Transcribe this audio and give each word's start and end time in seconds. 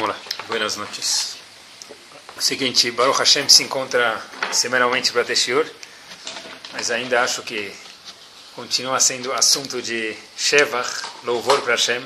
Vamos 0.00 0.16
lá. 0.16 0.22
Buenas 0.48 0.76
noches. 0.76 1.36
O 2.34 2.40
seguinte, 2.40 2.90
Baruch 2.90 3.18
Hashem 3.18 3.46
se 3.50 3.64
encontra 3.64 4.18
semanalmente 4.50 5.12
para 5.12 5.26
Teshiur, 5.26 5.70
mas 6.72 6.90
ainda 6.90 7.22
acho 7.22 7.42
que 7.42 7.70
continua 8.56 8.98
sendo 8.98 9.30
assunto 9.30 9.82
de 9.82 10.16
Shevach, 10.38 11.02
louvor 11.22 11.60
para 11.60 11.72
Hashem, 11.72 12.02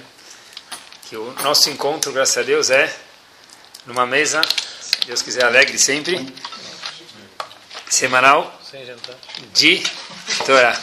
que 1.09 1.17
o 1.17 1.35
nosso 1.35 1.71
encontro, 1.71 2.11
graças 2.11 2.37
a 2.37 2.43
Deus, 2.43 2.69
é 2.69 2.93
numa 3.87 4.05
mesa, 4.05 4.41
se 4.81 5.07
Deus 5.07 5.23
quiser, 5.23 5.45
alegre 5.45 5.79
sempre, 5.79 6.35
semanal, 7.89 8.61
de 9.53 9.85
Torá, 10.45 10.77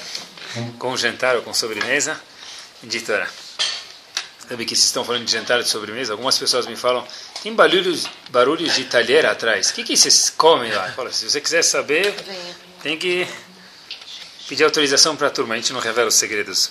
com 0.80 0.96
jantar 0.96 1.36
ou 1.36 1.42
com 1.42 1.54
sobremesa, 1.54 2.18
de 2.82 3.02
Torá. 3.02 3.28
Sabe 4.52 4.66
que 4.66 4.76
vocês 4.76 4.84
estão 4.84 5.06
falando 5.06 5.24
de 5.24 5.32
jantar 5.32 5.64
de 5.64 5.70
sobremesa? 5.70 6.12
Algumas 6.12 6.38
pessoas 6.38 6.68
me 6.68 6.76
falam, 6.76 7.08
tem 7.42 7.56
barulhos, 7.56 8.06
barulhos 8.32 8.76
de 8.76 8.84
talher 8.84 9.26
atrás. 9.26 9.70
O 9.70 9.74
que, 9.74 9.82
que 9.82 9.96
vocês 9.96 10.30
comem 10.30 10.74
lá? 10.74 10.92
Falo, 10.92 11.10
se 11.14 11.30
você 11.30 11.40
quiser 11.40 11.64
saber, 11.64 12.14
tem 12.84 12.98
que 12.98 13.26
pedir 14.50 14.66
autorização 14.66 15.16
para 15.16 15.28
a 15.28 15.30
turma. 15.30 15.54
A 15.54 15.58
gente 15.58 15.72
não 15.72 15.80
revela 15.80 16.10
os 16.10 16.16
segredos 16.16 16.70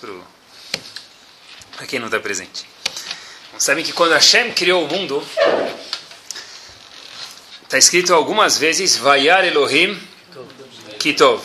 para 1.74 1.86
quem 1.86 1.98
não 1.98 2.08
está 2.08 2.20
presente. 2.20 2.66
Sabem 3.56 3.83
que 3.83 3.94
quando 3.94 4.12
Hashem 4.12 4.52
criou 4.52 4.84
o 4.84 4.86
mundo, 4.86 5.27
está 7.62 7.78
escrito 7.78 8.12
algumas 8.12 8.58
vezes, 8.58 8.97
Vayar 8.97 9.42
Elohim 9.42 9.98
Kitov. 10.98 11.42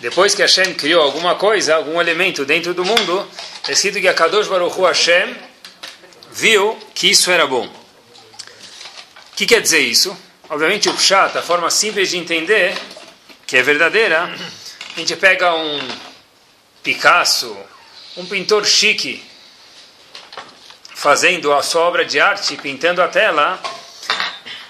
Depois 0.00 0.34
que 0.34 0.42
Hashem 0.42 0.74
criou 0.74 1.00
alguma 1.00 1.36
coisa, 1.36 1.76
algum 1.76 2.00
elemento 2.00 2.44
dentro 2.44 2.74
do 2.74 2.84
mundo, 2.84 3.24
está 3.58 3.70
escrito 3.70 4.00
que 4.00 4.08
a 4.08 4.14
Kadosh 4.14 4.48
Baruch 4.48 4.76
Hu 4.76 4.84
Hashem 4.84 5.46
viu 6.36 6.78
que 6.94 7.10
isso 7.10 7.30
era 7.30 7.46
bom. 7.46 7.64
O 7.64 9.36
que 9.36 9.46
quer 9.46 9.62
dizer 9.62 9.80
isso? 9.80 10.14
Obviamente 10.50 10.86
o 10.86 10.92
Pshat, 10.92 11.36
a 11.36 11.42
forma 11.42 11.70
simples 11.70 12.10
de 12.10 12.18
entender, 12.18 12.76
que 13.46 13.56
é 13.56 13.62
verdadeira, 13.62 14.24
a 14.94 15.00
gente 15.00 15.16
pega 15.16 15.54
um 15.54 15.80
Picasso, 16.82 17.56
um 18.18 18.26
pintor 18.26 18.66
chique, 18.66 19.24
fazendo 20.94 21.54
a 21.54 21.62
sua 21.62 21.82
obra 21.82 22.04
de 22.04 22.20
arte, 22.20 22.54
pintando 22.58 23.02
a 23.02 23.08
tela, 23.08 23.58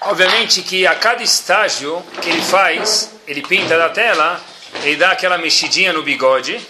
obviamente 0.01 0.61
que 0.61 0.87
a 0.87 0.95
cada 0.95 1.21
estágio 1.21 2.01
que 2.21 2.29
ele 2.29 2.41
faz, 2.41 3.11
ele 3.27 3.41
pinta 3.41 3.77
da 3.77 3.89
tela, 3.89 4.41
ele 4.83 4.95
dá 4.95 5.11
aquela 5.11 5.37
mexidinha 5.37 5.91
no 5.91 6.01
bigode, 6.01 6.65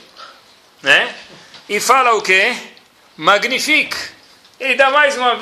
né? 0.81 1.15
E 1.69 1.79
fala 1.79 2.15
o 2.15 2.21
quê? 2.21 2.55
Magnifique 3.15 4.16
ele 4.59 4.75
dá 4.75 4.89
mais 4.89 5.15
uma 5.15 5.39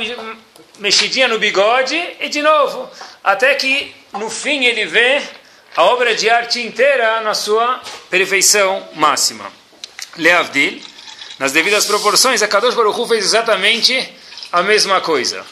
mexidinha 0.79 1.27
no 1.27 1.39
bigode 1.39 1.95
e 2.19 2.27
de 2.29 2.41
novo, 2.41 2.89
até 3.23 3.55
que 3.55 3.95
no 4.13 4.29
fim 4.29 4.65
ele 4.65 4.85
vê 4.85 5.21
a 5.75 5.83
obra 5.83 6.15
de 6.15 6.29
arte 6.29 6.61
inteira 6.61 7.21
na 7.21 7.33
sua 7.33 7.81
perfeição 8.09 8.87
máxima. 8.93 9.51
Leavdil, 10.17 10.81
nas 11.39 11.51
devidas 11.51 11.85
proporções, 11.85 12.41
a 12.41 12.47
Kadosh 12.47 12.75
Baruch 12.75 12.99
Hu 12.99 13.07
fez 13.07 13.25
exatamente 13.25 14.13
a 14.51 14.63
mesma 14.63 15.01
coisa. 15.01 15.45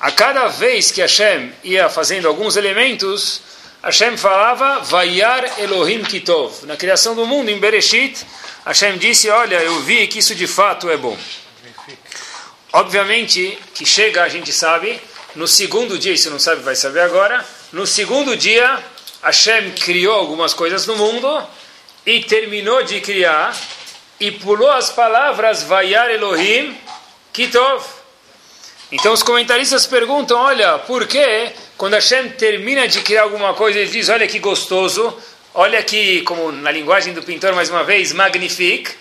A 0.00 0.10
cada 0.10 0.46
vez 0.48 0.90
que 0.90 1.00
Hashem 1.00 1.52
ia 1.62 1.88
fazendo 1.88 2.26
alguns 2.28 2.56
elementos, 2.56 3.40
Hashem 3.82 4.16
falava 4.16 4.80
Vayar 4.80 5.60
Elohim 5.60 6.02
Kitov. 6.02 6.66
Na 6.66 6.76
criação 6.76 7.14
do 7.14 7.26
mundo, 7.26 7.50
em 7.50 7.58
Bereshit, 7.58 8.24
Hashem 8.64 8.98
disse, 8.98 9.28
olha, 9.28 9.56
eu 9.56 9.80
vi 9.80 10.06
que 10.06 10.18
isso 10.18 10.34
de 10.34 10.46
fato 10.46 10.90
é 10.90 10.96
bom. 10.96 11.16
Obviamente 12.72 13.58
que 13.74 13.86
chega, 13.86 14.22
a 14.22 14.28
gente 14.28 14.52
sabe, 14.52 15.00
no 15.34 15.48
segundo 15.48 15.98
dia, 15.98 16.16
se 16.16 16.28
não 16.28 16.38
sabe, 16.38 16.62
vai 16.62 16.76
saber 16.76 17.00
agora, 17.00 17.44
no 17.72 17.86
segundo 17.86 18.36
dia, 18.36 18.78
Hashem 19.22 19.72
criou 19.72 20.14
algumas 20.14 20.52
coisas 20.52 20.86
no 20.86 20.96
mundo 20.96 21.46
e 22.04 22.20
terminou 22.20 22.82
de 22.82 23.00
criar 23.00 23.56
e 24.20 24.30
pulou 24.30 24.70
as 24.70 24.90
palavras 24.90 25.62
Vayar 25.62 26.10
Elohim 26.10 26.76
Kitov. 27.32 27.84
Então 28.90 29.12
os 29.12 29.22
comentaristas 29.22 29.86
perguntam, 29.86 30.38
olha, 30.38 30.78
por 30.78 31.06
que 31.06 31.52
quando 31.76 31.94
Hashem 31.94 32.30
termina 32.30 32.88
de 32.88 33.00
criar 33.02 33.22
alguma 33.22 33.54
coisa, 33.54 33.78
ele 33.78 33.90
diz, 33.90 34.08
olha 34.08 34.26
que 34.26 34.38
gostoso, 34.38 35.16
olha 35.54 35.82
que, 35.82 36.22
como 36.22 36.50
na 36.50 36.70
linguagem 36.70 37.12
do 37.12 37.22
pintor 37.22 37.54
mais 37.54 37.70
uma 37.70 37.84
vez, 37.84 38.12
magnifique, 38.12 38.92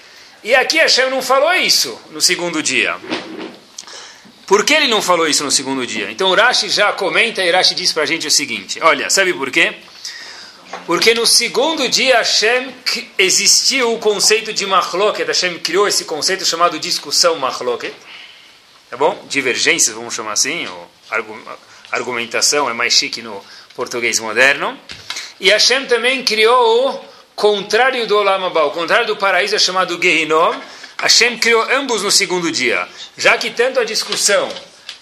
e 0.43 0.53
aqui 0.53 0.77
Hashem 0.77 1.09
não 1.09 1.21
falou 1.21 1.53
isso 1.53 1.99
no 2.11 2.21
segundo 2.21 2.61
dia. 2.61 2.95
Por 4.47 4.63
que 4.63 4.73
ele 4.73 4.87
não 4.87 5.01
falou 5.01 5.27
isso 5.27 5.43
no 5.43 5.51
segundo 5.51 5.85
dia? 5.85 6.09
Então 6.09 6.29
Urashi 6.29 6.69
já 6.69 6.93
comenta 6.93 7.43
e 7.43 7.49
Urashi 7.49 7.75
diz 7.75 7.91
para 7.91 8.03
a 8.03 8.05
gente 8.05 8.25
o 8.25 8.31
seguinte: 8.31 8.79
olha, 8.81 9.09
sabe 9.09 9.33
por 9.33 9.51
quê? 9.51 9.75
Porque 10.85 11.13
no 11.13 11.27
segundo 11.27 11.87
dia 11.89 12.17
Hashem 12.19 12.73
existiu 13.17 13.93
o 13.93 13.99
conceito 13.99 14.53
de 14.53 14.65
machloket, 14.65 15.27
Hashem 15.27 15.59
criou 15.59 15.85
esse 15.85 16.05
conceito 16.05 16.45
chamado 16.45 16.79
discussão 16.79 17.35
machloket, 17.37 17.93
tá 18.89 18.95
bom? 18.95 19.21
Divergências, 19.27 19.93
vamos 19.93 20.13
chamar 20.13 20.31
assim, 20.33 20.65
ou 20.65 20.89
argumentação, 21.91 22.69
é 22.69 22.73
mais 22.73 22.93
chique 22.93 23.21
no 23.21 23.43
português 23.75 24.17
moderno. 24.17 24.79
E 25.41 25.49
Hashem 25.49 25.85
também 25.87 26.23
criou 26.23 26.89
o 26.89 27.05
contrário 27.35 28.07
do 28.07 28.17
Olam 28.17 28.47
o 28.47 28.71
contrário 28.71 29.07
do 29.07 29.17
paraíso 29.17 29.55
é 29.55 29.59
chamado 29.59 30.01
Gehinom, 30.01 30.55
Hashem 30.99 31.37
criou 31.37 31.61
ambos 31.71 32.01
no 32.01 32.09
segundo 32.09 32.51
dia, 32.51 32.87
já 33.15 33.37
que 33.37 33.51
tanto 33.51 33.79
a 33.79 33.83
discussão 33.83 34.49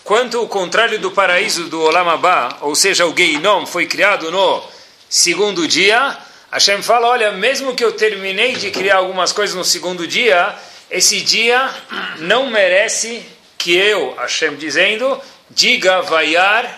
quanto 0.04 0.42
o 0.42 0.48
contrário 0.48 1.00
do 1.00 1.12
paraíso 1.12 1.64
do 1.70 1.82
Olam 1.82 2.10
Abba, 2.10 2.58
ou 2.62 2.76
seja, 2.76 3.06
o 3.06 3.16
Geinom, 3.16 3.66
foi 3.66 3.88
criado 3.88 4.30
no 4.30 4.64
segundo 5.10 5.68
dia, 5.68 6.18
Hashem 6.52 6.84
fala, 6.84 7.08
olha, 7.08 7.32
mesmo 7.32 7.74
que 7.74 7.84
eu 7.84 7.94
terminei 7.94 8.56
de 8.56 8.72
criar 8.72 8.98
algumas 8.98 9.32
coisas 9.32 9.56
no 9.56 9.64
segundo 9.64 10.06
dia, 10.06 10.54
esse 10.92 11.22
dia 11.22 11.74
não 12.20 12.50
merece 12.50 13.26
que 13.58 13.74
eu, 13.74 14.16
Hashem 14.16 14.56
dizendo, 14.58 15.20
diga 15.50 16.02
Vayar 16.02 16.78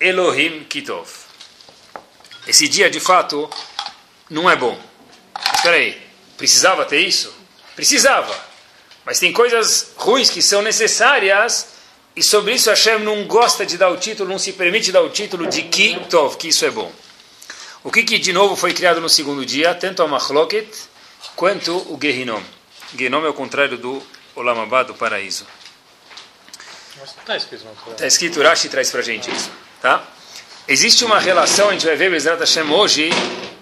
Elohim 0.00 0.64
Kitov. 0.64 1.08
Esse 2.46 2.66
dia, 2.66 2.90
de 2.90 2.98
fato, 2.98 3.48
não 4.28 4.50
é 4.50 4.56
bom. 4.56 4.78
Espera 5.54 5.76
aí, 5.76 6.00
precisava 6.36 6.84
ter 6.84 7.00
isso? 7.00 7.32
Precisava. 7.76 8.53
Mas 9.04 9.18
tem 9.18 9.32
coisas 9.32 9.92
ruins 9.96 10.30
que 10.30 10.40
são 10.40 10.62
necessárias 10.62 11.74
e 12.16 12.22
sobre 12.22 12.54
isso 12.54 12.70
Hashem 12.70 13.00
não 13.00 13.24
gosta 13.24 13.66
de 13.66 13.76
dar 13.76 13.90
o 13.90 13.96
título, 13.96 14.30
não 14.30 14.38
se 14.38 14.52
permite 14.52 14.92
dar 14.92 15.02
o 15.02 15.10
título 15.10 15.46
de 15.48 15.62
Kitov, 15.62 16.36
que 16.36 16.48
isso 16.48 16.64
é 16.64 16.70
bom. 16.70 16.90
O 17.82 17.90
que, 17.90 18.02
que 18.02 18.18
de 18.18 18.32
novo 18.32 18.56
foi 18.56 18.72
criado 18.72 19.00
no 19.00 19.08
segundo 19.08 19.44
dia? 19.44 19.74
Tanto 19.74 20.02
a 20.02 20.08
Machloket 20.08 20.68
quanto 21.34 21.76
o 21.92 21.98
Gehinom. 22.00 22.42
Gehinom 22.96 23.26
é 23.26 23.28
o 23.28 23.34
contrário 23.34 23.76
do 23.76 24.02
Olamabá, 24.34 24.84
do 24.84 24.94
paraíso. 24.94 25.46
Está 27.04 27.36
escrito, 27.36 27.66
tá 27.96 28.06
escrito, 28.06 28.40
Rashi 28.40 28.68
traz 28.68 28.90
para 28.90 29.02
gente 29.02 29.30
isso. 29.30 29.50
Tá? 29.82 30.02
Existe 30.66 31.04
uma 31.04 31.18
relação, 31.18 31.68
a 31.68 31.72
gente 31.72 31.84
vai 31.84 31.96
ver 31.96 32.10
Bezrat 32.10 32.38
Hashem 32.38 32.70
hoje, 32.70 33.10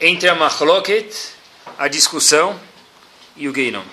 entre 0.01 0.29
a 0.29 0.35
Machloket, 0.35 1.13
a 1.77 1.89
discussão, 1.89 2.61
e 3.35 3.49
o 3.49 3.55
Gehinom. 3.55 3.85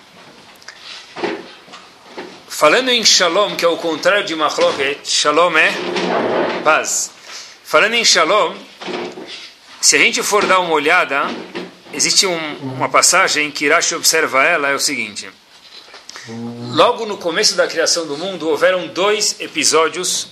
Falando 2.59 2.89
em 2.89 3.05
Shalom, 3.05 3.55
que 3.55 3.63
é 3.63 3.67
o 3.69 3.77
contrário 3.77 4.25
de 4.25 4.35
Machloket, 4.35 4.99
Shalom 5.05 5.55
é 5.55 5.71
paz. 6.61 7.09
Falando 7.63 7.93
em 7.93 8.03
Shalom, 8.03 8.53
se 9.79 9.95
a 9.95 9.99
gente 9.99 10.21
for 10.21 10.45
dar 10.45 10.59
uma 10.59 10.73
olhada, 10.73 11.21
existe 11.93 12.27
um, 12.27 12.57
uma 12.57 12.89
passagem 12.89 13.49
que 13.49 13.69
Rashi 13.69 13.95
observa 13.95 14.43
ela, 14.43 14.67
é 14.67 14.75
o 14.75 14.79
seguinte. 14.79 15.29
Logo 16.73 17.05
no 17.05 17.15
começo 17.15 17.55
da 17.55 17.65
criação 17.65 18.05
do 18.05 18.17
mundo, 18.17 18.49
houveram 18.49 18.87
dois 18.87 19.39
episódios 19.39 20.27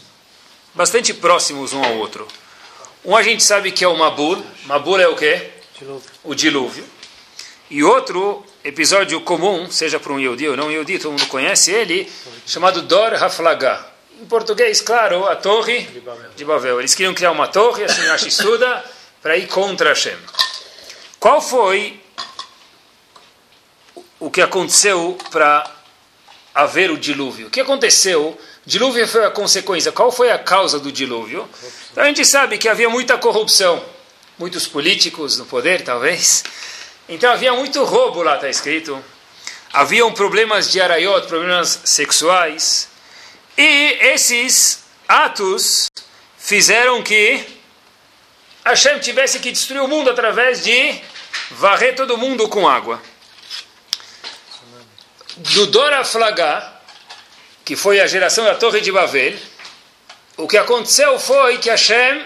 bastante 0.75 1.13
próximos 1.13 1.71
um 1.71 1.81
ao 1.81 1.95
outro. 1.95 2.27
Um 3.05 3.15
a 3.15 3.23
gente 3.23 3.41
sabe 3.41 3.71
que 3.71 3.85
é 3.85 3.87
o 3.87 3.97
Mabul. 3.97 4.45
Mabul 4.65 4.99
é 4.99 5.07
o 5.07 5.15
quê? 5.15 5.49
Dilúvio. 5.79 6.11
O 6.25 6.35
dilúvio. 6.35 6.83
E 7.69 7.81
outro 7.85 8.45
episódio 8.63 9.21
comum, 9.21 9.69
seja 9.69 9.99
para 9.99 10.11
um 10.11 10.19
Yehudi 10.19 10.49
ou 10.49 10.57
não 10.57 10.71
Yehudi, 10.71 10.99
todo 10.99 11.11
mundo 11.11 11.27
conhece 11.27 11.71
ele, 11.71 12.11
chamado 12.45 12.81
Dor 12.81 13.13
Haflaga. 13.13 13.85
Em 14.21 14.25
português, 14.25 14.81
claro, 14.81 15.25
a 15.25 15.35
torre 15.35 15.81
de 15.81 15.99
Babel. 15.99 16.31
de 16.35 16.45
Babel. 16.45 16.79
Eles 16.79 16.95
queriam 16.95 17.13
criar 17.13 17.31
uma 17.31 17.47
torre, 17.47 17.83
assim 17.83 18.01
Rashi 18.07 18.29
estuda, 18.29 18.83
para 19.21 19.37
ir 19.37 19.47
contra 19.47 19.89
Hashem. 19.89 20.17
Qual 21.19 21.41
foi 21.41 21.99
o 24.19 24.31
que 24.31 24.41
aconteceu 24.41 25.17
para 25.31 25.69
haver 26.53 26.89
o 26.89 26.97
dilúvio? 26.97 27.47
O 27.47 27.49
que 27.49 27.61
aconteceu? 27.61 28.39
Dilúvio 28.65 29.07
foi 29.07 29.23
a 29.23 29.29
consequência. 29.29 29.91
Qual 29.91 30.11
foi 30.11 30.31
a 30.31 30.39
causa 30.39 30.79
do 30.79 30.91
dilúvio? 30.91 31.47
Então 31.91 32.03
a 32.03 32.07
gente 32.07 32.25
sabe 32.25 32.57
que 32.57 32.67
havia 32.67 32.89
muita 32.89 33.17
corrupção. 33.17 33.83
Muitos 34.37 34.67
políticos 34.67 35.37
no 35.37 35.45
poder, 35.45 35.83
talvez 35.83 36.43
então 37.09 37.31
havia 37.31 37.53
muito 37.53 37.83
roubo 37.83 38.21
lá, 38.21 38.35
está 38.35 38.49
escrito. 38.49 39.03
Haviam 39.71 40.11
problemas 40.13 40.71
de 40.71 40.81
araiot, 40.81 41.27
problemas 41.27 41.81
sexuais. 41.85 42.89
E 43.57 43.97
esses 44.01 44.83
atos 45.07 45.87
fizeram 46.37 47.01
que 47.01 47.45
Hashem 48.65 48.99
tivesse 48.99 49.39
que 49.39 49.51
destruir 49.51 49.81
o 49.81 49.87
mundo 49.87 50.09
através 50.09 50.63
de 50.63 50.99
varrer 51.51 51.95
todo 51.95 52.17
mundo 52.17 52.49
com 52.49 52.67
água. 52.67 53.01
Do 55.37 55.67
Dora 55.67 56.03
Flagá, 56.03 56.81
que 57.63 57.75
foi 57.75 58.01
a 58.01 58.07
geração 58.07 58.43
da 58.43 58.55
Torre 58.55 58.81
de 58.81 58.91
Babel, 58.91 59.35
o 60.35 60.47
que 60.47 60.57
aconteceu 60.57 61.17
foi 61.19 61.57
que 61.57 61.69
Hashem 61.69 62.25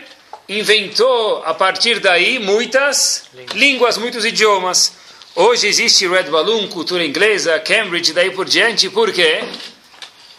inventou 0.60 1.42
a 1.46 1.54
partir 1.54 2.00
daí 2.00 2.38
muitas 2.38 3.24
línguas, 3.54 3.98
muitos 3.98 4.26
idiomas. 4.26 4.94
Hoje 5.34 5.68
existe 5.68 6.06
Red 6.08 6.24
Balloon, 6.24 6.68
cultura 6.68 7.06
inglesa, 7.06 7.58
Cambridge, 7.60 8.12
daí 8.12 8.32
por 8.32 8.46
diante, 8.46 8.90
por 8.90 9.14
quê? 9.14 9.44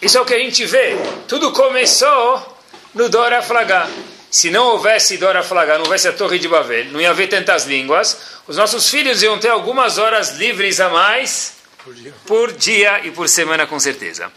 Isso 0.02 0.18
é 0.18 0.20
o 0.20 0.24
que 0.26 0.34
a 0.34 0.38
gente 0.38 0.66
vê. 0.66 0.96
Tudo 1.26 1.50
começou 1.52 2.58
no 2.94 3.08
Dora 3.08 3.40
Flagá. 3.40 3.88
Se 4.30 4.50
não 4.50 4.66
houvesse 4.66 5.16
Dora 5.16 5.42
Flagá, 5.42 5.74
não 5.74 5.84
houvesse 5.84 6.08
a 6.08 6.12
Torre 6.12 6.38
de 6.38 6.48
Babel, 6.48 6.86
não 6.86 7.00
ia 7.00 7.10
haver 7.10 7.28
tantas 7.28 7.64
línguas, 7.64 8.18
os 8.46 8.56
nossos 8.56 8.88
filhos 8.90 9.22
iam 9.22 9.38
ter 9.38 9.48
algumas 9.48 9.96
horas 9.96 10.36
livres 10.36 10.78
a 10.80 10.90
mais 10.90 11.54
por 11.82 11.94
dia, 11.94 12.14
por 12.26 12.52
dia 12.52 13.06
e 13.06 13.10
por 13.10 13.28
semana, 13.28 13.66
com 13.66 13.78
certeza. 13.80 14.30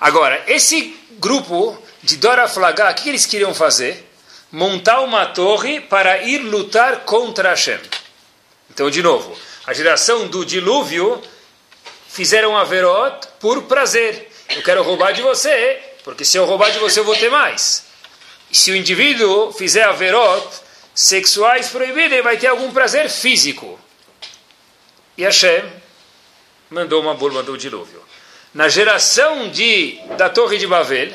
Agora, 0.00 0.42
esse 0.46 0.98
grupo 1.18 1.76
de 2.02 2.16
Dora 2.16 2.48
Flagá, 2.48 2.90
o 2.90 2.94
que 2.94 3.08
eles 3.08 3.26
queriam 3.26 3.54
fazer? 3.54 4.07
Montar 4.50 5.00
uma 5.00 5.26
torre 5.26 5.80
para 5.80 6.22
ir 6.22 6.38
lutar 6.38 7.00
contra 7.00 7.50
Hashem. 7.50 7.80
Então, 8.70 8.90
de 8.90 9.02
novo, 9.02 9.36
a 9.66 9.74
geração 9.74 10.26
do 10.26 10.44
dilúvio 10.44 11.22
fizeram 12.08 12.56
Averot 12.56 13.28
por 13.38 13.64
prazer. 13.64 14.30
Eu 14.56 14.62
quero 14.62 14.82
roubar 14.82 15.12
de 15.12 15.20
você, 15.20 15.78
porque 16.02 16.24
se 16.24 16.38
eu 16.38 16.46
roubar 16.46 16.70
de 16.70 16.78
você 16.78 17.00
eu 17.00 17.04
vou 17.04 17.14
ter 17.14 17.30
mais. 17.30 17.84
E 18.50 18.56
se 18.56 18.70
o 18.70 18.76
indivíduo 18.76 19.52
fizer 19.52 19.84
Averot 19.84 20.46
sexuais 20.94 21.68
proibidas, 21.68 22.12
ele 22.12 22.22
vai 22.22 22.38
ter 22.38 22.46
algum 22.46 22.72
prazer 22.72 23.10
físico. 23.10 23.78
E 25.16 25.24
Hashem 25.24 25.64
mandou 26.70 27.02
uma 27.02 27.14
boa, 27.14 27.32
mandou 27.32 27.54
o 27.54 27.58
dilúvio. 27.58 28.02
Na 28.54 28.68
geração 28.68 29.50
de, 29.50 30.00
da 30.16 30.30
Torre 30.30 30.56
de 30.56 30.66
Babel, 30.66 31.12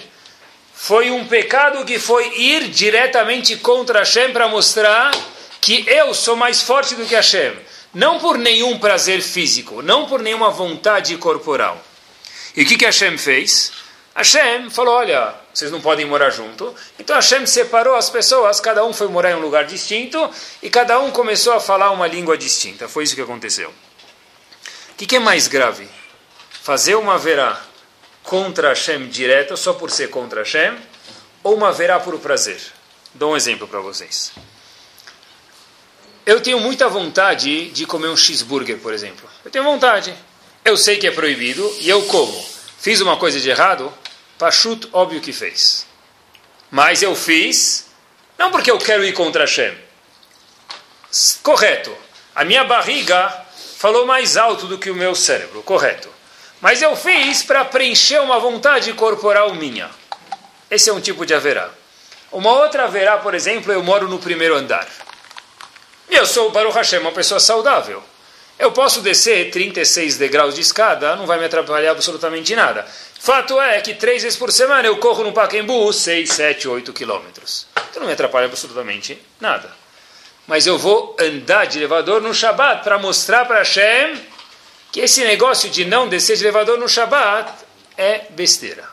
foi 0.83 1.09
um 1.09 1.25
pecado 1.25 1.85
que 1.85 1.97
foi 1.97 2.27
ir 2.38 2.68
diretamente 2.68 3.56
contra 3.56 4.00
Hashem 4.00 4.33
para 4.33 4.50
mostrar 4.50 5.12
que 5.62 5.85
eu 5.88 6.13
sou 6.13 6.35
mais 6.35 6.62
forte 6.62 6.94
do 6.94 7.06
que 7.06 7.15
Hashem. 7.15 7.53
Não 7.94 8.19
por 8.19 8.38
nenhum 8.38 8.77
prazer 8.77 9.21
físico, 9.21 9.81
não 9.81 10.07
por 10.07 10.21
nenhuma 10.21 10.50
vontade 10.50 11.15
corporal. 11.15 11.81
E 12.53 12.63
o 12.63 12.65
que, 12.65 12.75
que 12.75 12.83
Hashem 12.83 13.18
fez? 13.18 13.71
Hashem 14.13 14.69
falou: 14.69 14.95
olha, 14.95 15.33
vocês 15.53 15.71
não 15.71 15.80
podem 15.80 16.06
morar 16.06 16.31
junto. 16.31 16.75
Então 17.00 17.15
Hashem 17.15 17.45
separou 17.45 17.95
as 17.95 18.09
pessoas, 18.09 18.59
cada 18.59 18.83
um 18.83 18.91
foi 18.91 19.07
morar 19.07 19.31
em 19.31 19.36
um 19.36 19.39
lugar 19.41 19.63
distinto 19.63 20.29
e 20.62 20.69
cada 20.69 21.00
um 21.00 21.12
começou 21.12 21.53
a 21.53 21.62
falar 21.62 21.91
uma 21.91 22.07
língua 22.07 22.38
distinta. 22.38 22.89
Foi 22.89 23.06
isso 23.06 23.15
que 23.15 23.21
aconteceu. 23.21 23.69
O 23.69 24.95
que, 24.97 25.06
que 25.06 25.15
é 25.15 25.19
mais 25.19 25.47
grave? 25.47 25.88
Fazer 26.62 26.95
uma 26.95 27.18
verá 27.18 27.71
contra 28.23 28.69
Hashem 28.69 29.07
direta, 29.07 29.55
só 29.55 29.73
por 29.73 29.91
ser 29.91 30.09
contra 30.09 30.41
Hashem, 30.41 30.77
ou 31.43 31.55
uma 31.55 31.71
verá 31.71 31.99
por 31.99 32.17
prazer? 32.19 32.59
Dou 33.13 33.33
um 33.33 33.37
exemplo 33.37 33.67
para 33.67 33.79
vocês. 33.79 34.31
Eu 36.25 36.41
tenho 36.41 36.59
muita 36.59 36.87
vontade 36.87 37.69
de 37.71 37.85
comer 37.85 38.07
um 38.07 38.15
cheeseburger, 38.15 38.79
por 38.79 38.93
exemplo. 38.93 39.29
Eu 39.43 39.51
tenho 39.51 39.63
vontade. 39.63 40.13
Eu 40.63 40.77
sei 40.77 40.97
que 40.97 41.05
é 41.05 41.11
proibido 41.11 41.69
e 41.79 41.89
eu 41.89 42.01
como. 42.03 42.43
Fiz 42.79 43.01
uma 43.01 43.17
coisa 43.17 43.39
de 43.39 43.49
errado? 43.49 43.93
Pachut, 44.37 44.87
óbvio 44.93 45.19
que 45.19 45.33
fez. 45.33 45.85
Mas 46.71 47.03
eu 47.03 47.13
fiz, 47.15 47.87
não 48.37 48.51
porque 48.51 48.71
eu 48.71 48.77
quero 48.77 49.03
ir 49.03 49.13
contra 49.13 49.43
Hashem. 49.43 49.77
Correto. 51.43 51.95
A 52.33 52.43
minha 52.45 52.63
barriga 52.63 53.45
falou 53.77 54.05
mais 54.05 54.37
alto 54.37 54.65
do 54.65 54.77
que 54.77 54.89
o 54.89 54.95
meu 54.95 55.13
cérebro, 55.13 55.61
correto. 55.61 56.12
Mas 56.63 56.81
eu 56.81 56.95
fiz 56.95 57.44
para 57.44 57.65
preencher 57.65 58.21
uma 58.21 58.39
vontade 58.39 58.94
corporal 58.94 59.54
minha. 59.54 59.89
Esse 60.71 60.89
é 60.89 60.94
um 60.94 61.01
tipo 61.01 61.25
de 61.25 61.33
haverá. 61.33 61.69
Uma 62.31 62.54
outra 62.54 62.86
haverá, 62.86 63.18
por 63.18 63.36
exemplo, 63.36 63.74
eu 63.74 63.83
moro 63.83 64.07
no 64.07 64.18
primeiro 64.18 64.56
andar. 64.56 64.88
E 66.10 66.15
eu 66.15 66.25
sou, 66.25 66.51
Baruch 66.51 66.74
Hashem, 66.74 67.00
uma 67.00 67.12
pessoa 67.12 67.38
saudável. 67.38 68.01
Eu 68.57 68.71
posso 68.71 69.01
descer 69.01 69.51
36 69.51 70.15
degraus 70.15 70.56
de 70.56 70.62
escada, 70.62 71.18
não 71.18 71.25
vai 71.25 71.38
me 71.38 71.44
atrapalhar 71.44 71.92
absolutamente 71.92 72.56
nada. 72.56 72.88
Fato 73.19 73.60
é 73.60 73.81
que 73.81 73.94
três 73.94 74.24
vezes 74.24 74.39
por 74.39 74.50
semana 74.50 74.88
eu 74.88 74.95
corro 75.00 75.21
no 75.21 75.33
Pacaembu 75.33 75.92
6, 75.92 76.30
7, 76.31 76.69
8 76.69 76.94
quilômetros. 76.94 77.68
Então 77.89 78.00
não 78.00 78.07
me 78.07 78.13
atrapalha 78.13 78.45
absolutamente 78.45 79.21
nada 79.38 79.83
mas 80.45 80.68
eu 80.68 80.77
vou 80.77 81.15
andar 81.19 81.65
de 81.65 81.80
elevador 81.80 82.21
no 82.21 82.33
Shabat 82.33 82.83
para 82.83 82.98
mostrar 82.98 83.45
para 83.45 83.60
Hashem 83.60 84.19
que 84.93 84.99
esse 84.99 85.25
negócio 85.25 85.71
de 85.71 85.85
não 85.85 86.07
descer 86.07 86.37
de 86.37 86.43
elevador 86.43 86.77
no 86.77 86.87
Shabat 86.87 87.51
é 87.97 88.25
besteira. 88.29 88.87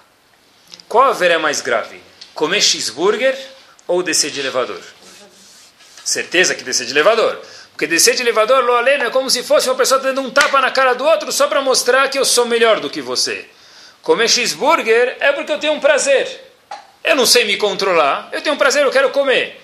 Qual 0.89 1.13
a 1.13 1.39
mais 1.39 1.61
grave? 1.61 2.01
Comer 2.35 2.63
cheeseburger 2.63 3.39
ou 3.87 4.03
descer 4.03 4.31
de 4.31 4.41
elevador? 4.41 4.81
Certeza 6.03 6.55
que 6.55 6.65
descer 6.65 6.87
de 6.87 6.93
elevador. 6.93 7.39
Porque 7.73 7.87
descer 7.87 8.15
de 8.15 8.23
elevador, 8.23 8.65
lo 8.65 8.73
aleno, 8.77 9.05
é 9.05 9.11
como 9.11 9.29
se 9.29 9.43
fosse 9.43 9.69
uma 9.69 9.75
pessoa 9.75 10.01
dando 10.01 10.23
um 10.23 10.31
tapa 10.31 10.59
na 10.63 10.71
cara 10.71 10.95
do 10.95 11.05
outro 11.05 11.31
só 11.31 11.49
para 11.49 11.61
mostrar 11.61 12.09
que 12.09 12.19
eu 12.19 12.25
sou 12.25 12.47
melhor 12.47 12.81
do 12.81 12.89
que 12.89 13.03
você. 13.03 13.47
Comer 14.01 14.29
cheeseburger 14.29 15.19
é 15.21 15.33
porque 15.33 15.53
eu 15.53 15.59
tenho 15.59 15.75
um 15.75 15.81
prazer. 15.81 16.55
Eu 17.05 17.15
não 17.15 17.27
sei 17.27 17.45
me 17.45 17.59
controlar, 17.59 18.31
eu 18.33 18.41
tenho 18.41 18.55
um 18.55 18.59
prazer, 18.59 18.87
eu 18.87 18.91
quero 18.91 19.11
comer. 19.11 19.61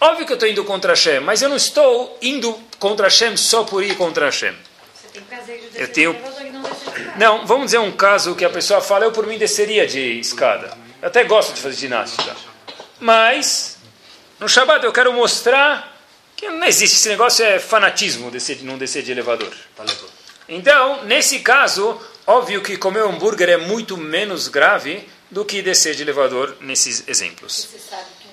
Óbvio 0.00 0.24
que 0.24 0.32
eu 0.32 0.36
estou 0.36 0.48
indo 0.48 0.64
contra 0.64 0.92
Hashem, 0.94 1.20
mas 1.20 1.42
eu 1.42 1.50
não 1.50 1.56
estou 1.56 2.16
indo 2.22 2.58
contra 2.78 3.08
Hashem 3.08 3.36
só 3.36 3.64
por 3.64 3.84
ir 3.84 3.94
contra 3.94 4.24
Hashem. 4.24 4.56
Eu 5.74 5.88
tenho... 5.88 6.16
Não, 7.16 7.46
vamos 7.46 7.66
dizer 7.66 7.78
um 7.78 7.92
caso 7.92 8.34
que 8.34 8.44
a 8.44 8.50
pessoa 8.50 8.80
fala, 8.80 9.04
eu 9.04 9.12
por 9.12 9.26
mim 9.26 9.38
desceria 9.38 9.86
de 9.86 10.18
escada. 10.20 10.76
Eu 11.00 11.08
até 11.08 11.24
gosto 11.24 11.54
de 11.54 11.60
fazer 11.60 11.76
ginástica. 11.76 12.34
Mas, 12.98 13.78
no 14.40 14.48
Shabbat 14.48 14.84
eu 14.84 14.92
quero 14.92 15.12
mostrar 15.12 15.96
que 16.34 16.48
não 16.48 16.66
existe. 16.66 16.96
Esse 16.96 17.08
negócio 17.08 17.44
é 17.44 17.58
fanatismo, 17.58 18.30
descer, 18.30 18.62
não 18.62 18.76
descer 18.78 19.02
de 19.02 19.12
elevador. 19.12 19.52
Então, 20.48 21.04
nesse 21.04 21.40
caso, 21.40 22.00
óbvio 22.26 22.62
que 22.62 22.76
comer 22.76 23.00
hambúrguer 23.00 23.48
é 23.48 23.56
muito 23.56 23.96
menos 23.96 24.48
grave 24.48 25.08
do 25.30 25.44
que 25.44 25.62
descer 25.62 25.94
de 25.94 26.02
elevador 26.02 26.56
nesses 26.60 27.06
exemplos. 27.08 27.68
Você 27.70 27.78
sabe 27.78 28.25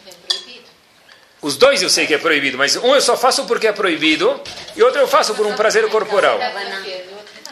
os 1.43 1.57
dois 1.57 1.81
eu 1.83 1.89
sei 1.89 2.07
que 2.07 2.13
é 2.13 2.17
proibido, 2.17 2.57
mas 2.57 2.77
um 2.77 2.95
eu 2.95 3.01
só 3.01 3.17
faço 3.17 3.45
porque 3.45 3.67
é 3.67 3.73
proibido 3.73 4.41
e 4.77 4.81
outro 4.81 5.01
eu 5.01 5.07
faço 5.07 5.35
por 5.35 5.45
um 5.45 5.53
prazer 5.55 5.87
corporal. 5.89 6.39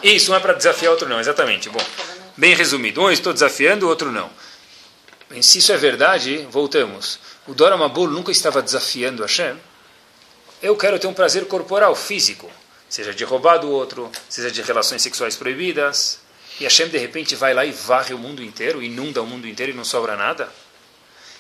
Isso, 0.01 0.31
um 0.31 0.36
é 0.36 0.39
para 0.39 0.53
desafiar, 0.53 0.91
outro 0.91 1.10
não, 1.10 1.19
exatamente. 1.19 1.69
Bom, 1.69 1.86
bem 2.38 2.55
resumido. 2.55 3.01
Um 3.01 3.05
eu 3.05 3.12
estou 3.12 3.33
desafiando, 3.33 3.86
o 3.86 3.89
outro 3.89 4.10
não. 4.10 4.29
Se 5.41 5.60
isso 5.60 5.74
é 5.74 5.77
verdade, 5.77 6.48
voltamos. 6.50 7.19
O 7.45 7.53
Dora 7.53 7.75
Mabul 7.75 8.07
nunca 8.07 8.31
estava 8.31 8.62
desafiando 8.62 9.24
Hashem. 9.24 9.57
Eu 10.62 10.77
quero 10.77 10.98
ter 10.98 11.07
um 11.07 11.13
prazer 11.13 11.45
corporal, 11.45 11.93
físico. 11.93 12.50
Seja 12.89 13.13
de 13.13 13.25
roubar 13.25 13.57
do 13.57 13.69
outro, 13.69 14.10
seja 14.29 14.50
de 14.50 14.62
relações 14.62 15.01
sexuais 15.01 15.36
proibidas. 15.36 16.19
E 16.62 16.63
Hashem 16.63 16.88
de 16.88 16.98
repente 16.98 17.36
vai 17.36 17.53
lá 17.53 17.65
e 17.65 17.71
varre 17.71 18.13
o 18.13 18.17
mundo 18.17 18.41
inteiro, 18.41 18.81
inunda 18.81 19.21
o 19.21 19.27
mundo 19.27 19.48
inteiro 19.48 19.74
e 19.74 19.75
não 19.75 19.83
sobra 19.83 20.15
nada. 20.15 20.50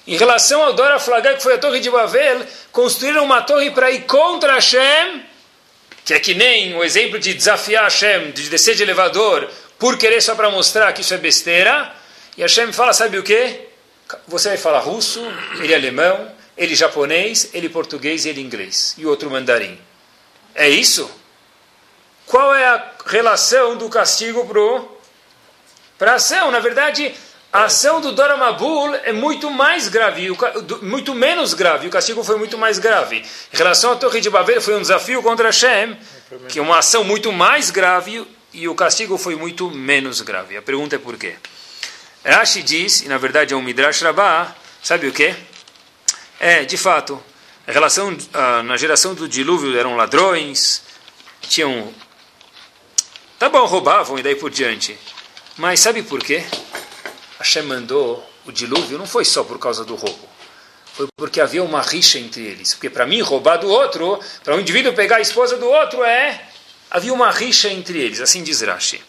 Em 0.07 0.17
relação 0.17 0.63
ao 0.63 0.73
Dora 0.73 0.99
Flagá, 0.99 1.35
que 1.35 1.43
foi 1.43 1.53
a 1.53 1.57
torre 1.57 1.79
de 1.79 1.89
Babel, 1.89 2.45
construíram 2.71 3.23
uma 3.23 3.41
torre 3.41 3.69
para 3.71 3.91
ir 3.91 4.01
contra 4.05 4.53
Hashem, 4.53 5.23
que 6.03 6.13
é 6.13 6.19
que 6.19 6.33
nem 6.33 6.75
o 6.75 6.83
exemplo 6.83 7.19
de 7.19 7.33
desafiar 7.33 7.83
Hashem, 7.83 8.31
de 8.31 8.49
descer 8.49 8.75
de 8.75 8.83
elevador, 8.83 9.49
por 9.77 9.97
querer 9.97 10.21
só 10.21 10.33
para 10.35 10.49
mostrar 10.49 10.91
que 10.93 11.01
isso 11.01 11.13
é 11.13 11.17
besteira. 11.17 11.93
E 12.35 12.41
Hashem 12.41 12.73
fala, 12.73 12.93
sabe 12.93 13.19
o 13.19 13.23
que? 13.23 13.67
Você 14.27 14.49
vai 14.49 14.57
falar 14.57 14.79
russo, 14.79 15.21
ele 15.59 15.73
alemão, 15.73 16.31
ele 16.57 16.75
japonês, 16.75 17.49
ele 17.53 17.69
português 17.69 18.25
e 18.25 18.29
ele 18.29 18.41
inglês. 18.41 18.95
E 18.97 19.05
outro 19.05 19.29
mandarim. 19.29 19.79
É 20.55 20.67
isso? 20.67 21.09
Qual 22.25 22.53
é 22.55 22.65
a 22.65 22.91
relação 23.05 23.77
do 23.77 23.89
castigo 23.89 24.47
para 25.97 26.13
a 26.13 26.15
ação? 26.15 26.51
Na 26.51 26.59
verdade, 26.59 27.13
a 27.53 27.65
ação 27.65 27.99
do 27.99 28.13
Dora 28.13 28.37
Mabul 28.37 28.95
é 28.95 29.11
muito 29.11 29.49
mais 29.49 29.89
grave, 29.89 30.29
muito 30.81 31.13
menos 31.13 31.53
grave, 31.53 31.87
o 31.87 31.89
castigo 31.89 32.23
foi 32.23 32.37
muito 32.37 32.57
mais 32.57 32.79
grave. 32.79 33.25
Em 33.53 33.57
relação 33.57 33.91
à 33.91 33.95
Torre 33.97 34.21
de 34.21 34.29
Babel, 34.29 34.61
foi 34.61 34.75
um 34.75 34.81
desafio 34.81 35.21
contra 35.21 35.47
Hashem, 35.47 35.97
que 36.47 36.59
é 36.59 36.61
uma 36.61 36.77
ação 36.77 37.03
muito 37.03 37.31
mais 37.31 37.69
grave, 37.69 38.25
e 38.53 38.67
o 38.67 38.75
castigo 38.75 39.17
foi 39.17 39.35
muito 39.35 39.69
menos 39.69 40.21
grave. 40.21 40.55
A 40.55 40.61
pergunta 40.61 40.95
é 40.95 40.99
por 40.99 41.17
quê? 41.17 41.35
Rashi 42.23 42.61
diz, 42.61 43.01
e 43.01 43.09
na 43.09 43.17
verdade 43.17 43.53
é 43.53 43.57
um 43.57 43.61
Midrash 43.61 44.01
Rabbah, 44.01 44.55
sabe 44.81 45.07
o 45.07 45.11
quê? 45.11 45.35
É, 46.39 46.63
de 46.63 46.77
fato, 46.77 47.21
a 47.67 47.71
relação, 47.71 48.15
na 48.63 48.77
geração 48.77 49.13
do 49.13 49.27
dilúvio 49.27 49.77
eram 49.77 49.95
ladrões, 49.95 50.83
tinham... 51.41 51.93
Tá 53.37 53.49
bom, 53.49 53.65
roubavam 53.65 54.17
e 54.19 54.23
daí 54.23 54.35
por 54.35 54.51
diante. 54.51 54.97
Mas 55.57 55.79
sabe 55.79 56.03
por 56.03 56.23
quê? 56.23 56.45
Hashem 57.41 57.63
mandou 57.63 58.23
o 58.45 58.51
dilúvio 58.51 58.97
não 58.97 59.05
foi 59.05 59.25
só 59.25 59.43
por 59.43 59.59
causa 59.59 59.83
do 59.83 59.95
roubo. 59.95 60.29
foi 60.93 61.07
porque 61.17 61.39
havia 61.39 61.63
uma 61.63 61.81
rixa 61.81 62.19
entre 62.19 62.43
eles. 62.43 62.73
Porque 62.73 62.89
para 62.89 63.05
mim, 63.05 63.21
roubar 63.21 63.57
do 63.57 63.69
outro, 63.69 64.19
para 64.43 64.55
um 64.55 64.59
indivíduo 64.59 64.93
pegar 64.93 65.17
a 65.17 65.21
esposa 65.21 65.57
do 65.57 65.67
outro, 65.67 66.03
é. 66.03 66.41
Havia 66.89 67.13
uma 67.13 67.31
rixa 67.31 67.69
entre 67.69 67.99
eles, 67.99 68.19
assim 68.19 68.43
diz 68.43 68.61
Rashi. 68.61 69.01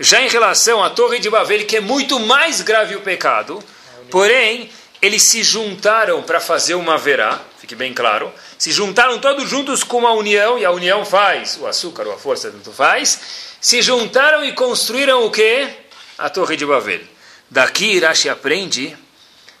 Já 0.00 0.20
em 0.22 0.28
relação 0.28 0.82
à 0.82 0.90
Torre 0.90 1.18
de 1.18 1.28
Babel, 1.28 1.66
que 1.66 1.76
é 1.76 1.80
muito 1.80 2.18
mais 2.20 2.62
grave 2.62 2.96
o 2.96 3.00
pecado, 3.00 3.62
porém, 4.10 4.70
eles 5.02 5.28
se 5.28 5.42
juntaram 5.42 6.22
para 6.22 6.40
fazer 6.40 6.74
uma 6.74 6.96
verá, 6.96 7.40
fique 7.58 7.74
bem 7.74 7.92
claro, 7.92 8.32
se 8.56 8.70
juntaram 8.70 9.18
todos 9.18 9.48
juntos 9.48 9.84
com 9.84 9.98
uma 9.98 10.12
união, 10.12 10.58
e 10.58 10.64
a 10.64 10.70
união 10.70 11.04
faz, 11.04 11.58
o 11.60 11.66
açúcar 11.66 12.06
ou 12.06 12.14
a 12.14 12.18
força 12.18 12.50
tanto 12.50 12.72
faz, 12.72 13.20
se 13.60 13.82
juntaram 13.82 14.44
e 14.44 14.52
construíram 14.52 15.24
o 15.24 15.30
que? 15.30 15.68
A 16.16 16.30
Torre 16.30 16.56
de 16.56 16.64
Babel. 16.64 17.17
Daqui 17.50 17.98
Rashi 17.98 18.28
aprende 18.28 18.94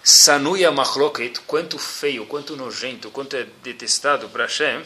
Sanuya 0.02 0.70
Machloket, 0.70 1.40
quanto 1.46 1.78
feio, 1.78 2.26
quanto 2.26 2.54
nojento, 2.54 3.10
quanto 3.10 3.34
é 3.34 3.46
detestado 3.62 4.28
para 4.28 4.44
Hashem, 4.44 4.82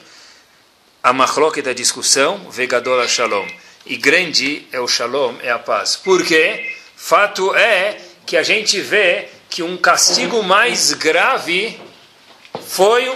a 1.03 1.13
Machloket, 1.13 1.69
a 1.69 1.75
discussão, 1.75 2.49
Vegadola 2.49 3.09
Shalom. 3.09 3.47
E 3.85 3.97
grande 3.97 4.69
é 4.71 4.79
o 4.79 4.87
Shalom, 4.87 5.35
é 5.43 5.51
a 5.51 5.59
paz. 5.59 5.97
Por 5.97 6.25
quê? 6.25 6.77
Fato 6.95 7.53
é 7.57 8.01
que 8.25 8.37
a 8.37 8.43
gente 8.45 8.81
vê 8.81 9.29
que 9.51 9.65
um 9.65 9.77
castigo 9.77 10.41
mais 10.45 10.93
grave 10.93 11.81
foi 12.65 13.13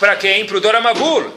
para 0.00 0.16
quem? 0.16 0.44
Para 0.44 0.56
o 0.56 0.60
Doramabul. 0.60 1.32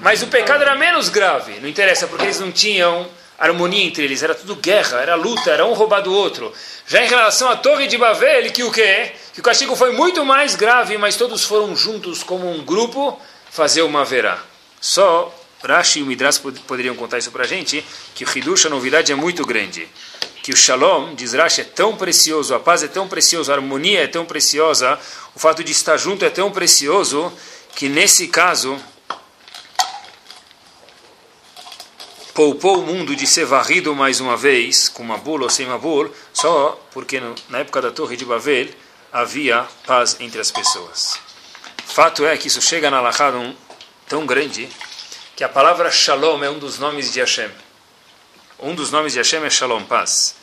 Mas 0.00 0.22
o 0.22 0.26
pecado 0.26 0.62
era 0.62 0.74
menos 0.74 1.08
grave. 1.08 1.60
Não 1.60 1.68
interessa, 1.68 2.08
porque 2.08 2.24
eles 2.24 2.40
não 2.40 2.50
tinham 2.50 3.08
harmonia 3.46 3.84
entre 3.84 4.04
eles, 4.04 4.22
era 4.22 4.34
tudo 4.34 4.56
guerra, 4.56 5.00
era 5.00 5.14
luta, 5.14 5.50
era 5.50 5.66
um 5.66 5.72
roubar 5.72 6.00
do 6.00 6.12
outro. 6.12 6.52
Já 6.86 7.04
em 7.04 7.08
relação 7.08 7.50
à 7.50 7.56
Torre 7.56 7.86
de 7.86 7.98
Babel, 7.98 8.50
que 8.52 8.62
o 8.62 8.70
quê? 8.70 9.12
Que 9.32 9.40
o 9.40 9.42
castigo 9.42 9.74
foi 9.74 9.92
muito 9.92 10.24
mais 10.24 10.54
grave, 10.54 10.96
mas 10.98 11.16
todos 11.16 11.44
foram 11.44 11.74
juntos 11.74 12.22
como 12.22 12.50
um 12.50 12.64
grupo 12.64 13.20
fazer 13.50 13.82
uma 13.82 14.04
verá. 14.04 14.38
Só 14.80 15.32
Rashi 15.62 16.00
e 16.00 16.02
o 16.02 16.06
Midrash 16.06 16.38
poderiam 16.66 16.94
contar 16.94 17.18
isso 17.18 17.30
para 17.30 17.44
a 17.44 17.46
gente, 17.46 17.84
que 18.14 18.24
o 18.24 18.28
Hidush, 18.38 18.66
a 18.66 18.70
novidade 18.70 19.12
é 19.12 19.14
muito 19.14 19.44
grande. 19.44 19.88
Que 20.42 20.52
o 20.52 20.56
Shalom, 20.56 21.14
diz 21.14 21.34
Rashi, 21.34 21.60
é 21.60 21.64
tão 21.64 21.96
precioso, 21.96 22.54
a 22.54 22.60
paz 22.60 22.82
é 22.82 22.88
tão 22.88 23.06
preciosa, 23.06 23.52
a 23.52 23.56
harmonia 23.56 24.02
é 24.02 24.06
tão 24.06 24.24
preciosa, 24.24 24.98
o 25.34 25.38
fato 25.38 25.62
de 25.62 25.70
estar 25.70 25.96
junto 25.96 26.24
é 26.24 26.30
tão 26.30 26.50
precioso, 26.50 27.32
que 27.76 27.88
nesse 27.88 28.26
caso 28.26 28.78
poupou 32.34 32.78
o 32.78 32.86
mundo 32.86 33.14
de 33.14 33.26
ser 33.26 33.44
varrido 33.44 33.94
mais 33.94 34.20
uma 34.20 34.36
vez, 34.36 34.88
com 34.88 35.02
Mabul 35.02 35.42
ou 35.42 35.50
sem 35.50 35.66
Mabul, 35.66 36.10
só 36.32 36.80
porque 36.92 37.20
no, 37.20 37.34
na 37.48 37.58
época 37.58 37.82
da 37.82 37.90
Torre 37.90 38.16
de 38.16 38.24
Babel 38.24 38.68
havia 39.12 39.66
paz 39.86 40.16
entre 40.18 40.40
as 40.40 40.50
pessoas. 40.50 41.20
Fato 41.84 42.24
é 42.24 42.36
que 42.38 42.48
isso 42.48 42.62
chega 42.62 42.90
na 42.90 43.02
um, 43.32 43.54
tão 44.08 44.24
grande 44.24 44.68
que 45.36 45.44
a 45.44 45.48
palavra 45.48 45.90
Shalom 45.90 46.42
é 46.42 46.48
um 46.48 46.58
dos 46.58 46.78
nomes 46.78 47.12
de 47.12 47.20
Hashem. 47.20 47.50
Um 48.58 48.74
dos 48.74 48.90
nomes 48.90 49.12
de 49.12 49.18
Hashem 49.18 49.44
é 49.44 49.50
Shalom, 49.50 49.84
paz. 49.84 50.34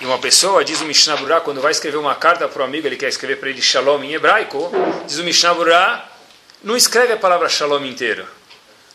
E 0.00 0.06
uma 0.06 0.18
pessoa, 0.18 0.64
diz 0.64 0.80
o 0.80 0.86
Mishnah 0.86 1.16
Burah, 1.16 1.42
quando 1.42 1.60
vai 1.60 1.72
escrever 1.72 1.98
uma 1.98 2.14
carta 2.14 2.48
para 2.48 2.62
o 2.62 2.64
amigo, 2.64 2.86
ele 2.86 2.96
quer 2.96 3.08
escrever 3.08 3.36
para 3.36 3.50
ele 3.50 3.60
Shalom 3.60 4.02
em 4.02 4.14
hebraico, 4.14 4.70
diz 5.06 5.18
o 5.18 5.24
Mishnah 5.24 5.52
Burah, 5.52 6.08
não 6.64 6.74
escreve 6.74 7.12
a 7.12 7.16
palavra 7.18 7.50
Shalom 7.50 7.84
inteira 7.84 8.26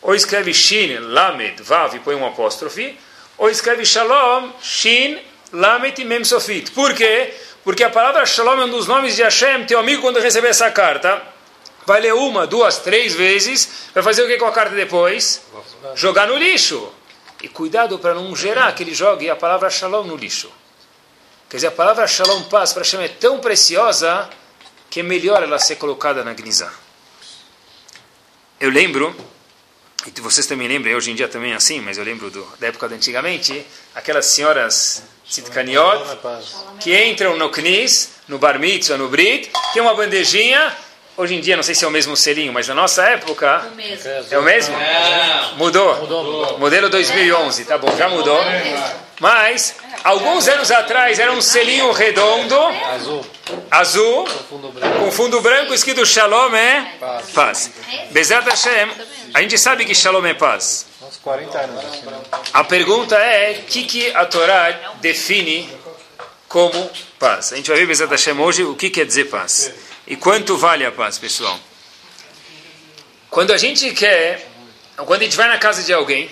ou 0.02 0.16
escreve 0.16 0.54
Shin, 0.54 0.98
Lamed, 1.00 1.62
Vav 1.64 1.96
e 1.96 2.00
põe 2.00 2.16
um 2.16 2.26
apóstrofe, 2.26 2.98
ou 3.38 3.50
escreve 3.50 3.86
Shalom, 3.86 4.52
Shin, 4.62 5.20
Lamed 5.52 6.02
e 6.02 6.06
Mem 6.06 6.24
Sofit. 6.24 6.72
Por 6.72 6.94
quê? 6.94 7.34
Porque 7.64 7.84
a 7.84 7.90
palavra 7.90 8.26
Shalom 8.26 8.62
é 8.62 8.66
um 8.66 8.70
dos 8.70 8.88
nomes 8.88 9.16
de 9.16 9.24
Hashem. 9.24 9.66
Teu 9.66 9.80
amigo, 9.80 10.02
quando 10.02 10.20
receber 10.20 10.48
essa 10.48 10.72
carta, 10.72 11.22
vai 11.86 12.02
ler 12.02 12.14
uma, 12.14 12.48
duas, 12.48 12.78
três 12.80 13.14
vezes, 13.14 13.90
vai 13.94 14.04
fazer 14.04 14.24
o 14.24 14.28
que 14.28 14.38
com 14.38 14.46
a 14.46 14.52
carta 14.52 14.76
depois? 14.76 15.42
Jogar 15.96 16.28
no 16.28 16.38
lixo. 16.38 16.92
E 17.42 17.48
cuidado 17.48 18.00
para 18.00 18.16
não 18.16 18.36
gerar 18.36 18.74
que 18.74 18.84
ele 18.84 18.96
jogue 18.96 19.30
a 19.30 19.36
palavra 19.36 19.70
Shalom 19.70 20.04
no 20.04 20.16
lixo. 20.16 20.52
Quer 21.50 21.58
dizer, 21.58 21.68
a 21.68 21.72
palavra 21.72 22.08
Shalom, 22.08 22.44
paz, 22.44 22.74
para 22.74 22.84
Hashem 22.84 23.04
é 23.04 23.08
tão 23.08 23.40
preciosa 23.40 24.30
que 24.90 25.02
é 25.02 25.04
melhor 25.04 25.44
ela 25.44 25.60
ser 25.60 25.76
colocada 25.76 26.24
na 26.24 26.34
Gnizá. 26.34 26.72
Eu 28.60 28.70
lembro 28.72 29.16
e 30.06 30.22
vocês 30.22 30.46
também 30.46 30.68
lembram, 30.68 30.94
hoje 30.94 31.12
em 31.12 31.16
dia 31.16 31.28
também 31.28 31.52
é 31.52 31.56
assim, 31.56 31.82
mas 31.82 31.98
eu 31.98 32.04
lembro 32.04 32.30
do, 32.30 32.46
da 32.60 32.68
época 32.68 32.88
de 32.88 32.96
antigamente, 32.96 33.66
aquelas 33.96 34.28
senhoras 34.28 35.04
Tzidkaniot, 35.30 36.04
que 36.80 36.98
entram 37.06 37.36
no 37.38 37.50
Knis, 37.50 38.12
no 38.28 38.38
Bar 38.38 38.60
Mitzvah, 38.60 38.98
no 38.98 39.10
Brit, 39.10 39.52
tem 39.74 39.82
uma 39.82 39.94
bandejinha, 39.96 40.74
hoje 41.18 41.36
em 41.36 41.42
dia 41.42 41.56
não 41.58 41.64
sei 41.64 41.76
se 41.76 41.84
é 41.84 41.88
o 41.88 41.92
mesmo 41.92 42.16
selinho, 42.16 42.54
mas 42.54 42.68
na 42.68 42.74
nossa 42.74 43.04
época... 43.04 43.66
O 43.72 43.76
mesmo. 43.76 44.10
É 44.32 44.40
o 44.40 44.44
mesmo? 44.44 44.76
Mudou? 45.58 45.98
Mudou. 45.98 46.60
Modelo 46.60 46.90
2011, 46.90 47.66
tá 47.66 47.78
bom, 47.78 47.94
já 47.98 48.08
mudou. 48.08 48.40
Mas, 49.20 49.76
alguns 50.04 50.48
anos 50.48 50.70
atrás, 50.72 51.18
era 51.20 51.32
um 51.34 51.42
selinho 51.42 51.92
redondo, 51.92 52.56
Azul. 52.94 53.26
azul, 53.72 54.24
Com 54.26 54.32
fundo 54.44 54.72
branco. 54.72 55.00
com 55.00 55.12
fundo 55.12 55.42
branco, 55.42 55.74
escrito 55.74 56.06
Shalom 56.06 56.56
é 56.56 56.94
paz. 57.34 57.72
Bezat 58.12 58.48
Hashem, 58.48 58.90
a 59.34 59.42
gente 59.42 59.58
sabe 59.58 59.86
que 59.86 59.94
Shalom 59.94 60.26
é 60.26 60.34
paz. 60.34 60.86
Uns 61.02 61.18
40 61.18 61.58
anos. 61.60 61.84
Né? 61.84 62.22
A 62.54 62.64
pergunta 62.64 63.16
é, 63.16 63.60
o 63.60 63.64
que, 63.64 63.84
que 63.84 64.12
a 64.12 64.26
Torá 64.26 64.94
define 65.02 65.70
como 66.48 66.90
paz? 67.20 67.54
A 67.54 67.56
gente 67.56 67.70
vai 67.70 67.80
ver, 67.80 67.88
Bezat 67.88 68.10
Hashem, 68.10 68.40
hoje, 68.40 68.64
o 68.64 68.76
que 68.76 68.90
quer 68.90 69.06
dizer 69.06 69.26
paz. 69.26 69.72
E 70.06 70.16
quanto 70.16 70.58
vale 70.58 70.86
a 70.86 70.92
paz, 70.92 71.18
pessoal? 71.18 71.60
Quando 73.30 73.54
a 73.54 73.58
gente 73.58 73.92
quer, 73.94 74.50
quando 74.96 75.22
a 75.22 75.26
gente 75.26 75.36
vai 75.36 75.48
na 75.48 75.58
casa 75.58 75.84
de 75.84 75.94
alguém, 75.94 76.30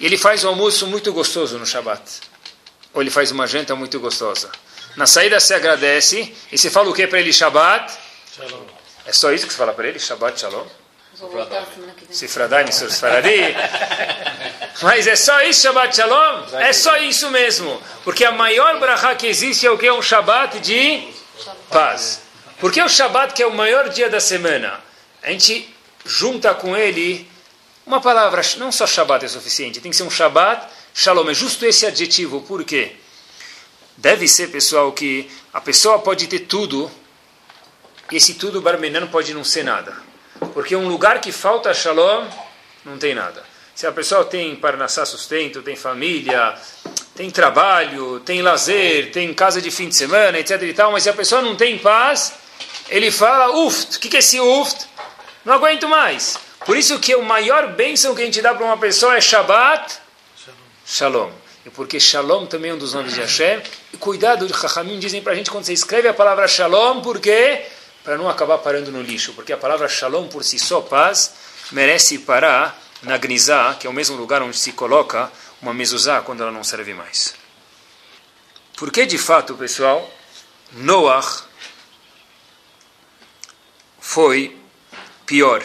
e 0.00 0.06
ele 0.06 0.18
faz 0.18 0.44
um 0.44 0.48
almoço 0.48 0.86
muito 0.86 1.12
gostoso 1.12 1.58
no 1.58 1.66
Shabat, 1.66 2.02
ou 2.92 3.00
ele 3.00 3.10
faz 3.10 3.30
uma 3.30 3.46
janta 3.46 3.74
muito 3.76 3.98
gostosa. 4.00 4.50
Na 4.96 5.06
saída 5.06 5.38
se 5.40 5.54
agradece, 5.54 6.34
e 6.50 6.58
se 6.58 6.68
fala 6.68 6.90
o 6.90 6.92
que 6.92 7.06
para 7.06 7.20
ele, 7.20 7.32
Shabat? 7.32 7.92
Shalom. 8.36 8.66
É 9.06 9.12
só 9.12 9.32
isso 9.32 9.46
que 9.46 9.52
se 9.52 9.58
fala 9.58 9.72
para 9.72 9.88
ele, 9.88 9.98
Shabbat 9.98 10.38
Shalom? 10.40 10.66
Vou 11.22 11.30
voltar 11.30 11.64
semana 11.72 11.92
que 11.92 12.04
vem. 12.04 12.16
Sifradai, 12.16 12.64
Nisur 12.64 12.90
Sfaradi. 12.90 13.30
Mas 14.82 15.06
é 15.06 15.14
só 15.14 15.40
isso, 15.42 15.62
Shabbat 15.62 15.94
Shalom? 15.94 16.56
É 16.58 16.72
só 16.72 16.96
isso 16.96 17.30
mesmo. 17.30 17.80
Porque 18.02 18.24
a 18.24 18.32
maior 18.32 18.80
brachá 18.80 19.14
que 19.14 19.28
existe 19.28 19.64
é 19.64 19.70
o 19.70 19.78
que? 19.78 19.88
Um 19.88 20.02
Shabbat 20.02 20.58
de 20.58 21.08
paz. 21.70 22.22
Porque 22.58 22.82
o 22.82 22.88
Shabbat, 22.88 23.34
que 23.34 23.42
é 23.42 23.46
o 23.46 23.54
maior 23.54 23.88
dia 23.88 24.10
da 24.10 24.18
semana, 24.18 24.80
a 25.22 25.30
gente 25.30 25.72
junta 26.04 26.52
com 26.56 26.76
ele 26.76 27.30
uma 27.86 28.00
palavra, 28.00 28.42
não 28.56 28.72
só 28.72 28.84
Shabbat 28.84 29.24
é 29.24 29.28
suficiente, 29.28 29.80
tem 29.80 29.92
que 29.92 29.96
ser 29.96 30.02
um 30.02 30.10
Shabbat 30.10 30.66
Shalom. 30.92 31.30
É 31.30 31.34
justo 31.34 31.64
esse 31.64 31.86
adjetivo. 31.86 32.40
Por 32.40 32.64
quê? 32.64 32.96
Deve 33.96 34.26
ser, 34.26 34.48
pessoal, 34.48 34.90
que 34.90 35.30
a 35.54 35.60
pessoa 35.60 36.00
pode 36.00 36.26
ter 36.26 36.40
tudo, 36.40 36.90
e 38.10 38.16
esse 38.16 38.34
tudo 38.34 38.60
barmenano 38.60 39.06
pode 39.06 39.32
não 39.32 39.44
ser 39.44 39.62
nada. 39.62 40.10
Porque 40.48 40.74
um 40.76 40.88
lugar 40.88 41.20
que 41.20 41.32
falta 41.32 41.72
Shalom, 41.72 42.26
não 42.84 42.98
tem 42.98 43.14
nada. 43.14 43.42
Se 43.74 43.86
a 43.86 43.92
pessoa 43.92 44.24
tem 44.24 44.54
parnassá 44.56 45.04
sustento, 45.06 45.62
tem 45.62 45.74
família, 45.76 46.54
tem 47.14 47.30
trabalho, 47.30 48.20
tem 48.20 48.42
lazer, 48.42 49.10
tem 49.12 49.32
casa 49.32 49.60
de 49.60 49.70
fim 49.70 49.88
de 49.88 49.96
semana, 49.96 50.38
etc 50.38 50.62
e 50.62 50.74
tal, 50.74 50.92
mas 50.92 51.04
se 51.04 51.10
a 51.10 51.12
pessoa 51.12 51.40
não 51.42 51.56
tem 51.56 51.78
paz, 51.78 52.34
ele 52.88 53.10
fala, 53.10 53.50
uft, 53.64 53.96
o 53.96 54.00
que, 54.00 54.08
que 54.08 54.16
é 54.16 54.18
esse 54.18 54.38
uft? 54.40 54.86
Não 55.44 55.54
aguento 55.54 55.88
mais. 55.88 56.38
Por 56.64 56.76
isso 56.76 56.98
que 56.98 57.14
o 57.14 57.22
maior 57.22 57.68
bênção 57.72 58.14
que 58.14 58.22
a 58.22 58.24
gente 58.24 58.40
dá 58.40 58.54
para 58.54 58.64
uma 58.64 58.78
pessoa 58.78 59.16
é 59.16 59.20
Shabbat, 59.20 59.98
Shalom. 60.86 61.30
E 61.64 61.70
porque 61.70 61.98
Shalom 61.98 62.46
também 62.46 62.72
é 62.72 62.74
um 62.74 62.78
dos 62.78 62.92
nomes 62.92 63.14
de 63.14 63.20
Hashem. 63.20 63.62
E 63.92 63.96
cuidado, 63.96 64.48
Chachamim 64.48 64.98
dizem 64.98 65.22
para 65.22 65.32
a 65.32 65.34
gente 65.34 65.50
quando 65.50 65.64
você 65.64 65.72
escreve 65.72 66.08
a 66.08 66.14
palavra 66.14 66.46
Shalom, 66.46 67.00
por 67.00 67.20
quê? 67.20 67.62
Para 68.04 68.16
não 68.16 68.28
acabar 68.28 68.58
parando 68.58 68.90
no 68.90 69.02
lixo. 69.02 69.32
Porque 69.32 69.52
a 69.52 69.56
palavra 69.56 69.88
Shalom 69.88 70.28
por 70.28 70.44
si 70.44 70.58
só, 70.58 70.80
paz, 70.80 71.34
merece 71.70 72.18
parar 72.18 72.80
na 73.02 73.16
Gnizá, 73.16 73.74
que 73.78 73.86
é 73.86 73.90
o 73.90 73.92
mesmo 73.92 74.16
lugar 74.16 74.42
onde 74.42 74.56
se 74.56 74.72
coloca 74.72 75.30
uma 75.60 75.74
mezuzá 75.74 76.20
quando 76.20 76.42
ela 76.42 76.52
não 76.52 76.64
serve 76.64 76.94
mais. 76.94 77.34
Porque 78.76 79.06
de 79.06 79.18
fato, 79.18 79.54
pessoal, 79.54 80.10
Noach 80.72 81.44
foi 84.00 84.56
pior. 85.24 85.62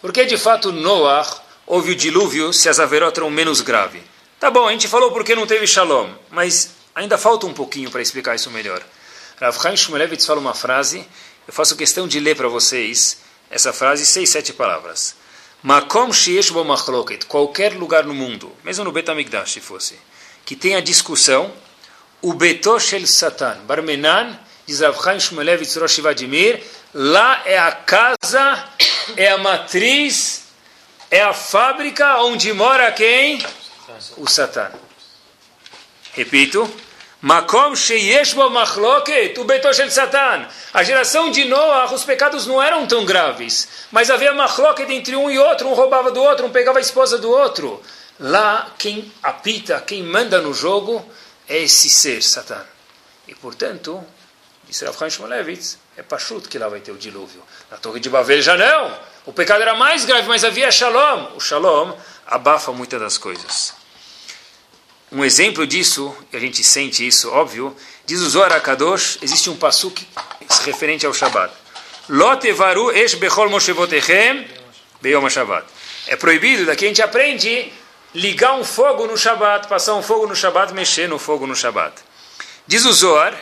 Porque 0.00 0.24
de 0.24 0.38
fato 0.38 0.72
Noach 0.72 1.40
houve 1.66 1.92
o 1.92 1.96
dilúvio 1.96 2.52
se 2.52 2.68
as 2.68 2.78
averot 2.78 3.18
eram 3.18 3.30
menos 3.30 3.60
grave. 3.60 4.02
Tá 4.38 4.50
bom, 4.50 4.68
a 4.68 4.72
gente 4.72 4.88
falou 4.88 5.12
porque 5.12 5.34
não 5.34 5.46
teve 5.46 5.66
shalom, 5.66 6.10
mas 6.30 6.70
ainda 6.94 7.18
falta 7.18 7.46
um 7.46 7.52
pouquinho 7.52 7.90
para 7.90 8.02
explicar 8.02 8.34
isso 8.34 8.50
melhor. 8.50 8.82
Rav 9.40 9.60
Chaim 9.60 9.76
Shmulevitz 9.76 10.24
fala 10.24 10.40
uma 10.40 10.54
frase, 10.54 11.06
eu 11.46 11.52
faço 11.52 11.76
questão 11.76 12.08
de 12.08 12.20
ler 12.20 12.36
para 12.36 12.48
vocês 12.48 13.18
essa 13.50 13.72
frase, 13.72 14.04
seis, 14.04 14.30
sete 14.30 14.52
palavras. 14.52 15.14
Makom 15.62 16.12
sheyesh 16.12 16.50
bo 16.50 16.64
machloket, 16.64 17.26
qualquer 17.26 17.74
lugar 17.74 18.04
no 18.04 18.14
mundo, 18.14 18.52
mesmo 18.62 18.84
no 18.84 18.92
Bet 18.92 19.10
HaMikdash 19.10 19.52
se 19.52 19.60
fosse, 19.60 19.98
que 20.44 20.54
tenha 20.54 20.82
discussão, 20.82 21.52
o 22.22 22.32
betosh 22.32 22.92
el 22.92 23.06
satan, 23.06 23.64
barmenan, 23.66 24.38
diz 24.66 24.80
Shmulevitz 24.80 25.76
Rosh 25.76 26.00
Vladimir, 26.00 26.62
Lá 26.98 27.42
é 27.44 27.58
a 27.58 27.72
casa, 27.72 28.64
é 29.18 29.28
a 29.28 29.36
matriz, 29.36 30.44
é 31.10 31.20
a 31.20 31.34
fábrica 31.34 32.22
onde 32.22 32.50
mora 32.54 32.90
quem? 32.90 33.44
O 34.16 34.26
Satã. 34.26 34.70
Repito. 36.14 36.66
Makom 37.26 37.72
machloket, 38.52 39.36
o 39.40 39.44
betoshel 39.44 39.90
Satan. 39.90 40.46
A 40.72 40.84
geração 40.84 41.28
de 41.28 41.44
Noah, 41.44 41.92
os 41.92 42.04
pecados 42.04 42.46
não 42.46 42.62
eram 42.62 42.86
tão 42.86 43.04
graves, 43.04 43.66
mas 43.90 44.10
havia 44.10 44.32
machloket 44.32 44.88
entre 44.92 45.16
um 45.16 45.28
e 45.28 45.36
outro, 45.36 45.66
um 45.66 45.74
roubava 45.74 46.12
do 46.12 46.22
outro, 46.22 46.46
um 46.46 46.52
pegava 46.52 46.78
a 46.78 46.80
esposa 46.80 47.18
do 47.18 47.28
outro. 47.28 47.82
Lá, 48.20 48.70
quem 48.78 49.12
apita, 49.24 49.80
quem 49.80 50.04
manda 50.04 50.40
no 50.40 50.54
jogo, 50.54 51.04
é 51.48 51.58
esse 51.58 51.90
ser, 51.90 52.22
Satan. 52.22 52.64
E, 53.26 53.34
portanto, 53.34 54.06
disse 54.68 54.84
Rav 54.84 54.96
Chaim 54.96 55.10
Shmulevitz, 55.10 55.80
é 55.96 56.04
Pachut 56.04 56.48
que 56.48 56.60
lá 56.60 56.68
vai 56.68 56.78
ter 56.78 56.92
o 56.92 56.96
dilúvio. 56.96 57.42
Na 57.68 57.76
Torre 57.76 57.98
de 57.98 58.08
Babel 58.08 58.40
já 58.40 58.56
não. 58.56 58.96
O 59.24 59.32
pecado 59.32 59.62
era 59.62 59.74
mais 59.74 60.04
grave, 60.04 60.28
mas 60.28 60.44
havia 60.44 60.70
Shalom. 60.70 61.34
O 61.34 61.40
Shalom 61.40 61.92
abafa 62.24 62.70
muitas 62.70 63.00
das 63.00 63.18
coisas. 63.18 63.75
Um 65.12 65.24
exemplo 65.24 65.66
disso, 65.66 66.14
e 66.32 66.36
a 66.36 66.40
gente 66.40 66.64
sente 66.64 67.06
isso, 67.06 67.30
óbvio, 67.30 67.74
diz 68.04 68.20
o 68.20 68.28
Zohar 68.28 68.52
HaKadosh, 68.52 69.18
existe 69.22 69.48
um 69.48 69.56
passuk 69.56 70.04
referente 70.64 71.06
ao 71.06 71.14
Shabbat. 71.14 71.54
Lotevaru 72.08 72.90
esh 72.90 73.14
bechol 73.14 73.48
moshevotechem 73.48 74.48
beyom 75.00 75.28
Shabbat. 75.30 75.64
É 76.08 76.16
proibido, 76.16 76.66
daqui 76.66 76.86
a 76.86 76.88
gente 76.88 77.02
aprende 77.02 77.72
ligar 78.14 78.54
um 78.54 78.64
fogo 78.64 79.06
no 79.06 79.16
Shabbat, 79.16 79.68
passar 79.68 79.94
um 79.94 80.02
fogo 80.02 80.26
no 80.26 80.34
Shabbat, 80.34 80.74
mexer 80.74 81.08
no 81.08 81.20
fogo 81.20 81.46
no 81.46 81.54
Shabbat. 81.54 81.94
Diz 82.66 82.84
o 82.84 82.92
Zohar, 82.92 83.32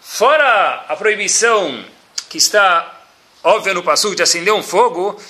fora 0.00 0.86
a 0.88 0.96
proibição 0.96 1.84
que 2.28 2.38
está 2.38 3.00
óbvia 3.44 3.74
no 3.74 3.84
passuk 3.84 4.16
de 4.16 4.22
acender 4.24 4.52
um 4.52 4.62
fogo, 4.62 5.20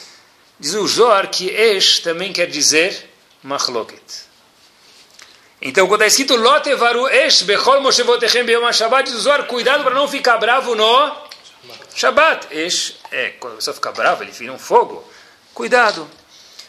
diz 0.59 0.73
o 0.73 0.87
Zohar 0.87 1.29
que 1.29 1.51
esh 1.51 1.99
também 1.99 2.33
quer 2.33 2.47
dizer 2.47 3.11
machloket. 3.43 4.32
Então, 5.65 5.87
quando 5.87 6.03
está 6.03 6.09
escrito 6.09 6.35
Lotevaru 6.35 7.09
Esh 7.09 7.43
Bechol 7.43 7.81
Moshevotechem 7.81 8.43
Beyom 8.43 8.73
Shabbat, 8.73 9.09
diz 9.09 9.15
o 9.15 9.21
Zohar, 9.21 9.47
cuidado 9.47 9.85
para 9.85 9.95
não 9.95 10.09
ficar 10.09 10.37
bravo 10.37 10.75
no 10.75 11.17
Shabbat. 11.95 12.49
Esh, 12.51 12.97
é, 13.13 13.31
quando 13.39 13.53
a 13.53 13.57
pessoa 13.57 13.73
fica 13.73 13.93
brava, 13.93 14.25
ele 14.25 14.33
vira 14.33 14.53
um 14.53 14.59
fogo. 14.59 15.09
Cuidado. 15.55 16.11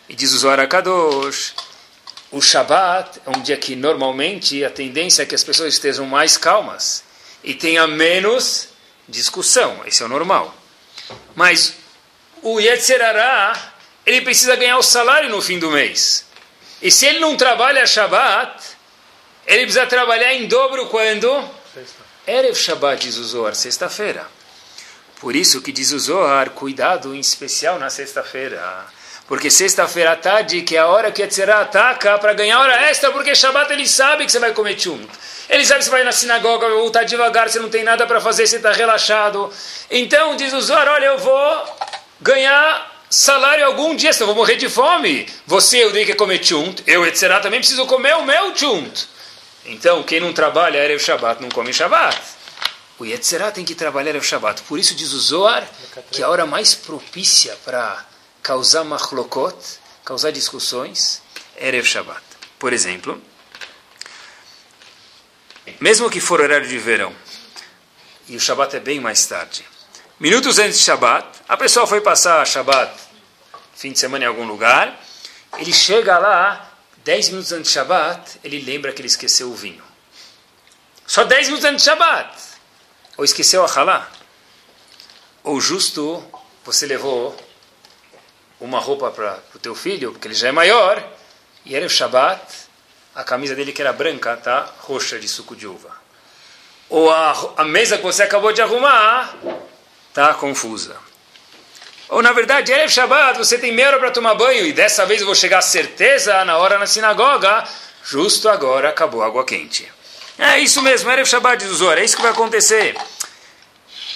E 0.07 0.13
diz 0.13 0.31
o 0.31 0.37
Zohar 0.37 0.59
Akadosh, 0.59 1.55
o 2.29 2.39
Shabbat 2.39 3.19
é 3.25 3.35
um 3.35 3.41
dia 3.41 3.57
que 3.57 3.75
normalmente 3.75 4.63
a 4.63 4.69
tendência 4.69 5.23
é 5.23 5.25
que 5.25 5.33
as 5.33 5.43
pessoas 5.43 5.73
estejam 5.73 6.05
mais 6.05 6.37
calmas 6.37 7.03
e 7.43 7.55
tenha 7.55 7.87
menos 7.87 8.69
discussão. 9.09 9.81
Esse 9.87 10.03
é 10.03 10.05
o 10.05 10.09
normal. 10.09 10.53
Mas 11.33 11.73
o 12.43 12.59
Yetzerará, 12.59 13.73
ele 14.05 14.21
precisa 14.21 14.55
ganhar 14.55 14.77
o 14.77 14.83
salário 14.83 15.31
no 15.31 15.41
fim 15.41 15.57
do 15.57 15.71
mês. 15.71 16.25
E 16.79 16.91
se 16.91 17.07
ele 17.07 17.19
não 17.19 17.35
trabalha 17.37 17.87
Shabbat, 17.87 18.72
ele 19.45 19.63
precisa 19.63 19.85
trabalhar 19.85 20.33
em 20.33 20.47
dobro 20.47 20.87
quando? 20.87 21.49
Erev 22.25 22.55
Shabbat, 22.55 23.01
diz 23.01 23.17
o 23.17 23.23
Zohar, 23.23 23.55
sexta-feira. 23.55 24.25
Por 25.19 25.35
isso 25.35 25.61
que 25.61 25.71
diz 25.71 25.91
o 25.91 25.99
Zohar, 25.99 26.51
cuidado 26.51 27.15
em 27.15 27.19
especial 27.19 27.79
na 27.79 27.89
sexta-feira. 27.89 28.85
Porque 29.27 29.49
sexta-feira 29.49 30.11
à 30.11 30.15
tarde, 30.15 30.61
que 30.61 30.75
é 30.75 30.79
a 30.79 30.87
hora 30.87 31.11
que 31.11 31.21
Yetzirah 31.21 31.61
ataca 31.61 32.17
para 32.19 32.33
ganhar 32.33 32.59
hora 32.59 32.75
extra, 32.89 33.11
porque 33.11 33.33
Shabbat 33.33 33.71
ele 33.71 33.87
sabe 33.87 34.25
que 34.25 34.31
você 34.31 34.39
vai 34.39 34.51
comer 34.53 34.79
chumbo. 34.79 35.07
Ele 35.49 35.65
sabe 35.65 35.79
que 35.79 35.85
você 35.85 35.91
vai 35.91 36.03
na 36.03 36.11
sinagoga, 36.11 36.67
vai 36.67 36.77
voltar 36.77 37.03
devagar, 37.03 37.49
você 37.49 37.59
não 37.59 37.69
tem 37.69 37.83
nada 37.83 38.05
para 38.05 38.19
fazer, 38.19 38.47
você 38.47 38.57
está 38.57 38.71
relaxado. 38.71 39.51
Então, 39.89 40.35
diz 40.35 40.53
o 40.53 40.61
Zohar, 40.61 40.87
olha, 40.89 41.05
eu 41.05 41.17
vou 41.17 41.77
ganhar 42.21 42.91
salário 43.09 43.65
algum 43.65 43.95
dia, 43.95 44.11
senão 44.11 44.29
eu 44.29 44.35
vou 44.35 44.43
morrer 44.43 44.55
de 44.55 44.69
fome. 44.69 45.27
Você, 45.45 45.83
eu 45.83 45.91
dei 45.91 46.05
que 46.05 46.15
comer 46.15 46.43
chunt, 46.43 46.83
eu, 46.85 47.05
etc., 47.05 47.41
também 47.41 47.59
preciso 47.59 47.85
comer 47.85 48.15
o 48.15 48.25
meu 48.25 48.55
chunt. 48.55 49.12
Então, 49.65 50.03
quem 50.03 50.19
não 50.19 50.33
trabalha 50.33 50.77
Erev 50.77 50.99
Shabbat 50.99 51.41
não 51.41 51.49
come 51.49 51.71
Shabbat. 51.71 52.19
O 52.99 53.05
Yetzirah 53.05 53.51
tem 53.51 53.63
que 53.63 53.73
trabalhar 53.73 54.09
Erev 54.09 54.23
Shabbat. 54.23 54.61
Por 54.63 54.77
isso 54.77 54.93
diz 54.93 55.13
o 55.13 55.19
Zohar 55.19 55.67
que 56.11 56.21
a 56.21 56.29
hora 56.29 56.45
mais 56.45 56.75
propícia 56.75 57.57
para 57.63 58.05
causar 58.41 58.83
machlokot, 58.83 59.55
causar 60.03 60.31
discussões, 60.31 61.21
é 61.55 61.69
Erev 61.69 61.85
Shabbat. 61.85 62.21
Por 62.59 62.73
exemplo, 62.73 63.21
mesmo 65.79 66.09
que 66.09 66.19
for 66.19 66.41
horário 66.41 66.67
de 66.67 66.77
verão, 66.77 67.13
e 68.27 68.35
o 68.35 68.39
Shabbat 68.39 68.75
é 68.75 68.79
bem 68.79 68.99
mais 68.99 69.25
tarde, 69.25 69.65
minutos 70.19 70.59
antes 70.59 70.77
de 70.77 70.83
Shabbat, 70.83 71.25
a 71.47 71.55
pessoa 71.57 71.87
foi 71.87 72.01
passar 72.01 72.45
Shabbat, 72.45 72.93
fim 73.75 73.91
de 73.91 73.99
semana 73.99 74.25
em 74.25 74.27
algum 74.27 74.45
lugar, 74.45 74.99
ele 75.57 75.73
chega 75.73 76.17
lá, 76.17 76.72
Dez 77.03 77.29
minutos 77.29 77.51
antes 77.51 77.71
de 77.71 77.73
Shabbat, 77.73 78.39
ele 78.43 78.59
lembra 78.61 78.93
que 78.93 79.01
ele 79.01 79.07
esqueceu 79.07 79.49
o 79.49 79.55
vinho. 79.55 79.83
Só 81.05 81.25
dez 81.25 81.47
minutos 81.47 81.65
antes 81.65 81.83
de 81.83 81.89
Shabbat. 81.89 82.33
Ou 83.17 83.25
esqueceu 83.25 83.65
a 83.65 83.67
halá. 83.67 84.09
Ou 85.43 85.59
justo, 85.59 86.25
você 86.63 86.85
levou 86.85 87.35
uma 88.59 88.79
roupa 88.79 89.11
para 89.11 89.43
o 89.53 89.59
teu 89.59 89.75
filho, 89.75 90.13
porque 90.13 90.29
ele 90.29 90.35
já 90.35 90.47
é 90.47 90.51
maior, 90.53 91.05
e 91.65 91.75
era 91.75 91.85
o 91.85 91.89
Shabbat, 91.89 92.41
a 93.13 93.23
camisa 93.23 93.53
dele 93.53 93.73
que 93.73 93.81
era 93.81 93.91
branca, 93.91 94.37
tá 94.37 94.73
roxa 94.79 95.19
de 95.19 95.27
suco 95.27 95.57
de 95.57 95.67
uva. 95.67 95.91
Ou 96.89 97.11
a, 97.11 97.53
a 97.57 97.63
mesa 97.65 97.97
que 97.97 98.03
você 98.03 98.23
acabou 98.23 98.53
de 98.53 98.61
arrumar, 98.61 99.35
tá 100.13 100.33
confusa. 100.35 100.95
Ou 102.09 102.21
na 102.21 102.31
verdade, 102.31 102.71
Erev 102.71 102.89
Shabbat, 102.91 103.37
você 103.37 103.57
tem 103.57 103.71
meia 103.71 103.89
hora 103.89 103.99
para 103.99 104.11
tomar 104.11 104.35
banho 104.35 104.65
e 104.65 104.73
dessa 104.73 105.05
vez 105.05 105.21
eu 105.21 105.25
vou 105.25 105.35
chegar 105.35 105.61
certeza 105.61 106.43
na 106.45 106.57
hora 106.57 106.77
na 106.77 106.85
sinagoga, 106.85 107.63
justo 108.03 108.49
agora 108.49 108.89
acabou 108.89 109.23
a 109.23 109.27
água 109.27 109.45
quente. 109.45 109.89
É 110.37 110.59
isso 110.59 110.81
mesmo, 110.81 111.09
Erev 111.09 111.27
Shabbat 111.27 111.63
diz 111.63 111.71
o 111.71 111.75
Zohar, 111.75 111.97
é 111.97 112.03
isso 112.03 112.15
que 112.15 112.21
vai 112.21 112.31
acontecer. 112.31 112.95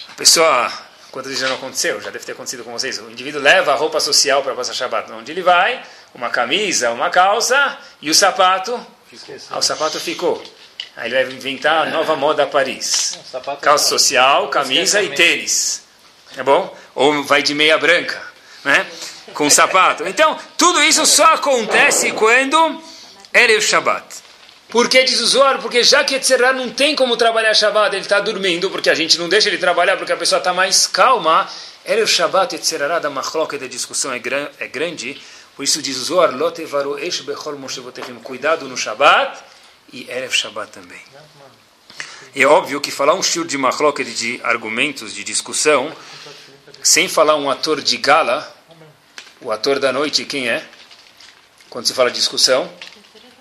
A 0.10 0.14
pessoa, 0.16 0.72
quantas 1.12 1.30
vezes 1.32 1.42
já 1.42 1.48
não 1.48 1.56
aconteceu? 1.56 2.02
Já 2.02 2.10
deve 2.10 2.26
ter 2.26 2.34
acontecido 2.34 2.64
com 2.64 2.72
vocês. 2.72 3.00
O 3.00 3.10
indivíduo 3.10 3.42
leva 3.42 3.72
a 3.72 3.76
roupa 3.76 4.00
social 4.00 4.42
para 4.44 4.54
passar 4.54 4.74
Shabbat 4.74 5.12
onde 5.12 5.32
ele 5.32 5.42
vai, 5.42 5.82
uma 6.14 6.30
camisa, 6.30 6.92
uma 6.92 7.10
calça 7.10 7.78
e 8.02 8.10
o 8.10 8.16
sapato. 8.16 8.74
Ah, 9.50 9.60
o 9.60 9.62
sapato 9.62 10.00
ficou. 10.00 10.44
Aí 10.96 11.12
ele 11.12 11.24
vai 11.24 11.34
inventar 11.34 11.88
a 11.88 11.90
nova 11.92 12.16
moda 12.16 12.46
Paris. 12.46 13.20
Calça 13.62 13.88
social, 13.88 14.50
camisa 14.50 15.02
e 15.02 15.14
tênis. 15.14 15.87
É 16.38 16.44
bom? 16.44 16.76
Ou 16.94 17.24
vai 17.24 17.42
de 17.42 17.54
meia 17.54 17.78
branca, 17.78 18.22
né? 18.64 18.86
Com 19.34 19.50
sapato. 19.50 20.08
Então, 20.08 20.38
tudo 20.58 20.82
isso 20.84 21.06
só 21.06 21.34
acontece 21.34 22.12
quando 22.12 22.82
Erev 23.34 23.62
Shabbat. 23.62 24.06
Por 24.70 24.90
que 24.90 25.04
diz 25.04 25.20
o 25.22 25.28
Zohar? 25.28 25.60
Porque 25.62 25.84
já 25.84 26.04
que 26.04 26.14
Yetzirah 26.14 26.54
não 26.54 26.70
tem 26.70 26.96
como 26.96 27.16
trabalhar 27.18 27.54
Shabbat, 27.54 27.96
ele 27.96 28.04
está 28.04 28.20
dormindo, 28.20 28.70
porque 28.70 28.90
a 28.90 28.94
gente 28.94 29.18
não 29.18 29.30
deixa 29.30 29.48
ele 29.50 29.58
trabalhar, 29.58 29.98
porque 29.98 30.12
a 30.12 30.18
pessoa 30.18 30.40
está 30.40 30.54
mais 30.54 30.86
calma. 30.86 31.50
Erev 31.86 32.08
Shabbat, 32.08 32.54
Yetzirah 32.54 33.00
da 33.00 33.10
machloca 33.10 33.58
da 33.58 33.66
discussão 33.66 34.12
é, 34.14 34.20
gran, 34.20 34.48
é 34.60 34.68
grande. 34.68 35.20
Por 35.56 35.64
isso 35.64 35.82
diz 35.82 35.98
o 35.98 36.04
Zohar, 36.04 36.36
Lotevaru 36.36 37.00
Esh 37.00 37.22
Bechol 37.22 37.58
Cuidado 38.22 38.68
no 38.68 38.78
Shabbat 38.78 39.40
e 39.92 40.08
Erev 40.10 40.34
Shabbat 40.34 40.72
também. 40.72 41.02
É 42.36 42.46
óbvio 42.46 42.80
que 42.80 42.92
falar 42.92 43.16
um 43.16 43.24
shur 43.24 43.48
de 43.48 43.58
machloca 43.58 44.04
de 44.04 44.40
argumentos, 44.44 45.14
de 45.14 45.24
discussão, 45.24 45.92
sem 46.88 47.10
falar 47.10 47.36
um 47.36 47.50
ator 47.50 47.82
de 47.82 47.98
gala, 47.98 48.56
o 49.42 49.52
ator 49.52 49.78
da 49.78 49.92
noite, 49.92 50.24
quem 50.24 50.48
é? 50.48 50.66
Quando 51.70 51.86
se 51.86 51.94
fala 51.94 52.10
de 52.10 52.16
discussão? 52.16 52.72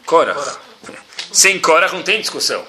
Korach. 0.04 0.58
Sem 1.30 1.60
Korach 1.60 1.94
não 1.94 2.02
tem 2.02 2.20
discussão. 2.20 2.66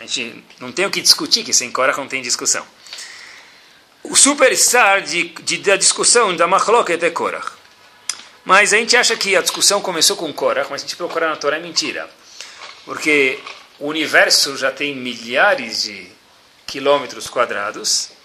A 0.00 0.02
gente 0.02 0.44
não 0.58 0.72
tem 0.72 0.84
o 0.84 0.90
que 0.90 1.00
discutir, 1.00 1.44
que 1.44 1.52
sem 1.52 1.70
Korach 1.70 1.96
não 1.96 2.08
tem 2.08 2.20
discussão. 2.22 2.66
O 4.02 4.16
superstar 4.16 5.00
de, 5.00 5.28
de, 5.28 5.58
da 5.58 5.76
discussão 5.76 6.34
da 6.34 6.48
Machloket 6.48 7.00
é 7.04 7.10
Korach. 7.10 7.52
Mas 8.44 8.72
a 8.72 8.78
gente 8.78 8.96
acha 8.96 9.14
que 9.14 9.36
a 9.36 9.40
discussão 9.40 9.80
começou 9.80 10.16
com 10.16 10.32
Korach, 10.32 10.68
mas 10.68 10.82
a 10.82 10.84
gente 10.86 10.96
procurar 10.96 11.28
na 11.28 11.36
Torá 11.36 11.56
é 11.56 11.60
mentira. 11.60 12.10
Porque 12.84 13.38
o 13.78 13.86
universo 13.86 14.56
já 14.56 14.72
tem 14.72 14.92
milhares 14.92 15.84
de 15.84 16.10
quilômetros 16.66 17.28
quadrados 17.28 18.15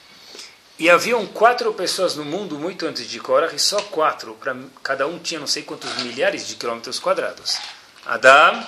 e 0.82 0.90
haviam 0.90 1.28
quatro 1.28 1.72
pessoas 1.76 2.16
no 2.16 2.26
mundo 2.26 2.58
muito 2.58 2.88
antes 2.88 3.08
de 3.08 3.20
Korah, 3.20 3.54
e 3.54 3.60
só 3.60 3.80
quatro, 3.84 4.36
cada 4.82 5.06
um 5.06 5.20
tinha 5.20 5.40
não 5.40 5.46
sei 5.46 5.62
quantos 5.62 5.96
milhares 5.98 6.48
de 6.48 6.56
quilômetros 6.56 6.98
quadrados. 6.98 7.60
Adam, 8.04 8.66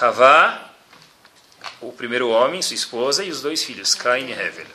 Havá, 0.00 0.68
o 1.80 1.92
primeiro 1.92 2.28
homem, 2.28 2.60
sua 2.60 2.74
esposa, 2.74 3.22
e 3.22 3.30
os 3.30 3.40
dois 3.40 3.62
filhos, 3.62 3.94
Cain 3.94 4.26
e 4.26 4.32
Hevel. 4.32 4.66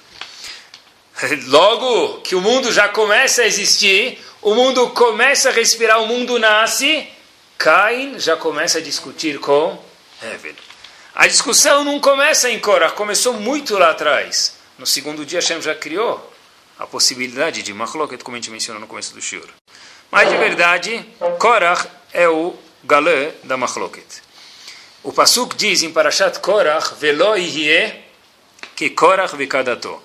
Logo 1.51 2.21
que 2.21 2.33
o 2.33 2.39
mundo 2.39 2.71
já 2.71 2.87
começa 2.87 3.41
a 3.41 3.45
existir, 3.45 4.17
o 4.41 4.55
mundo 4.55 4.91
começa 4.91 5.49
a 5.49 5.51
respirar, 5.51 6.01
o 6.01 6.07
mundo 6.07 6.39
nasce, 6.39 7.09
Cain 7.57 8.19
já 8.19 8.37
começa 8.37 8.77
a 8.77 8.81
discutir 8.81 9.37
com 9.41 9.77
Hevel. 10.23 10.55
A 11.13 11.27
discussão 11.27 11.83
não 11.83 11.99
começa 11.99 12.49
em 12.49 12.57
Korah, 12.57 12.91
começou 12.91 13.33
muito 13.33 13.77
lá 13.77 13.89
atrás. 13.89 14.55
No 14.79 14.85
segundo 14.85 15.25
dia 15.25 15.39
Hashem 15.39 15.61
já 15.61 15.75
criou 15.75 16.26
a 16.79 16.85
possibilidade 16.85 17.63
de 17.63 17.73
machloket, 17.73 18.23
como 18.23 18.35
a 18.35 18.39
gente 18.39 18.51
mencionou 18.51 18.79
no 18.79 18.87
começo 18.87 19.13
do 19.13 19.21
shiur. 19.21 19.47
Mas, 20.11 20.29
de 20.29 20.37
verdade, 20.37 21.05
Korach 21.39 21.87
é 22.13 22.27
o 22.29 22.55
galã 22.83 23.31
da 23.43 23.57
machloket. 23.57 24.05
O 25.03 25.11
Pasuk 25.11 25.55
diz 25.55 25.83
em 25.83 25.91
Parashat 25.91 26.39
Korach, 26.39 26.95
Velo 26.99 27.33
que 28.75 28.89
Korach 28.89 29.35
vekadato. 29.35 30.01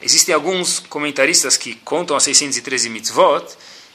Existem 0.00 0.34
alguns 0.34 0.78
comentaristas 0.78 1.56
que 1.56 1.74
contam 1.76 2.16
as 2.16 2.24
613 2.24 2.88
mitzvot, 2.90 3.46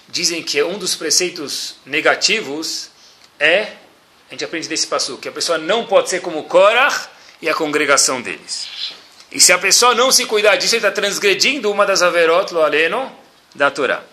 dizem 0.07 0.41
que 0.41 0.61
um 0.63 0.77
dos 0.77 0.95
preceitos 0.95 1.75
negativos 1.85 2.89
é, 3.39 3.73
a 4.27 4.31
gente 4.31 4.43
aprende 4.43 4.67
desse 4.67 4.87
Pasuk, 4.87 5.21
que 5.21 5.29
a 5.29 5.31
pessoa 5.31 5.57
não 5.57 5.85
pode 5.85 6.09
ser 6.09 6.21
como 6.21 6.43
Korach 6.43 7.07
e 7.41 7.49
a 7.49 7.53
congregação 7.53 8.21
deles. 8.21 8.93
E 9.31 9.39
se 9.39 9.53
a 9.53 9.57
pessoa 9.57 9.93
não 9.93 10.11
se 10.11 10.25
cuidar 10.25 10.55
disso, 10.55 10.75
ele 10.75 10.85
está 10.85 10.91
transgredindo 10.91 11.71
uma 11.71 11.85
das 11.85 12.01
averot 12.01 12.53
lo 12.53 12.61
aleno 12.61 13.11
da 13.53 13.69
Torá. 13.69 14.03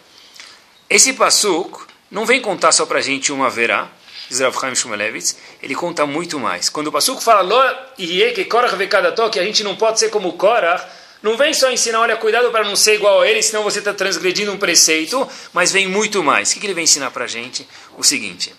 Esse 0.88 1.14
Pasuk 1.14 1.86
não 2.10 2.26
vem 2.26 2.40
contar 2.40 2.70
só 2.72 2.86
para 2.86 2.98
a 2.98 3.02
gente 3.02 3.32
uma 3.32 3.48
verá, 3.50 3.88
diz 4.28 4.40
Rav 4.40 4.58
Chaim 4.58 4.74
Shumelevitz, 4.74 5.36
ele 5.62 5.74
conta 5.74 6.06
muito 6.06 6.38
mais. 6.38 6.68
Quando 6.68 6.88
o 6.88 6.92
Pasuk 6.92 7.22
fala 7.22 7.40
lo 7.40 7.96
que 7.96 8.44
Korach 8.44 8.76
vekadato, 8.76 9.30
que 9.30 9.38
a 9.38 9.44
gente 9.44 9.64
não 9.64 9.74
pode 9.74 9.98
ser 9.98 10.10
como 10.10 10.34
Korach, 10.34 10.84
não 11.22 11.36
vem 11.36 11.52
só 11.52 11.70
ensinar, 11.70 12.00
olha, 12.00 12.16
cuidado 12.16 12.50
para 12.50 12.64
não 12.64 12.76
ser 12.76 12.94
igual 12.94 13.22
a 13.22 13.28
ele, 13.28 13.42
senão 13.42 13.64
você 13.64 13.78
está 13.78 13.92
transgredindo 13.92 14.52
um 14.52 14.58
preceito, 14.58 15.28
mas 15.52 15.72
vem 15.72 15.88
muito 15.88 16.22
mais. 16.22 16.52
O 16.52 16.60
que, 16.60 16.66
ele 16.66 16.74
vem 16.74 16.84
ensinar 16.84 17.10
para 17.10 17.24
a 17.24 17.28
gente? 17.28 17.66
O 17.96 18.04
seguinte, 18.04 18.54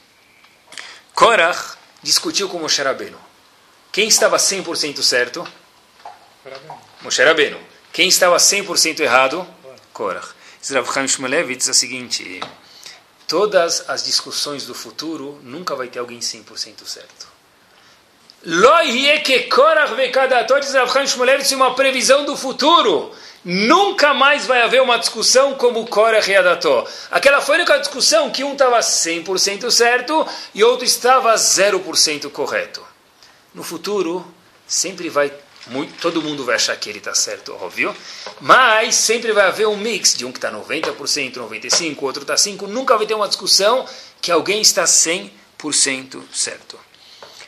Korach 1.14 1.78
discutiu 2.02 2.50
com 2.50 2.60
Moshe 2.60 2.82
Rabbeinu. 2.82 3.18
Quem 3.92 4.08
estava 4.08 4.38
100% 4.38 5.02
certo? 5.02 5.48
Moshe 7.02 7.24
Rabbeinu. 7.24 7.60
Quem 7.92 8.08
estava 8.08 8.38
100% 8.38 9.00
errado? 9.00 9.48
Korach. 9.94 10.30
Rav 10.72 10.94
Chaim 10.94 11.08
Shmulevitz 11.08 11.68
é 11.68 11.72
o 11.72 11.74
seguinte, 11.74 12.42
todas 13.28 13.90
as 13.90 14.04
discussões 14.04 14.66
do 14.66 14.74
futuro, 14.74 15.40
nunca 15.44 15.76
vai 15.76 15.88
ter 15.88 16.00
alguém 16.00 16.20
100% 16.20 16.86
certo. 16.86 17.28
Diz 21.40 21.52
uma 21.52 21.74
previsão 21.76 22.26
do 22.26 22.38
futuro. 22.38 23.12
Nunca 23.44 24.14
mais 24.14 24.46
vai 24.46 24.62
haver 24.62 24.82
uma 24.82 24.98
discussão 24.98 25.56
como 25.56 25.88
Korach 25.88 26.30
e 26.30 26.36
Adató. 26.36 26.86
Aquela 27.10 27.42
foi 27.42 27.56
a 27.56 27.60
única 27.60 27.78
discussão 27.80 28.30
que 28.30 28.44
um 28.44 28.54
estava 28.54 28.80
100% 28.80 29.72
certo 29.72 30.28
e 30.54 30.64
outro 30.64 30.86
estava 30.86 31.34
0% 31.34 32.30
correto. 32.30 32.86
No 33.54 33.64
futuro, 33.64 34.26
sempre 34.68 35.10
vai 35.10 35.32
muito, 35.70 36.00
todo 36.00 36.22
mundo 36.22 36.46
vai 36.46 36.56
achar 36.56 36.76
que 36.78 36.90
ele 36.90 37.00
está 37.00 37.14
certo, 37.14 37.54
óbvio, 37.54 37.96
mas 38.40 38.96
sempre 38.96 39.32
vai 39.32 39.48
haver 39.48 39.68
um 39.68 39.78
mix 39.78 40.16
de 40.16 40.26
um 40.26 40.32
que 40.32 40.38
está 40.38 40.52
90%, 40.52 41.34
95%, 41.34 41.98
outro 42.02 42.22
está 42.22 42.36
5%. 42.36 42.68
Nunca 42.68 42.98
vai 42.98 43.06
ter 43.06 43.14
uma 43.14 43.28
discussão 43.28 43.86
que 44.22 44.32
alguém 44.32 44.62
está 44.62 44.84
100% 44.84 46.22
certo. 46.34 46.80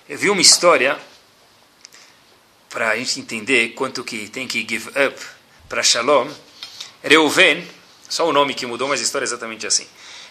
Eu 0.07 0.17
vi 0.17 0.29
uma 0.29 0.41
história 0.41 0.97
para 2.69 2.89
a 2.89 2.95
gente 2.97 3.19
entender 3.19 3.69
quanto 3.69 4.03
que 4.03 4.27
tem 4.29 4.47
que 4.47 4.65
give 4.67 4.89
up 4.89 5.19
para 5.67 5.83
Shalom. 5.83 6.29
Reuven, 7.03 7.67
só 8.07 8.27
o 8.27 8.33
nome 8.33 8.53
que 8.53 8.65
mudou, 8.65 8.87
mas 8.87 8.99
a 8.99 9.03
história 9.03 9.25
é 9.25 9.27
exatamente 9.27 9.65
assim. 9.65 9.87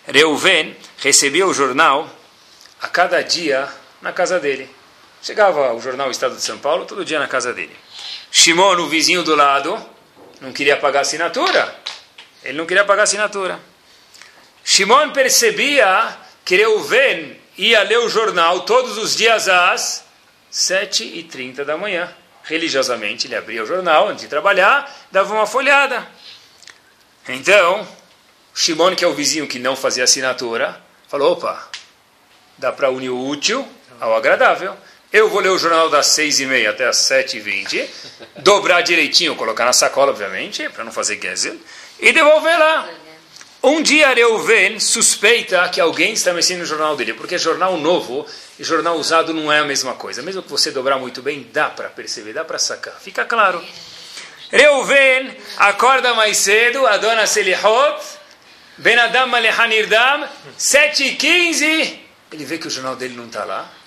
Reuven 0.07 0.77
recebia 0.99 1.47
o 1.47 1.55
jornal 1.55 2.11
a 2.81 2.89
cada 2.89 3.23
dia 3.23 3.69
na 4.01 4.13
casa 4.13 4.39
dele. 4.39 4.78
Chegava 5.23 5.73
o 5.75 5.81
jornal 5.81 6.11
Estado 6.11 6.37
de 6.37 6.43
São 6.43 6.59
Paulo 6.59 6.85
todo 6.85 7.05
dia 7.05 7.19
na 7.19 7.27
casa 7.27 7.53
dele. 7.53 7.75
Shimon, 8.31 8.77
o 8.79 8.89
vizinho 8.89 9.23
do 9.23 9.35
lado, 9.35 9.79
não 10.41 10.53
queria 10.53 10.77
pagar 10.77 11.01
assinatura. 11.01 11.75
Ele 12.43 12.57
não 12.57 12.67
queria 12.67 12.85
pagar 12.85 13.03
assinatura. 13.03 13.59
Shimon 14.65 15.11
percebia 15.11 16.17
que 16.45 16.57
Reuven 16.57 17.39
ia 17.57 17.83
ler 17.83 17.99
o 17.99 18.09
jornal 18.09 18.61
todos 18.61 18.97
os 18.97 19.17
dias 19.17 19.49
às 19.49 20.05
7h30 20.53 21.65
da 21.65 21.77
manhã. 21.77 22.15
Religiosamente, 22.45 23.27
ele 23.27 23.37
abria 23.37 23.63
o 23.63 23.67
jornal 23.67 24.09
antes 24.09 24.23
de 24.23 24.29
trabalhar, 24.29 24.91
dava 25.11 25.35
uma 25.35 25.47
folhada. 25.47 26.07
Então, 27.29 27.87
Shimon, 28.55 28.95
que 28.95 29.05
é 29.05 29.09
o 29.09 29.15
vizinho 29.15 29.47
que 29.47 29.59
não 29.59 29.77
fazia 29.77 30.05
assinatura, 30.05 30.81
falou: 31.09 31.33
opa, 31.33 31.69
dá 32.57 32.73
para 32.73 32.91
unir 32.91 33.11
o 33.11 33.27
útil 33.27 33.67
ao 34.01 34.15
agradável. 34.15 34.77
Eu 35.11 35.31
vou 35.31 35.41
ler 35.41 35.49
o 35.49 35.59
jornal 35.59 35.89
das 35.89 36.07
6h30 36.09 36.69
até 36.69 36.87
as 36.87 36.99
7h20, 36.99 37.89
dobrar 38.37 38.83
direitinho, 38.83 39.35
colocar 39.37 39.65
na 39.65 39.73
sacola, 39.73 40.13
obviamente, 40.13 40.69
para 40.69 40.85
não 40.85 40.93
fazer 40.93 41.19
gezel, 41.19 41.57
e 41.99 42.13
devolver 42.13 42.59
lá. 42.59 42.87
Um 43.63 43.83
dia 43.83 44.13
Reuven 44.13 44.79
suspeita 44.79 45.67
que 45.71 45.81
alguém 45.81 46.13
está 46.13 46.35
mexendo 46.35 46.59
no 46.59 46.67
jornal 46.67 46.95
dele, 46.95 47.15
porque 47.15 47.39
jornal 47.39 47.79
novo 47.79 48.27
e 48.59 48.63
jornal 48.63 48.97
usado 48.97 49.33
não 49.33 49.51
é 49.51 49.61
a 49.61 49.65
mesma 49.65 49.95
coisa. 49.95 50.21
Mesmo 50.21 50.43
que 50.43 50.51
você 50.51 50.71
dobrar 50.71 50.99
muito 50.99 51.23
bem, 51.23 51.49
dá 51.55 51.71
para 51.71 51.89
perceber, 51.89 52.35
dá 52.35 52.45
para 52.45 52.59
sacar. 52.59 53.01
Fica 53.01 53.25
claro. 53.25 53.65
Reuven 54.51 55.35
acorda 55.57 56.13
mais 56.13 56.37
cedo, 56.37 56.87
a 56.87 56.99
dona 56.99 57.27
Selihot, 57.27 57.99
Ben 58.77 58.99
Adam 58.99 59.27
Malehanirdam, 59.29 60.29
7h15, 60.59 61.99
ele 62.31 62.45
vê 62.45 62.59
que 62.59 62.67
o 62.67 62.71
jornal 62.71 62.95
dele 62.95 63.17
não 63.17 63.27
está 63.27 63.45
lá, 63.45 63.78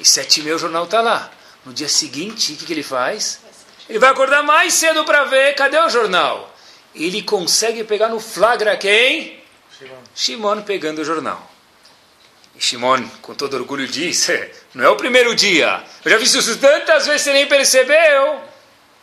e 0.00 0.02
7h30 0.02 0.54
o 0.54 0.58
jornal 0.58 0.84
está 0.84 1.00
lá. 1.00 1.30
No 1.64 1.72
dia 1.72 1.88
seguinte, 1.88 2.54
o 2.54 2.56
que, 2.56 2.64
que 2.64 2.72
ele 2.72 2.82
faz? 2.82 3.38
Ele 3.88 3.98
vai 3.98 4.10
acordar 4.10 4.42
mais 4.42 4.74
cedo 4.74 5.04
para 5.04 5.24
ver, 5.24 5.54
cadê 5.54 5.78
o 5.78 5.88
jornal? 5.88 6.50
ele 6.94 7.22
consegue 7.22 7.84
pegar 7.84 8.08
no 8.08 8.20
flagra 8.20 8.76
quem? 8.76 9.40
Shimon, 10.14 10.62
pegando 10.62 11.00
o 11.00 11.04
jornal. 11.04 11.50
E 12.54 12.62
Shimon, 12.62 13.08
com 13.22 13.34
todo 13.34 13.54
orgulho, 13.54 13.86
diz: 13.86 14.28
Não 14.74 14.84
é 14.84 14.88
o 14.88 14.96
primeiro 14.96 15.34
dia. 15.34 15.82
Eu 16.04 16.10
já 16.10 16.16
vi 16.18 16.24
isso 16.24 16.58
tantas 16.58 17.06
vezes 17.06 17.22
você 17.22 17.32
nem 17.32 17.46
percebeu. 17.46 18.40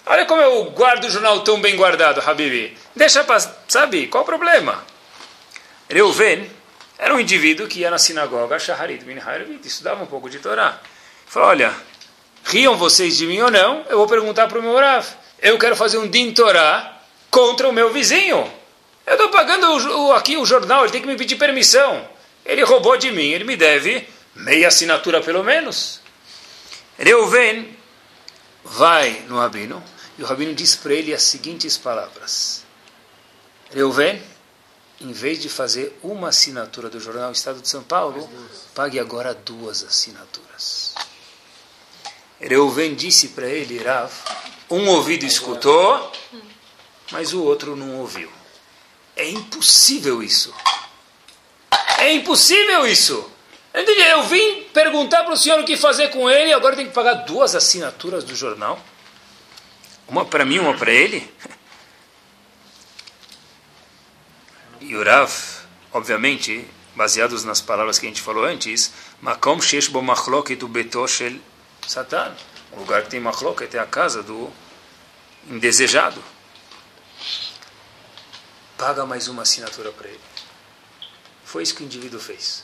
Olha 0.06 0.26
como 0.26 0.42
eu 0.42 0.66
guardo 0.72 1.06
o 1.06 1.10
jornal 1.10 1.42
tão 1.42 1.60
bem 1.60 1.76
guardado, 1.76 2.22
Habibi. 2.22 2.78
Deixa 2.96 3.24
passar, 3.24 3.64
sabe? 3.68 4.08
Qual 4.08 4.24
o 4.24 4.26
problema? 4.26 4.86
Reuven 5.90 6.50
era 6.98 7.14
um 7.14 7.20
indivíduo 7.20 7.68
que 7.68 7.82
ia 7.82 7.92
na 7.92 8.00
sinagoga, 8.00 8.58
Shaharit 8.58 9.04
bin 9.06 9.20
Harvit, 9.20 9.68
estudava 9.68 10.04
um 10.04 10.08
pouco 10.08 10.30
de 10.30 10.40
Torá. 10.40 10.80
Falou: 11.28 11.50
Olha, 11.50 11.74
riam 12.46 12.76
vocês 12.76 13.18
de 13.18 13.28
mim 13.28 13.40
ou 13.40 13.52
não? 13.52 13.86
Eu 13.90 13.98
vou 13.98 14.08
perguntar 14.08 14.48
para 14.48 14.60
o 14.60 14.62
meu 14.62 14.76
Rav. 14.76 15.06
Eu 15.40 15.60
quero 15.60 15.76
fazer 15.76 16.00
um 16.00 16.08
din 16.08 16.34
Torá 16.34 17.00
contra 17.30 17.70
o 17.70 17.74
meu 17.74 17.94
vizinho. 17.94 18.52
Eu 19.06 19.14
estou 19.14 19.30
pagando 19.30 19.68
o, 19.68 20.08
o, 20.08 20.14
aqui 20.14 20.36
o 20.38 20.46
jornal, 20.46 20.84
ele 20.84 20.92
tem 20.92 21.02
que 21.02 21.08
me 21.08 21.16
pedir 21.16 21.36
permissão. 21.36 22.08
Ele 22.44 22.64
roubou 22.64 22.98
de 22.98 23.12
mim, 23.12 23.30
ele 23.30 23.44
me 23.44 23.56
deve 23.56 24.08
meia 24.36 24.68
assinatura 24.68 25.22
pelo 25.22 25.44
menos. 25.44 26.02
Reuven 26.98 27.78
vai 28.64 29.24
no 29.28 29.38
rabino 29.38 29.84
e 30.18 30.24
o 30.24 30.26
rabino 30.26 30.54
diz 30.56 30.76
para 30.76 30.94
ele 30.94 31.14
as 31.14 31.22
seguintes 31.22 31.78
palavras: 31.78 32.66
Reuven, 33.72 34.22
em 35.00 35.12
vez 35.12 35.42
de 35.42 35.50
fazer 35.50 35.98
uma 36.02 36.30
assinatura 36.30 36.90
do 36.90 37.00
jornal 37.00 37.32
Estado 37.32 37.62
de 37.62 37.70
São 37.70 37.84
Paulo, 37.84 38.30
pague 38.74 39.00
agora 39.00 39.34
duas 39.34 39.84
assinaturas. 39.84 40.96
Reuven 42.40 42.96
disse 42.96 43.30
para 43.30 43.48
ele, 43.48 43.78
Rav, 43.84 44.12
um 44.70 44.88
ouvido 44.90 45.26
escutou 45.26 46.12
mas 47.12 47.34
o 47.34 47.44
outro 47.44 47.76
não 47.76 48.00
ouviu. 48.00 48.30
É 49.16 49.30
impossível 49.30 50.22
isso. 50.22 50.54
É 51.98 52.14
impossível 52.14 52.86
isso. 52.86 53.30
Eu 53.74 54.24
vim 54.24 54.64
perguntar 54.74 55.24
para 55.24 55.34
o 55.34 55.38
senhor 55.38 55.60
o 55.60 55.66
que 55.66 55.78
fazer 55.78 56.10
com 56.10 56.30
ele, 56.30 56.54
agora 56.54 56.76
tem 56.76 56.88
que 56.88 56.94
pagar 56.94 57.14
duas 57.26 57.56
assinaturas 57.56 58.24
do 58.24 58.36
jornal. 58.36 58.80
Uma 60.08 60.26
para 60.26 60.46
mim, 60.46 60.60
uma 60.60 60.74
para 60.74 60.92
ele. 60.92 61.32
E 64.88 64.96
o 64.96 65.04
Rav, 65.04 65.32
obviamente, 65.92 66.66
baseados 66.96 67.44
nas 67.44 67.62
palavras 67.62 68.00
que 68.00 68.06
a 68.06 68.10
gente 68.10 68.22
falou 68.22 68.46
antes, 68.46 68.92
Makom 69.22 69.60
shesh 69.62 69.88
bo 69.88 70.02
machloket 70.02 70.64
betoshel 70.66 71.40
satan. 71.86 72.36
O 72.72 72.80
lugar 72.80 73.04
que 73.04 73.10
tem 73.10 73.20
machloket 73.20 73.76
é 73.76 73.80
a 73.80 73.86
casa 73.86 74.24
do 74.24 74.50
indesejado 75.50 76.24
paga 78.78 79.06
mais 79.06 79.28
uma 79.28 79.42
assinatura 79.42 79.92
para 79.92 80.08
ele. 80.08 80.20
Foi 81.44 81.64
isso 81.64 81.76
que 81.76 81.82
o 81.82 81.86
indivíduo 81.86 82.20
fez. 82.20 82.64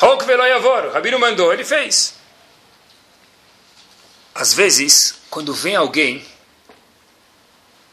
Hok 0.00 0.24
veloyavor, 0.24 0.92
Rabino 0.92 1.18
mandou, 1.18 1.52
ele 1.52 1.64
fez. 1.64 2.14
Às 4.34 4.52
vezes, 4.52 5.14
quando 5.30 5.54
vem 5.54 5.76
alguém, 5.76 6.26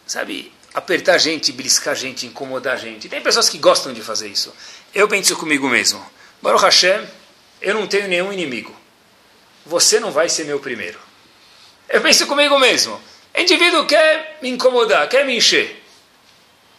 sabe, 0.06 0.54
apertar 0.74 1.18
gente, 1.18 1.52
beliscar 1.52 1.96
gente, 1.96 2.26
incomodar 2.26 2.78
gente, 2.78 3.08
tem 3.08 3.22
pessoas 3.22 3.48
que 3.50 3.58
gostam 3.58 3.94
de 3.94 4.02
fazer 4.02 4.28
isso. 4.28 4.54
Eu 4.94 5.08
penso 5.08 5.36
comigo 5.36 5.70
mesmo, 5.70 6.04
Baruch 6.42 6.64
Hashem, 6.64 7.08
eu 7.62 7.74
não 7.74 7.88
tenho 7.88 8.08
nenhum 8.08 8.34
inimigo. 8.34 8.76
Você 9.66 10.00
não 10.00 10.12
vai 10.12 10.28
ser 10.28 10.46
meu 10.46 10.60
primeiro. 10.60 11.00
Eu 11.88 12.02
penso 12.02 12.26
comigo 12.28 12.58
mesmo. 12.60 13.00
O 13.36 13.40
indivíduo 13.40 13.86
quer 13.86 14.40
me 14.42 14.50
incomodar, 14.50 15.08
quer 15.08 15.26
me 15.26 15.38
encher. 15.38 15.82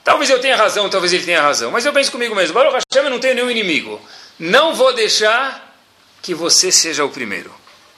Talvez 0.03 0.29
eu 0.29 0.39
tenha 0.39 0.57
razão, 0.57 0.91
talvez 0.91 1.13
ele 1.13 1.25
tenha 1.25 1.41
razão, 1.41 1.71
mas 1.71 1.87
eu 1.87 1.93
penso 1.93 2.13
comigo 2.13 2.35
mesmo, 2.35 2.53
Baruch 2.53 2.75
Hashem, 2.75 3.05
eu 3.07 3.11
não 3.11 3.19
tenho 3.19 3.35
nenhum 3.35 3.51
inimigo. 3.51 4.01
Não 4.39 4.75
vou 4.75 4.93
deixar 4.93 5.75
que 6.21 6.35
você 6.35 6.71
seja 6.71 7.05
o 7.05 7.11
primeiro. 7.11 7.55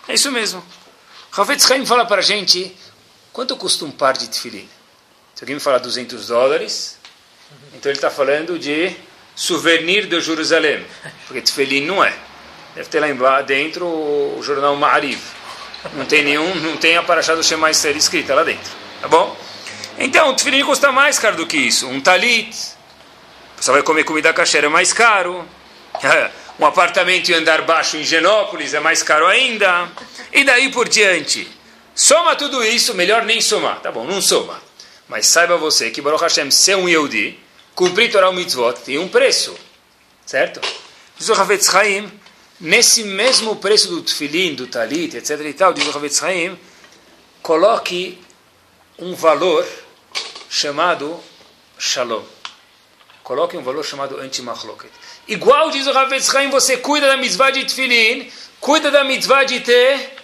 É 0.06 0.14
isso 0.14 0.30
mesmo. 0.30 0.64
Ravetz 1.32 1.68
Haim 1.70 1.84
fala 1.84 2.06
para 2.06 2.20
a 2.20 2.24
gente, 2.24 2.74
quanto 3.32 3.56
custa 3.56 3.84
um 3.84 3.90
par 3.90 4.16
de 4.16 4.28
tefilim? 4.28 4.68
Se 5.36 5.44
alguém 5.44 5.56
me 5.56 5.60
falar 5.60 5.76
200 5.76 6.28
dólares, 6.28 6.98
então 7.74 7.92
ele 7.92 7.98
está 7.98 8.10
falando 8.10 8.58
de 8.58 8.96
souvenir 9.34 10.06
de 10.06 10.18
Jerusalém, 10.18 10.82
porque 11.26 11.42
tefilim 11.42 11.84
não 11.84 12.02
é. 12.02 12.14
Deve 12.74 12.88
ter 12.88 13.00
lá 13.20 13.42
dentro 13.42 13.84
o 13.86 14.40
jornal 14.42 14.74
Ma'ariv. 14.76 15.20
Não 15.92 16.06
tem 16.06 16.24
nenhum, 16.24 16.54
não 16.54 16.78
tem 16.78 16.96
a 16.96 17.02
paraxá 17.02 17.34
do 17.34 17.44
Shema 17.44 17.70
Israel 17.70 17.98
escrita 17.98 18.34
lá 18.34 18.44
dentro. 18.44 18.72
Tá 19.02 19.08
bom? 19.08 19.36
Então, 19.98 20.30
o 20.30 20.34
tefilim 20.34 20.64
custa 20.64 20.90
mais 20.90 21.18
caro 21.18 21.36
do 21.36 21.46
que 21.46 21.58
isso. 21.58 21.86
Um 21.86 22.00
talit, 22.00 22.56
você 23.60 23.70
vai 23.70 23.82
comer 23.82 24.04
comida 24.04 24.32
kasher, 24.32 24.64
é 24.64 24.68
mais 24.68 24.94
caro. 24.94 25.46
Um 26.58 26.64
apartamento 26.64 27.28
em 27.28 27.34
andar 27.34 27.60
baixo 27.60 27.98
em 27.98 28.02
Genópolis 28.02 28.72
é 28.72 28.80
mais 28.80 29.02
caro 29.02 29.26
ainda. 29.26 29.90
E 30.32 30.42
daí 30.42 30.70
por 30.70 30.88
diante. 30.88 31.46
Soma 31.94 32.34
tudo 32.34 32.64
isso, 32.64 32.94
melhor 32.94 33.26
nem 33.26 33.42
somar. 33.42 33.78
Tá 33.80 33.92
bom, 33.92 34.06
não 34.06 34.22
soma. 34.22 34.58
Mas 35.08 35.26
saiba 35.26 35.56
você 35.56 35.90
que 35.90 36.02
Baruch 36.02 36.22
Hashem, 36.22 36.50
ser 36.50 36.76
um 36.76 36.88
Yehudi, 36.88 37.38
cumprir 37.74 38.10
Torah 38.10 38.32
Mitzvot, 38.32 38.80
tem 38.80 38.98
um 38.98 39.08
preço. 39.08 39.56
Certo? 40.24 40.60
Diz 41.16 41.28
o 41.28 41.34
Havetz 41.34 41.70
Chaim, 41.70 42.10
nesse 42.60 43.04
mesmo 43.04 43.56
preço 43.56 43.88
do 43.88 44.02
tefilim, 44.02 44.54
do 44.54 44.66
talit, 44.66 45.16
etc. 45.16 45.40
e 45.40 45.52
tal, 45.52 45.72
diz 45.72 45.86
o 45.86 45.96
Havetz 45.96 46.18
Chaim, 46.18 46.58
coloque 47.42 48.18
um 48.98 49.14
valor 49.14 49.66
chamado 50.50 51.20
Shalom. 51.78 52.24
Coloque 53.22 53.56
um 53.56 53.62
valor 53.62 53.84
chamado 53.84 54.18
anti-machloket. 54.18 54.90
Igual 55.28 55.70
diz 55.70 55.86
o 55.86 55.96
Havetz 55.96 56.30
Chaim, 56.30 56.50
você 56.50 56.76
cuida 56.76 57.06
da 57.06 57.16
mitzvah 57.16 57.50
de 57.50 57.64
tefilim, 57.64 58.30
cuida 58.60 58.90
da 58.90 59.04
mitzvah 59.04 59.44
de 59.44 59.60
ter 59.60 60.16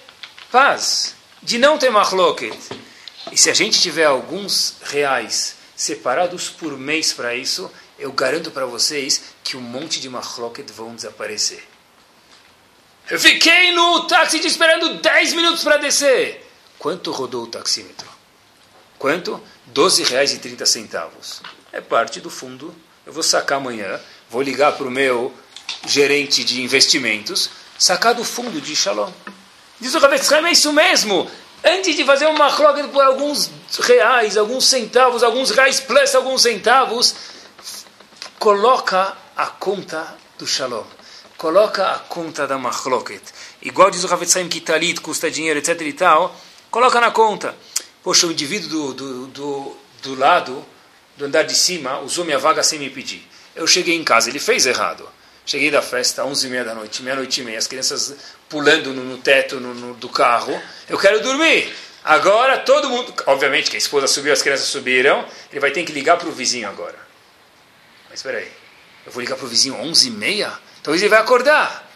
paz, 0.51 1.15
de 1.43 1.59
não 1.59 1.79
ter 1.79 1.91
machloket. 1.91 2.57
E 3.31 3.37
se 3.37 3.51
a 3.51 3.55
gente 3.55 3.81
tiver 3.81 4.05
alguns 4.05 4.77
reais 4.83 5.57
separados 5.77 6.49
por 6.49 6.77
mês 6.79 7.13
para 7.13 7.35
isso, 7.35 7.71
eu 7.99 8.13
garanto 8.13 8.51
para 8.51 8.67
vocês 8.67 9.23
que 9.45 9.57
um 9.57 9.61
monte 9.61 10.01
de 10.01 10.09
machloket 10.09 10.71
vão 10.73 10.95
desaparecer. 10.95 11.63
Eu 13.11 13.19
fiquei 13.19 13.73
no 13.73 14.07
táxi 14.07 14.39
esperando 14.47 15.01
10 15.01 15.35
minutos 15.35 15.63
para 15.63 15.77
descer. 15.77 16.49
Quanto 16.79 17.11
rodou 17.11 17.45
o 17.45 17.47
taxímetro? 17.47 18.09
Quanto? 18.99 19.35
R$ 19.35 19.73
12,30. 19.75 21.43
É 21.73 21.81
parte 21.81 22.21
do 22.21 22.31
fundo. 22.31 22.75
Eu 23.05 23.13
vou 23.13 23.23
sacar 23.23 23.59
amanhã, 23.59 24.01
vou 24.31 24.43
ligar 24.43 24.73
para 24.73 24.87
o 24.87 24.91
meu 24.91 25.35
gerente 25.87 26.45
de 26.45 26.63
investimentos, 26.63 27.51
sacar 27.79 28.15
do 28.15 28.25
fundo 28.25 28.61
de 28.61 28.77
Shalom. 28.77 29.11
Diz 29.81 29.95
o 29.95 29.99
Ravetz 29.99 30.31
é 30.31 30.53
isso 30.53 30.73
mesmo. 30.73 31.29
Antes 31.65 31.95
de 31.95 32.05
fazer 32.05 32.27
uma 32.27 32.51
cloca 32.51 32.83
por 32.89 33.03
alguns 33.03 33.51
reais, 33.81 34.37
alguns 34.37 34.67
centavos, 34.67 35.23
alguns 35.23 35.51
reais 35.51 35.79
plus 35.79 36.15
alguns 36.15 36.43
centavos, 36.43 37.15
coloca 38.39 39.17
a 39.37 39.47
conta 39.47 40.17
do 40.37 40.47
Shalom. 40.47 40.85
Coloca 41.39 41.89
a 41.93 41.99
conta 42.01 42.47
da 42.47 42.59
Machloket. 42.59 43.23
Igual 43.63 43.91
diz 43.91 44.03
o 44.03 44.09
Ravetz 44.09 44.35
que 44.51 44.61
talit 44.61 45.01
custa 45.01 45.31
dinheiro, 45.31 45.59
etc 45.59 45.81
e 45.81 45.93
tal. 45.93 46.35
Coloca 46.71 47.01
na 47.01 47.11
conta. 47.11 47.55
Poxa, 48.03 48.27
o 48.27 48.33
indivíduo 48.33 48.93
do, 48.93 48.95
do, 48.95 49.27
do, 49.29 49.77
do 50.03 50.15
lado, 50.19 50.65
do 51.17 51.25
andar 51.25 51.45
de 51.45 51.55
cima, 51.55 52.01
usou 52.01 52.25
minha 52.25 52.39
vaga 52.39 52.63
sem 52.63 52.79
me 52.79 52.91
pedir. 52.91 53.29
Eu 53.55 53.67
cheguei 53.67 53.95
em 53.95 54.03
casa, 54.03 54.31
ele 54.31 54.41
fez 54.41 54.67
errado. 54.67 55.09
Cheguei 55.45 55.71
da 55.71 55.83
festa, 55.83 56.23
11h30 56.23 56.65
da 56.65 56.75
noite, 56.75 57.03
meia-noite 57.03 57.41
e 57.41 57.45
meia, 57.45 57.59
as 57.59 57.67
crianças 57.67 58.15
pulando 58.49 58.93
no, 58.93 59.03
no 59.03 59.19
teto 59.19 59.59
no, 59.59 59.75
no, 59.75 59.95
do 59.95 60.09
carro. 60.09 60.61
Eu 60.89 60.97
quero 60.99 61.21
dormir. 61.21 61.73
Agora 62.05 62.59
todo 62.59 62.89
mundo, 62.89 63.13
obviamente 63.27 63.71
que 63.71 63.77
a 63.77 63.79
esposa 63.79 64.07
subiu, 64.07 64.33
as 64.33 64.43
crianças 64.43 64.67
subiram, 64.67 65.25
ele 65.51 65.61
vai 65.61 65.71
ter 65.71 65.85
que 65.85 65.93
ligar 65.93 66.17
para 66.17 66.29
o 66.29 66.33
vizinho 66.33 66.69
agora. 66.69 66.99
Mas 68.09 68.21
espera 68.21 68.39
aí, 68.39 68.51
eu 69.07 69.13
vou 69.13 69.21
ligar 69.21 69.37
para 69.37 69.47
o 69.47 69.49
vizinho 69.49 69.75
11h30? 69.77 70.53
Talvez 70.83 71.03
ele 71.03 71.09
vai 71.09 71.21
acordar. 71.21 71.89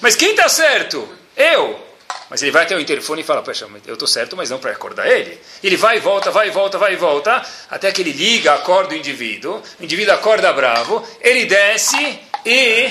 Mas 0.00 0.14
quem 0.14 0.30
está 0.30 0.48
certo? 0.48 1.08
Eu. 1.36 1.86
Mas 2.30 2.42
ele 2.42 2.50
vai 2.50 2.64
até 2.64 2.76
o 2.76 2.80
interfone 2.80 3.22
e 3.22 3.24
fala, 3.24 3.42
poxa, 3.42 3.66
eu 3.86 3.94
estou 3.94 4.06
certo, 4.06 4.36
mas 4.36 4.50
não 4.50 4.58
para 4.58 4.72
acordar 4.72 5.08
ele. 5.08 5.40
Ele 5.62 5.76
vai 5.76 5.96
e 5.96 6.00
volta, 6.00 6.30
vai 6.30 6.48
e 6.48 6.50
volta, 6.50 6.76
vai 6.76 6.92
e 6.92 6.96
volta, 6.96 7.42
até 7.70 7.90
que 7.90 8.02
ele 8.02 8.12
liga, 8.12 8.54
acorda 8.54 8.94
o 8.94 8.96
indivíduo, 8.96 9.62
o 9.80 9.84
indivíduo 9.84 10.14
acorda 10.14 10.52
bravo, 10.52 11.06
ele 11.20 11.46
desce 11.46 12.20
e... 12.44 12.90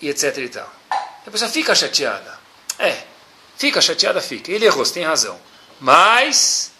e 0.00 0.08
etc 0.08 0.36
e 0.38 0.48
tal. 0.48 0.72
A 1.26 1.30
pessoa 1.30 1.50
fica 1.50 1.74
chateada. 1.74 2.38
É, 2.78 2.96
fica 3.56 3.80
chateada, 3.80 4.20
fica. 4.20 4.50
Ele 4.50 4.64
errou, 4.64 4.84
você 4.84 4.94
tem 4.94 5.04
razão. 5.04 5.38
Mas, 5.78 6.72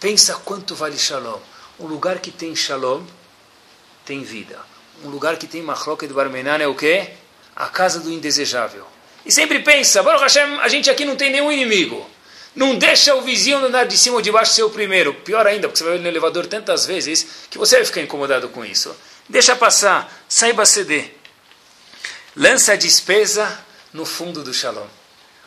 pensa 0.00 0.34
quanto 0.44 0.74
vale 0.74 0.98
Shalom. 0.98 1.40
Um 1.78 1.86
lugar 1.86 2.18
que 2.18 2.30
tem 2.30 2.54
Shalom, 2.54 3.04
tem 4.04 4.22
vida. 4.22 4.58
Um 5.04 5.08
lugar 5.08 5.36
que 5.36 5.46
tem 5.46 5.62
Machloket 5.62 6.08
do 6.08 6.14
Barmenan 6.14 6.58
é 6.58 6.66
o 6.66 6.74
quê? 6.74 7.10
A 7.54 7.68
casa 7.68 8.00
do 8.00 8.10
indesejável. 8.10 8.86
E 9.24 9.32
sempre 9.32 9.60
pensa, 9.60 10.02
Baruch 10.02 10.22
Hashem, 10.22 10.58
a 10.60 10.68
gente 10.68 10.90
aqui 10.90 11.04
não 11.04 11.16
tem 11.16 11.30
nenhum 11.30 11.50
inimigo. 11.50 12.08
Não 12.54 12.76
deixa 12.76 13.14
o 13.14 13.22
vizinho 13.22 13.58
andar 13.58 13.84
de 13.84 13.96
cima 13.96 14.16
ou 14.16 14.22
de 14.22 14.30
baixo 14.30 14.52
ser 14.52 14.62
o 14.62 14.70
primeiro. 14.70 15.14
Pior 15.14 15.46
ainda, 15.46 15.68
porque 15.68 15.78
você 15.78 15.88
vai 15.88 15.98
no 15.98 16.06
elevador 16.06 16.46
tantas 16.46 16.84
vezes 16.84 17.26
que 17.50 17.56
você 17.56 17.76
vai 17.76 17.84
ficar 17.84 18.02
incomodado 18.02 18.48
com 18.50 18.64
isso. 18.64 18.94
Deixa 19.28 19.56
passar, 19.56 20.12
saiba 20.28 20.66
ceder. 20.66 21.14
Lança 22.36 22.72
a 22.72 22.76
despesa 22.76 23.64
no 23.92 24.04
fundo 24.04 24.42
do 24.42 24.52
shalom. 24.52 24.86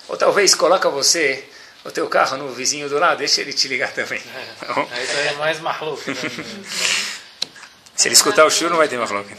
Ou 0.08 0.18
talvez 0.18 0.54
coloca 0.54 0.90
você, 0.90 1.44
o 1.84 1.92
teu 1.92 2.08
carro 2.08 2.38
no 2.38 2.54
vizinho 2.54 2.88
do 2.88 3.00
lado, 3.00 3.20
deixa 3.20 3.42
ele 3.42 3.54
te 3.54 3.68
ligar 3.68 3.92
também. 3.92 4.22
É, 4.92 5.04
isso 5.04 5.18
aí 5.18 5.28
é 5.28 5.34
mais 5.34 5.60
maluco. 5.60 6.04
Né? 6.10 6.16
Se 7.96 8.08
ele 8.08 8.16
escutar 8.16 8.46
o 8.46 8.52
shur, 8.52 8.70
não 8.70 8.78
vai 8.78 8.88
ter 8.88 8.98
maluco. 8.98 9.30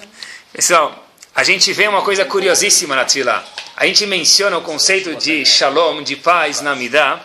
Pessoal, 0.53 1.07
a 1.35 1.45
gente 1.45 1.73
vê 1.73 1.87
uma 1.87 2.03
coisa 2.03 2.25
curiosíssima 2.25 2.97
na 2.97 3.05
Tfilah. 3.05 3.45
A 3.77 3.87
gente 3.87 4.07
menciona 4.07 4.57
o 4.57 4.63
conceito 4.63 5.15
de 5.17 5.45
shalom, 5.45 6.03
de 6.03 6.17
paz 6.17 6.63
na 6.63 6.75
Midah. 6.75 7.21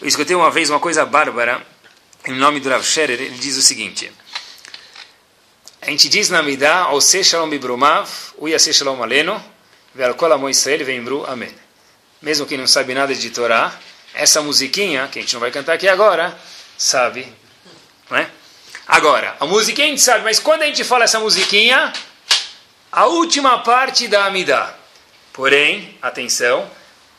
Eu 0.00 0.06
escutei 0.06 0.36
uma 0.36 0.50
vez 0.50 0.68
uma 0.68 0.78
coisa 0.78 1.06
bárbara, 1.06 1.66
em 2.26 2.34
nome 2.34 2.60
do 2.60 2.68
Rav 2.68 2.84
Scherer, 2.84 3.20
ele 3.20 3.38
diz 3.38 3.56
o 3.56 3.62
seguinte. 3.62 4.12
A 5.86 5.90
gente 5.90 6.08
diz 6.08 6.30
na 6.30 6.42
Midah, 6.42 6.94
Ose 6.94 7.22
shalom 7.22 7.50
bibrumav, 7.50 8.08
uyase 8.38 8.72
shalom 8.72 9.02
aleno, 9.02 9.44
ve'al 9.94 10.32
amo 10.32 10.48
Israel 10.48 10.82
ve'imru 10.82 11.26
amém. 11.26 11.54
Mesmo 12.22 12.46
quem 12.46 12.56
não 12.56 12.66
sabe 12.66 12.94
nada 12.94 13.14
de 13.14 13.28
Torá, 13.28 13.70
essa 14.14 14.40
musiquinha, 14.40 15.06
que 15.08 15.18
a 15.18 15.22
gente 15.22 15.34
não 15.34 15.40
vai 15.40 15.50
cantar 15.50 15.74
aqui 15.74 15.86
agora, 15.86 16.34
sabe, 16.78 17.30
não 18.08 18.16
é? 18.16 18.30
Agora, 18.86 19.36
a 19.38 19.44
musiquinha 19.44 19.88
a 19.88 19.90
gente 19.90 20.00
sabe, 20.00 20.24
mas 20.24 20.38
quando 20.38 20.62
a 20.62 20.66
gente 20.66 20.82
fala 20.84 21.04
essa 21.04 21.20
musiquinha, 21.20 21.92
a 22.90 23.04
última 23.04 23.58
parte 23.58 24.08
da 24.08 24.24
Amidah. 24.24 24.74
Porém, 25.34 25.98
atenção, 26.00 26.66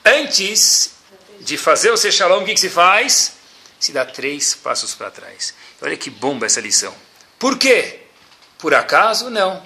antes 0.03 0.95
de 1.39 1.55
fazer 1.55 1.91
o 1.91 1.97
Sechalom, 1.97 2.41
o 2.41 2.45
que, 2.45 2.55
que 2.55 2.59
se 2.59 2.69
faz? 2.69 3.33
Se 3.79 3.91
dá 3.91 4.03
três 4.03 4.55
passos 4.55 4.95
para 4.95 5.11
trás. 5.11 5.53
Olha 5.83 5.95
que 5.95 6.09
bomba 6.09 6.47
essa 6.47 6.59
lição. 6.59 6.95
Por 7.37 7.59
quê? 7.59 8.04
Por 8.57 8.73
acaso? 8.73 9.29
Não. 9.29 9.61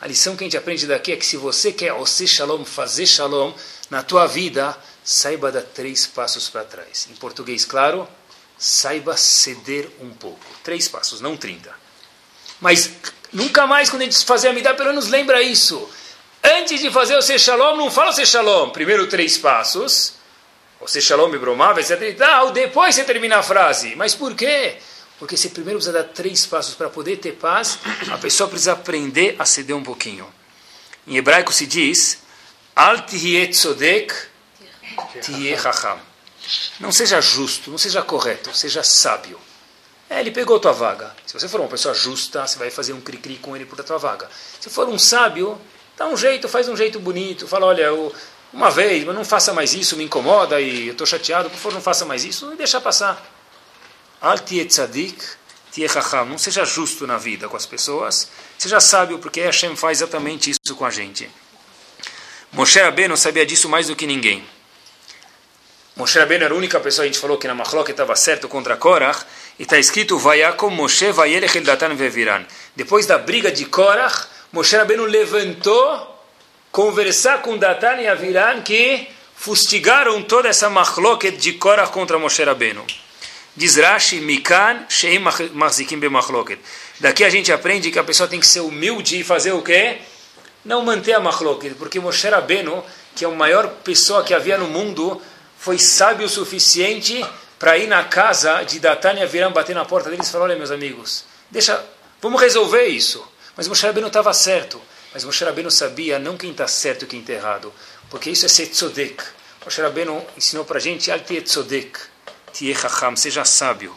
A 0.00 0.06
lição 0.06 0.34
que 0.34 0.44
a 0.44 0.46
gente 0.46 0.56
aprende 0.56 0.86
daqui 0.86 1.12
é 1.12 1.16
que 1.16 1.26
se 1.26 1.36
você 1.36 1.72
quer 1.72 1.92
o 1.92 2.06
Shalom, 2.06 2.64
fazer 2.64 3.06
Shalom 3.06 3.52
na 3.90 4.02
tua 4.02 4.26
vida, 4.26 4.76
saiba 5.04 5.52
dar 5.52 5.62
três 5.62 6.06
passos 6.06 6.48
para 6.48 6.64
trás. 6.64 7.06
Em 7.10 7.14
português, 7.16 7.64
claro, 7.64 8.08
saiba 8.56 9.16
ceder 9.16 9.88
um 10.00 10.10
pouco. 10.10 10.44
Três 10.64 10.88
passos, 10.88 11.20
não 11.20 11.36
trinta. 11.36 11.74
Mas 12.60 12.90
nunca 13.32 13.66
mais, 13.66 13.90
quando 13.90 14.02
a 14.02 14.04
gente 14.04 14.24
fazer 14.24 14.48
a 14.48 14.52
Midah, 14.52 14.74
pelo 14.74 14.90
menos 14.90 15.08
lembra 15.08 15.42
isso. 15.42 15.88
Antes 16.42 16.80
de 16.80 16.90
fazer 16.90 17.16
o 17.16 17.22
ser 17.22 17.38
shalom, 17.38 17.76
não 17.76 17.90
fala 17.90 18.10
o 18.10 18.12
ser 18.14 18.26
shalom. 18.26 18.70
Primeiro 18.70 19.06
três 19.06 19.36
passos. 19.36 20.14
O 20.80 20.88
ser 20.88 21.02
shalom, 21.02 21.30
bromava, 21.30 21.80
etc. 21.80 22.00
E. 22.00 22.52
Depois 22.52 22.94
você 22.94 23.04
termina 23.04 23.38
a 23.38 23.42
frase. 23.42 23.94
Mas 23.96 24.14
por 24.14 24.34
quê? 24.34 24.78
Porque 25.20 25.36
você 25.36 25.50
primeiro 25.50 25.78
precisa 25.78 25.96
dar 25.96 26.08
três 26.08 26.44
passos 26.46 26.74
para 26.74 26.90
poder 26.90 27.18
ter 27.18 27.32
paz. 27.32 27.78
A 28.10 28.18
pessoa 28.18 28.48
precisa 28.48 28.72
aprender 28.72 29.36
a 29.38 29.44
ceder 29.44 29.76
um 29.76 29.84
pouquinho. 29.84 30.26
Em 31.06 31.16
hebraico 31.16 31.52
se 31.52 31.64
diz: 31.64 32.22
Não 36.80 36.90
seja 36.90 37.20
justo, 37.20 37.70
não 37.70 37.78
seja 37.78 38.02
correto, 38.02 38.52
seja 38.56 38.82
sábio. 38.82 39.38
É, 40.08 40.18
ele 40.18 40.32
pegou 40.32 40.58
tua 40.58 40.72
vaga. 40.72 41.14
Se 41.24 41.32
você 41.32 41.46
for 41.46 41.60
uma 41.60 41.68
pessoa 41.68 41.94
justa, 41.94 42.44
você 42.44 42.58
vai 42.58 42.68
fazer 42.68 42.92
um 42.92 43.00
cri-cri 43.00 43.36
com 43.36 43.54
ele 43.54 43.64
por 43.64 43.80
tua 43.84 43.98
vaga. 43.98 44.28
Se 44.58 44.68
for 44.68 44.88
um 44.88 44.98
sábio, 44.98 45.60
Dá 46.00 46.06
um 46.06 46.16
jeito, 46.16 46.48
faz 46.48 46.66
um 46.66 46.74
jeito 46.74 46.98
bonito, 46.98 47.46
fala, 47.46 47.66
olha, 47.66 47.82
eu, 47.82 48.10
uma 48.54 48.70
vez, 48.70 49.04
mas 49.04 49.14
não 49.14 49.22
faça 49.22 49.52
mais 49.52 49.74
isso, 49.74 49.98
me 49.98 50.04
incomoda 50.04 50.58
e 50.58 50.86
eu 50.86 50.92
estou 50.92 51.06
chateado, 51.06 51.50
por 51.50 51.58
favor, 51.58 51.74
não 51.74 51.82
faça 51.82 52.06
mais 52.06 52.24
isso, 52.24 52.50
e 52.54 52.56
deixa 52.56 52.80
passar. 52.80 53.22
Alti 54.20 54.62
tzadik 54.66 55.18
Não 56.28 56.36
seja 56.36 56.64
justo 56.64 57.06
na 57.06 57.16
vida 57.16 57.48
com 57.48 57.56
as 57.56 57.64
pessoas. 57.64 58.28
Seja 58.58 58.78
sábio, 58.80 59.18
porque 59.18 59.40
Hashem 59.40 59.74
faz 59.76 59.98
exatamente 60.02 60.50
isso 60.50 60.76
com 60.76 60.84
a 60.84 60.90
gente. 60.90 61.30
Moshe 62.52 62.80
Rabbeinu 62.80 63.16
sabia 63.16 63.46
disso 63.46 63.68
mais 63.68 63.86
do 63.86 63.96
que 63.96 64.06
ninguém. 64.06 64.44
Moshe 65.96 66.18
Rabbeinu 66.18 66.44
era 66.44 66.52
a 66.52 66.56
única 66.56 66.78
pessoa, 66.80 67.04
a 67.04 67.06
gente 67.06 67.18
falou 67.18 67.38
que 67.38 67.46
na 67.46 67.54
Machlok 67.54 67.90
estava 67.90 68.14
certo 68.16 68.48
contra 68.48 68.76
Korach, 68.76 69.24
e 69.58 69.62
está 69.62 69.78
escrito, 69.78 70.18
Vayakom 70.18 70.70
Moshe 70.70 71.12
Vayelech 71.12 71.56
El 71.56 71.64
Datan 71.64 71.94
Veviran. 71.94 72.44
Depois 72.76 73.06
da 73.06 73.16
briga 73.16 73.50
de 73.50 73.64
Korach, 73.66 74.26
Moshe 74.52 74.76
Rabbeinu 74.76 75.04
levantou 75.04 76.20
conversar 76.72 77.40
com 77.40 77.56
Datan 77.56 78.00
e 78.00 78.08
Aviran 78.08 78.62
que 78.62 79.08
fustigaram 79.36 80.22
toda 80.22 80.48
essa 80.48 80.68
Machloket 80.68 81.38
de 81.38 81.54
Korach 81.54 81.92
contra 81.92 82.18
Moshe 82.18 82.42
Rabbeinu. 82.42 82.84
Diz 83.56 83.76
Rashi, 83.76 84.20
Mikan 84.20 84.86
Sheim 84.88 85.24
Mahzikim 85.52 85.98
Bemachloket. 85.98 86.60
Daqui 87.00 87.24
a 87.24 87.30
gente 87.30 87.52
aprende 87.52 87.90
que 87.90 87.98
a 87.98 88.04
pessoa 88.04 88.28
tem 88.28 88.38
que 88.38 88.46
ser 88.46 88.60
humilde 88.60 89.18
e 89.18 89.24
fazer 89.24 89.52
o 89.52 89.62
quê? 89.62 89.98
Não 90.64 90.84
manter 90.84 91.14
a 91.14 91.20
Machloket, 91.20 91.74
porque 91.74 91.98
Moshe 91.98 92.28
Rabbeinu, 92.28 92.84
que 93.16 93.24
é 93.24 93.28
a 93.28 93.30
maior 93.30 93.66
pessoa 93.82 94.22
que 94.22 94.34
havia 94.34 94.56
no 94.56 94.66
mundo, 94.66 95.20
foi 95.58 95.78
sábio 95.78 96.26
o 96.26 96.28
suficiente 96.28 97.24
para 97.58 97.76
ir 97.76 97.86
na 97.88 98.04
casa 98.04 98.62
de 98.62 98.78
Datan 98.78 99.14
e 99.14 99.50
bater 99.50 99.74
na 99.74 99.84
porta 99.84 100.10
deles 100.10 100.28
e 100.28 100.32
falar, 100.32 100.44
olha 100.44 100.56
meus 100.56 100.70
amigos, 100.70 101.24
deixa, 101.50 101.82
vamos 102.20 102.40
resolver 102.40 102.86
isso. 102.86 103.26
Mas 103.56 103.66
Moshe 103.66 103.84
Rabbeinu 103.84 104.08
estava 104.08 104.32
certo. 104.32 104.80
Mas 105.12 105.24
Moshe 105.24 105.44
Rabbeinu 105.44 105.70
sabia 105.70 106.18
não 106.18 106.36
quem 106.36 106.52
está 106.52 106.68
certo 106.68 107.04
e 107.04 107.08
quem 107.08 107.20
está 107.20 107.32
errado, 107.32 107.72
porque 108.08 108.30
isso 108.30 108.46
é 108.46 108.48
ser 108.48 108.66
tzodek. 108.66 109.22
Moshe 109.64 109.82
Rabbeinu 109.82 110.24
ensinou 110.36 110.64
para 110.64 110.78
a 110.78 110.80
gente, 110.80 111.10
al 111.10 111.20
tzodek 111.20 112.09
seja 113.16 113.44
sábio. 113.44 113.96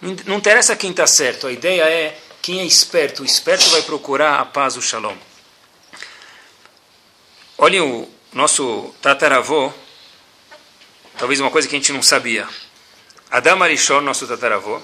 Não, 0.00 0.36
interessa 0.36 0.76
quem 0.76 0.90
está 0.90 1.06
certo, 1.06 1.46
a 1.46 1.52
ideia 1.52 1.82
é 1.82 2.18
quem 2.40 2.60
é 2.60 2.64
esperto. 2.64 3.22
O 3.22 3.26
esperto 3.26 3.68
vai 3.70 3.82
procurar 3.82 4.38
a 4.40 4.44
paz, 4.44 4.76
o 4.76 4.82
shalom. 4.82 5.16
Olhem 7.56 7.80
o 7.80 8.08
nosso 8.32 8.94
tataravô, 9.02 9.72
talvez 11.18 11.40
uma 11.40 11.50
coisa 11.50 11.66
que 11.66 11.74
a 11.74 11.78
gente 11.78 11.92
não 11.92 12.02
sabia. 12.02 12.48
Adam 13.30 13.62
Arishon, 13.62 14.00
nosso 14.00 14.26
tataravô, 14.26 14.80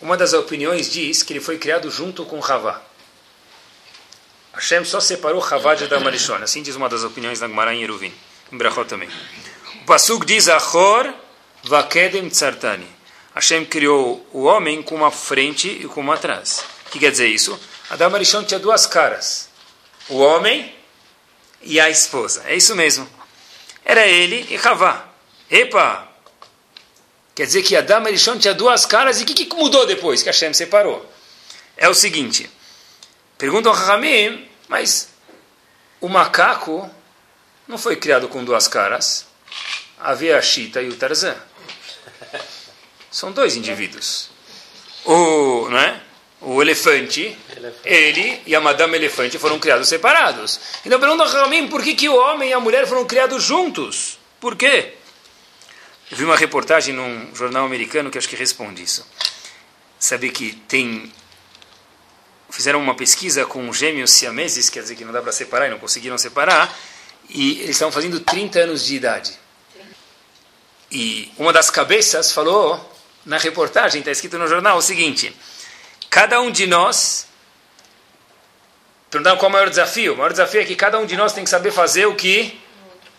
uma 0.00 0.16
das 0.16 0.32
opiniões 0.32 0.90
diz 0.90 1.22
que 1.22 1.32
ele 1.32 1.40
foi 1.40 1.58
criado 1.58 1.90
junto 1.90 2.24
com 2.24 2.42
Havá. 2.44 2.80
Hashem 4.52 4.84
só 4.84 5.00
separou 5.00 5.44
Havá 5.44 5.74
de 5.74 5.84
Adam 5.84 6.06
Arishon. 6.06 6.36
Assim 6.36 6.62
diz 6.62 6.76
uma 6.76 6.88
das 6.88 7.02
opiniões 7.02 7.40
da 7.40 7.48
Gemara 7.48 7.74
em 7.74 7.82
Eruvin. 7.82 8.14
Em 8.52 8.56
Brachot 8.56 8.88
também. 8.88 9.08
O 9.82 9.84
Pasuk 9.84 10.24
diz 10.24 10.48
Achor 10.48 11.12
Vakedem 11.64 12.28
Tsartani. 12.28 12.86
Hashem 13.34 13.64
criou 13.64 14.24
o 14.32 14.42
homem 14.42 14.82
com 14.82 14.94
uma 14.94 15.10
frente 15.10 15.68
e 15.68 15.84
com 15.86 16.02
uma 16.02 16.14
atrás. 16.14 16.62
O 16.86 16.90
que 16.90 16.98
quer 16.98 17.10
dizer 17.10 17.26
isso? 17.28 17.58
Adam 17.88 18.14
Arishon 18.14 18.44
tinha 18.44 18.60
duas 18.60 18.86
caras. 18.86 19.48
O 20.08 20.18
homem 20.18 20.74
e 21.62 21.80
a 21.80 21.88
esposa. 21.88 22.44
É 22.46 22.54
isso 22.54 22.76
mesmo. 22.76 23.08
Era 23.84 24.06
ele 24.06 24.46
e 24.50 24.56
Havá. 24.56 25.08
Epa! 25.50 26.08
Quer 27.34 27.46
dizer 27.46 27.62
que 27.62 27.74
Adam 27.74 28.06
Arishon 28.06 28.38
tinha 28.38 28.54
duas 28.54 28.84
caras. 28.84 29.20
E 29.20 29.24
o 29.24 29.26
que, 29.26 29.46
que, 29.46 29.56
mudou 29.56 29.86
depois 29.86 30.22
que 30.22 30.28
Hashem 30.28 30.52
separou? 30.52 31.04
É 31.76 31.88
o 31.88 31.94
seguinte. 31.94 32.48
Perguntam 33.38 33.72
a 33.72 33.76
Ramim, 33.76 34.48
mas 34.68 35.08
o 36.00 36.08
macaco 36.08 36.88
não 37.66 37.78
foi 37.78 37.96
criado 37.96 38.28
com 38.28 38.44
duas 38.44 38.68
caras. 38.68 39.26
Havia 39.98 40.38
a 40.38 40.42
Chita 40.42 40.82
e 40.82 40.88
o 40.88 40.96
Tarzan. 40.96 41.36
São 43.14 43.30
dois 43.30 43.54
indivíduos. 43.54 44.28
O, 45.04 45.68
né? 45.68 46.00
o 46.40 46.60
elefante, 46.60 47.38
ele 47.84 48.42
e 48.44 48.56
a 48.56 48.60
madame 48.60 48.96
elefante 48.96 49.38
foram 49.38 49.60
criados 49.60 49.88
separados. 49.88 50.58
Então 50.84 50.98
pergunta 50.98 51.22
a 51.22 51.28
Ramim 51.28 51.68
por 51.68 51.80
que, 51.80 51.94
que 51.94 52.08
o 52.08 52.16
homem 52.16 52.50
e 52.50 52.52
a 52.52 52.58
mulher 52.58 52.88
foram 52.88 53.06
criados 53.06 53.44
juntos? 53.44 54.18
Por 54.40 54.56
quê? 54.56 54.94
Eu 56.10 56.16
vi 56.16 56.24
uma 56.24 56.36
reportagem 56.36 56.92
num 56.92 57.32
jornal 57.32 57.64
americano 57.64 58.10
que 58.10 58.18
acho 58.18 58.28
que 58.28 58.34
responde 58.34 58.82
isso. 58.82 59.06
Sabe 59.96 60.30
que 60.30 60.52
tem. 60.66 61.12
Fizeram 62.50 62.80
uma 62.80 62.96
pesquisa 62.96 63.46
com 63.46 63.72
gêmeos 63.72 64.10
siameses, 64.10 64.68
quer 64.68 64.82
dizer 64.82 64.96
que 64.96 65.04
não 65.04 65.12
dá 65.12 65.22
para 65.22 65.30
separar 65.30 65.68
e 65.68 65.70
não 65.70 65.78
conseguiram 65.78 66.18
separar, 66.18 66.76
e 67.28 67.60
eles 67.60 67.70
estavam 67.70 67.92
fazendo 67.92 68.18
30 68.18 68.58
anos 68.58 68.84
de 68.84 68.96
idade. 68.96 69.38
E 70.90 71.32
uma 71.38 71.52
das 71.52 71.70
cabeças 71.70 72.32
falou 72.32 72.93
na 73.24 73.38
reportagem, 73.38 74.00
está 74.00 74.10
escrito 74.10 74.38
no 74.38 74.46
jornal, 74.46 74.78
o 74.78 74.82
seguinte: 74.82 75.34
cada 76.10 76.40
um 76.40 76.50
de 76.50 76.66
nós. 76.66 77.26
Perguntaram 79.10 79.38
qual 79.38 79.48
é 79.48 79.50
o 79.50 79.52
maior 79.52 79.70
desafio? 79.70 80.14
O 80.14 80.16
maior 80.16 80.32
desafio 80.32 80.60
é 80.60 80.64
que 80.64 80.74
cada 80.74 80.98
um 80.98 81.06
de 81.06 81.16
nós 81.16 81.32
tem 81.32 81.44
que 81.44 81.50
saber 81.50 81.70
fazer 81.70 82.06
o 82.06 82.16
que 82.16 82.60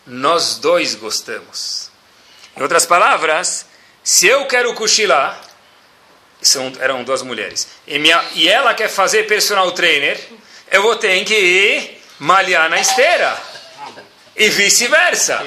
nós 0.06 0.58
dois 0.58 0.94
gostamos. 0.94 1.90
Em 2.56 2.62
outras 2.62 2.86
palavras, 2.86 3.66
se 4.04 4.28
eu 4.28 4.46
quero 4.46 4.74
cochilar, 4.74 5.42
são, 6.42 6.72
eram 6.80 7.04
duas 7.04 7.22
mulheres, 7.22 7.68
e, 7.88 7.98
minha, 7.98 8.24
e 8.34 8.48
ela 8.48 8.74
quer 8.74 8.90
fazer 8.90 9.26
personal 9.26 9.72
trainer, 9.72 10.20
eu 10.70 10.82
vou 10.82 10.96
ter 10.96 11.24
que 11.24 11.34
ir 11.34 12.02
malhar 12.20 12.70
na 12.70 12.80
esteira. 12.80 13.38
E 14.36 14.50
vice-versa. 14.50 15.42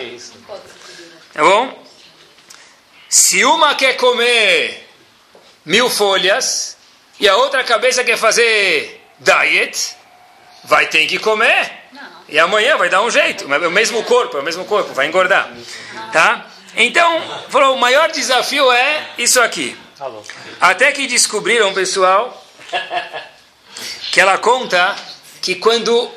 Tá 1.35 1.43
bom? 1.43 1.88
Se 3.09 3.45
uma 3.45 3.75
quer 3.75 3.95
comer 3.95 4.87
mil 5.65 5.89
folhas 5.89 6.77
e 7.19 7.29
a 7.29 7.37
outra 7.37 7.65
cabeça 7.65 8.05
quer 8.05 8.19
fazer 8.19 9.03
diet, 9.19 9.97
vai 10.65 10.87
ter 10.87 11.07
que 11.07 11.19
comer. 11.19 11.73
E 12.29 12.39
amanhã 12.39 12.77
vai 12.77 12.91
dar 12.91 13.03
um 13.03 13.11
jeito. 13.11 13.53
É 13.53 13.67
o 13.67 13.71
mesmo 13.71 14.05
corpo, 14.05 14.37
é 14.37 14.41
o 14.41 14.45
mesmo 14.45 14.65
corpo, 14.67 14.93
vai 14.93 15.07
engordar. 15.07 15.51
Tá? 16.13 16.47
Então, 16.77 17.23
falou, 17.49 17.75
o 17.75 17.81
maior 17.81 18.11
desafio 18.11 18.71
é 18.71 19.11
isso 19.17 19.41
aqui. 19.41 19.77
Até 20.61 20.93
que 20.93 21.07
descobriram, 21.07 21.73
pessoal, 21.73 22.45
que 24.13 24.21
ela 24.21 24.37
conta 24.37 24.95
que 25.41 25.55
quando 25.55 26.11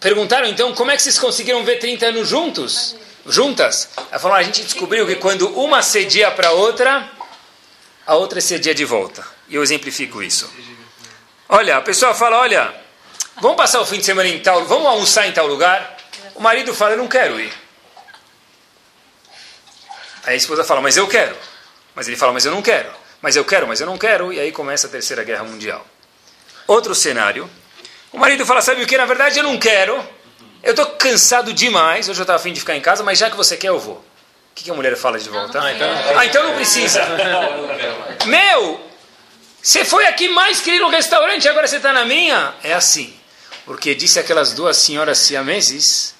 perguntaram, 0.00 0.48
então, 0.48 0.74
como 0.74 0.90
é 0.90 0.96
que 0.96 1.02
vocês 1.02 1.18
conseguiram 1.18 1.62
ver 1.64 1.78
30 1.78 2.06
anos 2.06 2.28
juntos? 2.28 2.96
Juntas, 3.26 3.88
ela 4.10 4.18
falou, 4.18 4.36
a 4.36 4.42
gente 4.42 4.62
descobriu 4.62 5.06
que 5.06 5.16
quando 5.16 5.48
uma 5.58 5.82
cedia 5.82 6.30
para 6.30 6.52
outra, 6.52 7.10
a 8.06 8.14
outra 8.14 8.40
cedia 8.40 8.74
de 8.74 8.84
volta. 8.84 9.26
E 9.48 9.54
eu 9.54 9.62
exemplifico 9.62 10.22
isso. 10.22 10.50
Olha, 11.48 11.76
a 11.76 11.80
pessoa 11.80 12.14
fala, 12.14 12.38
olha, 12.38 12.74
vamos 13.40 13.56
passar 13.56 13.80
o 13.80 13.86
fim 13.86 13.98
de 13.98 14.04
semana 14.04 14.28
em 14.28 14.38
tal, 14.40 14.64
vamos 14.64 14.86
almoçar 14.86 15.26
em 15.26 15.32
tal 15.32 15.46
lugar. 15.46 15.96
O 16.34 16.40
marido 16.40 16.74
fala, 16.74 16.92
eu 16.92 16.98
não 16.98 17.08
quero 17.08 17.38
ir. 17.40 17.52
Aí 20.24 20.34
a 20.34 20.36
esposa 20.36 20.64
fala, 20.64 20.80
mas 20.80 20.96
eu 20.96 21.06
quero. 21.06 21.36
Mas 21.94 22.08
ele 22.08 22.16
fala, 22.16 22.32
mas 22.32 22.44
eu 22.44 22.52
não 22.52 22.62
quero. 22.62 22.90
Mas 23.20 23.36
eu 23.36 23.44
quero, 23.44 23.66
mas 23.66 23.80
eu 23.80 23.86
não 23.86 23.98
quero. 23.98 24.32
E 24.32 24.40
aí 24.40 24.52
começa 24.52 24.86
a 24.86 24.90
terceira 24.90 25.22
guerra 25.22 25.44
mundial. 25.44 25.86
Outro 26.66 26.94
cenário. 26.94 27.48
O 28.10 28.18
marido 28.18 28.46
fala, 28.46 28.62
sabe 28.62 28.82
o 28.82 28.86
que? 28.86 28.96
Na 28.96 29.06
verdade 29.06 29.38
eu 29.38 29.44
não 29.44 29.58
quero. 29.58 30.02
Eu 30.64 30.70
estou 30.70 30.86
cansado 30.86 31.52
demais, 31.52 32.08
hoje 32.08 32.18
eu 32.18 32.22
estava 32.22 32.38
afim 32.38 32.52
de 32.52 32.58
ficar 32.58 32.74
em 32.74 32.80
casa, 32.80 33.04
mas 33.04 33.18
já 33.18 33.30
que 33.30 33.36
você 33.36 33.54
quer, 33.54 33.68
eu 33.68 33.78
vou. 33.78 33.96
O 33.96 34.54
que, 34.54 34.64
que 34.64 34.70
a 34.70 34.74
mulher 34.74 34.96
fala 34.96 35.18
de 35.18 35.28
volta? 35.28 35.62
Ah, 35.62 35.72
então, 35.74 35.88
ah, 36.16 36.26
então 36.26 36.42
não 36.42 36.54
precisa. 36.54 37.02
Meu, 38.24 38.80
você 39.62 39.84
foi 39.84 40.06
aqui 40.06 40.26
mais 40.28 40.62
que 40.62 40.70
ir 40.70 40.80
no 40.80 40.88
restaurante, 40.88 41.46
agora 41.46 41.68
você 41.68 41.76
está 41.76 41.92
na 41.92 42.06
minha? 42.06 42.54
É 42.62 42.72
assim. 42.72 43.14
Porque 43.66 43.94
disse 43.94 44.18
aquelas 44.18 44.54
duas 44.54 44.78
senhoras 44.78 45.18
siameses, 45.18 46.14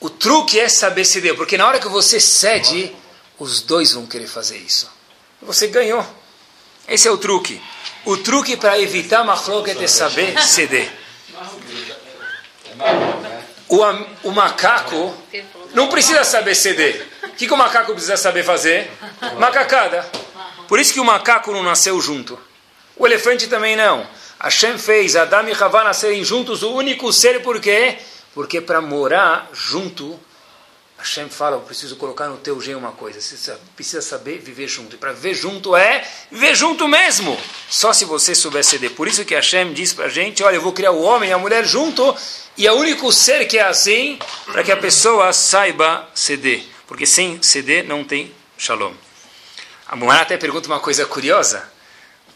o 0.00 0.10
truque 0.10 0.58
é 0.58 0.68
saber 0.68 1.04
ceder, 1.04 1.36
porque 1.36 1.56
na 1.56 1.66
hora 1.66 1.78
que 1.78 1.88
você 1.88 2.18
cede, 2.18 2.94
os 3.38 3.60
dois 3.60 3.92
vão 3.92 4.04
querer 4.04 4.26
fazer 4.26 4.58
isso. 4.58 4.90
Você 5.42 5.68
ganhou. 5.68 6.04
Esse 6.88 7.06
é 7.06 7.10
o 7.10 7.18
truque. 7.18 7.62
O 8.04 8.16
truque 8.16 8.56
para 8.56 8.80
evitar 8.80 9.22
machloket 9.22 9.80
é 9.80 9.86
saber 9.86 10.40
ceder. 10.42 11.05
O, 13.68 14.28
o 14.28 14.32
macaco 14.32 15.14
não 15.74 15.88
precisa 15.88 16.24
saber 16.24 16.54
ceder. 16.54 17.06
O 17.24 17.30
que, 17.30 17.46
que 17.46 17.52
o 17.52 17.56
macaco 17.56 17.92
precisa 17.92 18.16
saber 18.16 18.44
fazer? 18.44 18.90
Macacada. 19.38 20.08
Por 20.68 20.78
isso 20.78 20.92
que 20.92 21.00
o 21.00 21.04
macaco 21.04 21.52
não 21.52 21.62
nasceu 21.62 22.00
junto. 22.00 22.38
O 22.96 23.06
elefante 23.06 23.46
também 23.46 23.76
não. 23.76 24.06
Hashem 24.38 24.78
fez 24.78 25.16
Adam 25.16 25.48
e 25.48 25.52
Havá 25.52 25.84
nascerem 25.84 26.24
juntos, 26.24 26.62
o 26.62 26.72
único 26.72 27.12
ser, 27.12 27.42
por 27.42 27.60
quê? 27.60 27.98
Porque 28.34 28.60
para 28.60 28.80
morar 28.80 29.48
junto, 29.52 30.18
Hashem 31.06 31.28
fala, 31.28 31.54
eu 31.54 31.60
preciso 31.60 31.94
colocar 31.94 32.26
no 32.26 32.36
teu 32.36 32.60
gênio 32.60 32.80
uma 32.80 32.90
coisa, 32.90 33.20
você 33.20 33.56
precisa 33.76 34.02
saber 34.02 34.38
viver 34.38 34.66
junto. 34.66 34.96
E 34.96 34.98
para 34.98 35.12
viver 35.12 35.34
junto 35.34 35.76
é 35.76 36.04
viver 36.32 36.56
junto 36.56 36.88
mesmo. 36.88 37.40
Só 37.70 37.92
se 37.92 38.04
você 38.04 38.34
souber 38.34 38.64
ceder. 38.64 38.90
Por 38.90 39.06
isso 39.06 39.24
que 39.24 39.32
Hashem 39.32 39.72
diz 39.72 39.94
para 39.94 40.06
a 40.06 40.08
gente, 40.08 40.42
olha, 40.42 40.56
eu 40.56 40.60
vou 40.60 40.72
criar 40.72 40.90
o 40.90 41.00
homem 41.00 41.30
e 41.30 41.32
a 41.32 41.38
mulher 41.38 41.64
junto, 41.64 42.14
e 42.56 42.66
é 42.66 42.72
o 42.72 42.76
único 42.76 43.12
ser 43.12 43.46
que 43.46 43.56
é 43.56 43.62
assim 43.62 44.18
para 44.46 44.64
que 44.64 44.72
a 44.72 44.76
pessoa 44.76 45.32
saiba 45.32 46.10
ceder. 46.12 46.64
Porque 46.88 47.06
sem 47.06 47.40
ceder 47.40 47.86
não 47.86 48.02
tem 48.02 48.34
shalom. 48.58 48.92
A 49.86 49.94
Gumara 49.94 50.22
até 50.22 50.36
pergunta 50.36 50.66
uma 50.66 50.80
coisa 50.80 51.06
curiosa. 51.06 51.70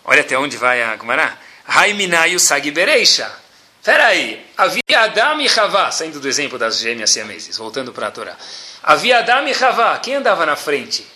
Olha 0.05 0.21
até 0.21 0.39
onde 0.39 0.57
vai 0.57 0.81
a 0.81 0.95
Gumara. 0.95 1.37
Haiminayu 1.67 2.39
Sagi 2.39 2.71
Bereisha. 2.71 3.40
Peraí, 3.83 4.47
havia 4.59 5.05
Adam 5.05 5.41
e 5.41 5.49
Havá, 5.49 5.91
saindo 5.91 6.21
do 6.21 6.29
exemplo 6.29 6.59
das 6.59 6.79
gêmeas 6.79 7.11
siameses, 7.11 7.57
voltando 7.57 7.93
para 7.93 8.09
a 8.09 8.11
Torá. 8.11 8.37
Havia 8.83 9.21
Adam 9.21 9.49
e 9.49 9.65
Havá, 9.65 9.99
quem 9.99 10.17
andava 10.17 10.45
na 10.45 10.55
frente? 10.55 11.07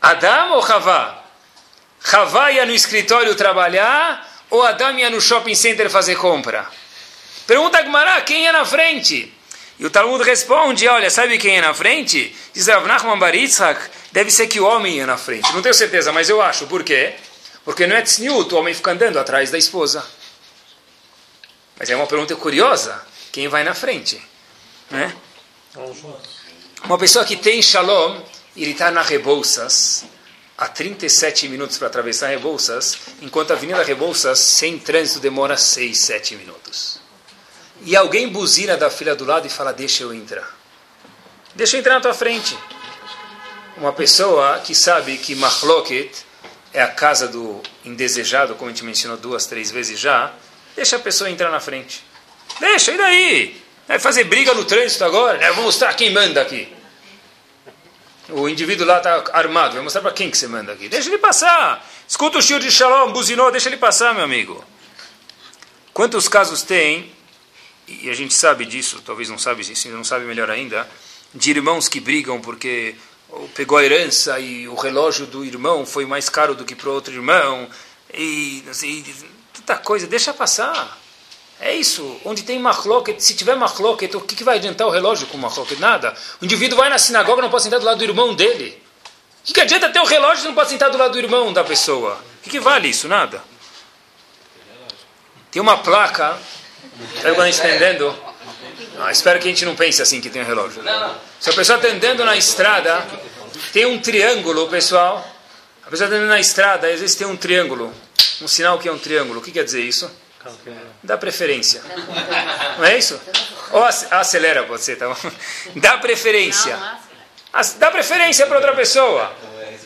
Adam 0.00 0.52
ou 0.52 0.64
Havá? 0.64 1.22
Havá 2.12 2.52
ia 2.52 2.64
no 2.64 2.72
escritório 2.72 3.34
trabalhar 3.34 4.26
ou 4.48 4.62
Adam 4.62 4.98
ia 4.98 5.10
no 5.10 5.20
shopping 5.20 5.54
center 5.54 5.90
fazer 5.90 6.16
compra? 6.16 6.66
Pergunta 7.46 7.78
a 7.78 7.82
Gumara, 7.82 8.20
quem 8.22 8.44
ia 8.44 8.52
na 8.52 8.64
frente? 8.64 9.32
E 9.78 9.84
o 9.84 9.90
Talmud 9.90 10.24
responde, 10.24 10.88
olha, 10.88 11.10
sabe 11.10 11.36
quem 11.36 11.56
ia 11.56 11.60
na 11.60 11.74
frente? 11.74 12.34
Diz 12.54 12.66
Rav 12.66 12.86
Nachman 12.86 13.18
deve 14.10 14.30
ser 14.30 14.46
que 14.46 14.58
o 14.58 14.64
homem 14.64 14.96
ia 14.96 15.06
na 15.06 15.18
frente. 15.18 15.52
Não 15.52 15.60
tenho 15.60 15.74
certeza, 15.74 16.12
mas 16.12 16.30
eu 16.30 16.40
acho. 16.40 16.66
Por 16.66 16.82
quê? 16.82 17.12
Porque 17.62 17.86
não 17.86 17.94
é 17.94 18.00
tzniut, 18.00 18.54
o 18.54 18.58
homem 18.58 18.72
fica 18.72 18.92
andando 18.92 19.18
atrás 19.18 19.50
da 19.50 19.58
esposa. 19.58 20.02
Mas 21.78 21.90
é 21.90 21.96
uma 21.96 22.06
pergunta 22.06 22.34
curiosa. 22.36 23.00
Quem 23.32 23.48
vai 23.48 23.62
na 23.62 23.74
frente? 23.74 24.20
Né? 24.90 25.14
Uma 26.84 26.98
pessoa 26.98 27.24
que 27.24 27.36
tem 27.36 27.60
shalom, 27.60 28.20
ele 28.56 28.70
está 28.70 28.90
na 28.90 29.02
Rebouças, 29.02 30.04
há 30.56 30.68
37 30.68 31.48
minutos 31.48 31.76
para 31.76 31.88
atravessar 31.88 32.28
Rebouças, 32.28 32.96
enquanto 33.20 33.50
a 33.50 33.54
Avenida 33.54 33.82
Rebouças, 33.82 34.38
sem 34.38 34.78
trânsito, 34.78 35.20
demora 35.20 35.56
6, 35.56 35.98
7 35.98 36.36
minutos. 36.36 37.00
E 37.82 37.94
alguém 37.94 38.28
buzina 38.28 38.76
da 38.76 38.88
fila 38.88 39.14
do 39.14 39.24
lado 39.24 39.46
e 39.46 39.50
fala, 39.50 39.72
deixa 39.72 40.02
eu 40.02 40.14
entrar. 40.14 40.56
Deixa 41.54 41.76
eu 41.76 41.80
entrar 41.80 41.94
na 41.94 42.00
tua 42.00 42.14
frente. 42.14 42.56
Uma 43.76 43.92
pessoa 43.92 44.60
que 44.60 44.74
sabe 44.74 45.18
que 45.18 45.34
Mahloket 45.34 46.10
é 46.72 46.82
a 46.82 46.88
casa 46.88 47.28
do 47.28 47.60
indesejado, 47.84 48.54
como 48.54 48.70
a 48.70 48.72
gente 48.72 48.84
mencionou 48.84 49.18
duas, 49.18 49.44
três 49.44 49.70
vezes 49.70 49.98
já, 49.98 50.32
Deixa 50.76 50.96
a 50.96 50.98
pessoa 50.98 51.30
entrar 51.30 51.50
na 51.50 51.58
frente. 51.58 52.04
Deixa, 52.60 52.92
e 52.92 52.98
daí? 52.98 53.62
Vai 53.88 53.98
fazer 53.98 54.24
briga 54.24 54.52
no 54.54 54.64
trânsito 54.64 55.04
agora? 55.04 55.42
Eu 55.44 55.54
vou 55.54 55.64
mostrar 55.64 55.94
quem 55.94 56.12
manda 56.12 56.42
aqui. 56.42 56.68
O 58.28 58.48
indivíduo 58.48 58.86
lá 58.86 58.98
está 58.98 59.24
armado. 59.32 59.74
Vai 59.74 59.82
mostrar 59.82 60.02
para 60.02 60.12
quem 60.12 60.30
que 60.30 60.36
você 60.36 60.46
manda 60.46 60.72
aqui. 60.72 60.88
Deixa 60.88 61.08
ele 61.08 61.18
passar. 61.18 61.84
Escuta 62.06 62.38
o 62.38 62.42
tio 62.42 62.60
de 62.60 62.70
Shalom, 62.70 63.12
buzinou, 63.12 63.50
deixa 63.50 63.68
ele 63.68 63.76
passar, 63.76 64.14
meu 64.14 64.24
amigo. 64.24 64.62
Quantos 65.92 66.28
casos 66.28 66.62
tem, 66.62 67.10
e 67.88 68.10
a 68.10 68.14
gente 68.14 68.34
sabe 68.34 68.66
disso, 68.66 69.00
talvez 69.04 69.28
não 69.28 69.38
sabe 69.38 69.64
disso, 69.64 69.88
não 69.88 70.04
sabe 70.04 70.24
melhor 70.24 70.50
ainda, 70.50 70.86
de 71.34 71.50
irmãos 71.50 71.88
que 71.88 72.00
brigam 72.00 72.40
porque 72.40 72.94
pegou 73.54 73.78
a 73.78 73.84
herança 73.84 74.38
e 74.38 74.68
o 74.68 74.74
relógio 74.74 75.26
do 75.26 75.44
irmão 75.44 75.86
foi 75.86 76.04
mais 76.04 76.28
caro 76.28 76.54
do 76.54 76.64
que 76.64 76.74
para 76.74 76.88
o 76.88 76.92
outro 76.92 77.14
irmão, 77.14 77.68
e, 78.12 78.62
assim, 78.70 79.04
tanta 79.66 79.76
coisa, 79.76 80.06
deixa 80.06 80.32
passar. 80.32 80.96
É 81.60 81.74
isso. 81.74 82.20
Onde 82.24 82.42
tem 82.42 82.58
machloket, 82.58 83.20
se 83.20 83.34
tiver 83.34 83.56
machloket, 83.56 84.14
o 84.14 84.20
que, 84.20 84.36
que 84.36 84.44
vai 84.44 84.58
adiantar 84.58 84.86
o 84.86 84.90
relógio 84.90 85.26
com 85.26 85.36
machloket? 85.36 85.80
Nada. 85.80 86.14
O 86.40 86.44
indivíduo 86.44 86.78
vai 86.78 86.88
na 86.88 86.98
sinagoga 86.98 87.42
não 87.42 87.50
pode 87.50 87.64
sentar 87.64 87.80
do 87.80 87.86
lado 87.86 87.98
do 87.98 88.04
irmão 88.04 88.34
dele. 88.34 88.80
O 89.42 89.46
que, 89.46 89.54
que 89.54 89.60
adianta 89.60 89.88
ter 89.88 89.98
o 89.98 90.04
relógio 90.04 90.42
se 90.42 90.46
não 90.46 90.54
pode 90.54 90.70
sentar 90.70 90.90
do 90.90 90.98
lado 90.98 91.12
do 91.12 91.18
irmão 91.18 91.52
da 91.52 91.64
pessoa? 91.64 92.20
O 92.40 92.44
que, 92.44 92.50
que 92.50 92.60
vale 92.60 92.88
isso? 92.88 93.08
Nada. 93.08 93.42
Tem 95.50 95.60
uma 95.60 95.78
placa, 95.78 96.38
sabe 97.20 97.34
quando 97.34 97.40
a 97.42 97.50
gente 97.50 97.54
está 97.54 97.68
andando? 97.68 98.14
Ah, 99.00 99.10
espero 99.10 99.40
que 99.40 99.46
a 99.46 99.50
gente 99.50 99.64
não 99.64 99.74
pense 99.74 100.02
assim 100.02 100.20
que 100.20 100.28
tem 100.28 100.42
um 100.42 100.44
relógio. 100.44 100.82
Se 101.40 101.50
a 101.50 101.52
pessoa 101.52 101.76
está 101.76 101.88
andando 101.88 102.24
na 102.24 102.36
estrada, 102.36 103.06
tem 103.72 103.86
um 103.86 103.98
triângulo, 103.98 104.68
pessoal. 104.68 105.26
A 105.86 105.90
pessoa 105.90 106.06
está 106.06 106.16
andando 106.16 106.28
na 106.28 106.40
estrada, 106.40 106.88
às 106.88 107.00
vezes 107.00 107.16
tem 107.16 107.26
um 107.26 107.36
triângulo 107.36 107.92
um 108.42 108.48
sinal 108.48 108.78
que 108.78 108.88
é 108.88 108.92
um 108.92 108.98
triângulo. 108.98 109.40
O 109.40 109.42
que 109.42 109.50
quer 109.50 109.64
dizer 109.64 109.82
isso? 109.82 110.10
Dá 111.02 111.16
preferência. 111.16 111.82
Não 112.78 112.84
é 112.84 112.98
isso? 112.98 113.20
Ou 113.72 113.82
acelera, 113.82 114.64
pode 114.64 114.82
ser, 114.82 114.96
tá 114.96 115.08
bom? 115.08 115.32
Dá 115.76 115.98
preferência. 115.98 116.78
Dá 117.78 117.90
preferência 117.90 118.46
para 118.46 118.56
outra 118.56 118.74
pessoa. 118.74 119.34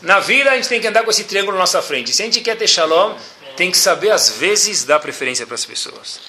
Na 0.03 0.21
vida 0.21 0.51
a 0.51 0.57
gente 0.57 0.69
tem 0.69 0.81
que 0.81 0.87
andar 0.87 1.03
com 1.03 1.11
esse 1.11 1.25
triângulo 1.25 1.57
na 1.57 1.63
nossa 1.63 1.81
frente. 1.81 2.13
Se 2.13 2.23
a 2.23 2.25
gente 2.25 2.41
quer 2.41 2.57
ter 2.57 2.67
shalom, 2.67 3.17
tem 3.57 3.71
que 3.71 3.79
saber 3.79 4.11
às 4.11 4.31
vezes 4.31 4.85
dar 4.85 4.99
preferência 4.99 5.47
para 5.47 5.55
as 5.55 5.65
pessoas. 5.65 6.21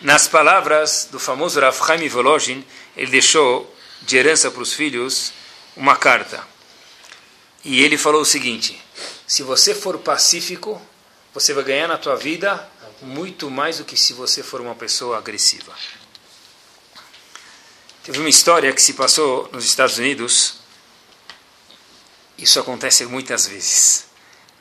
Nas 0.00 0.26
palavras 0.26 1.08
do 1.10 1.18
famoso 1.18 1.60
Rav 1.60 1.76
Chaim 1.76 2.08
Volozhin, 2.08 2.64
ele 2.96 3.10
deixou 3.10 3.74
de 4.02 4.16
herança 4.16 4.50
para 4.50 4.62
os 4.62 4.72
filhos 4.72 5.32
uma 5.76 5.96
carta. 5.96 6.42
E 7.62 7.82
ele 7.82 7.98
falou 7.98 8.22
o 8.22 8.24
seguinte: 8.24 8.80
se 9.26 9.42
você 9.42 9.74
for 9.74 9.98
pacífico, 9.98 10.80
você 11.32 11.54
vai 11.54 11.62
ganhar 11.62 11.86
na 11.86 11.96
tua 11.96 12.16
vida 12.16 12.68
muito 13.02 13.50
mais 13.50 13.78
do 13.78 13.84
que 13.84 13.96
se 13.96 14.12
você 14.12 14.42
for 14.42 14.60
uma 14.60 14.74
pessoa 14.74 15.18
agressiva. 15.18 15.72
Teve 18.02 18.18
uma 18.18 18.28
história 18.28 18.72
que 18.72 18.82
se 18.82 18.94
passou 18.94 19.48
nos 19.52 19.64
Estados 19.64 19.98
Unidos. 19.98 20.60
Isso 22.36 22.58
acontece 22.58 23.04
muitas 23.06 23.46
vezes. 23.46 24.06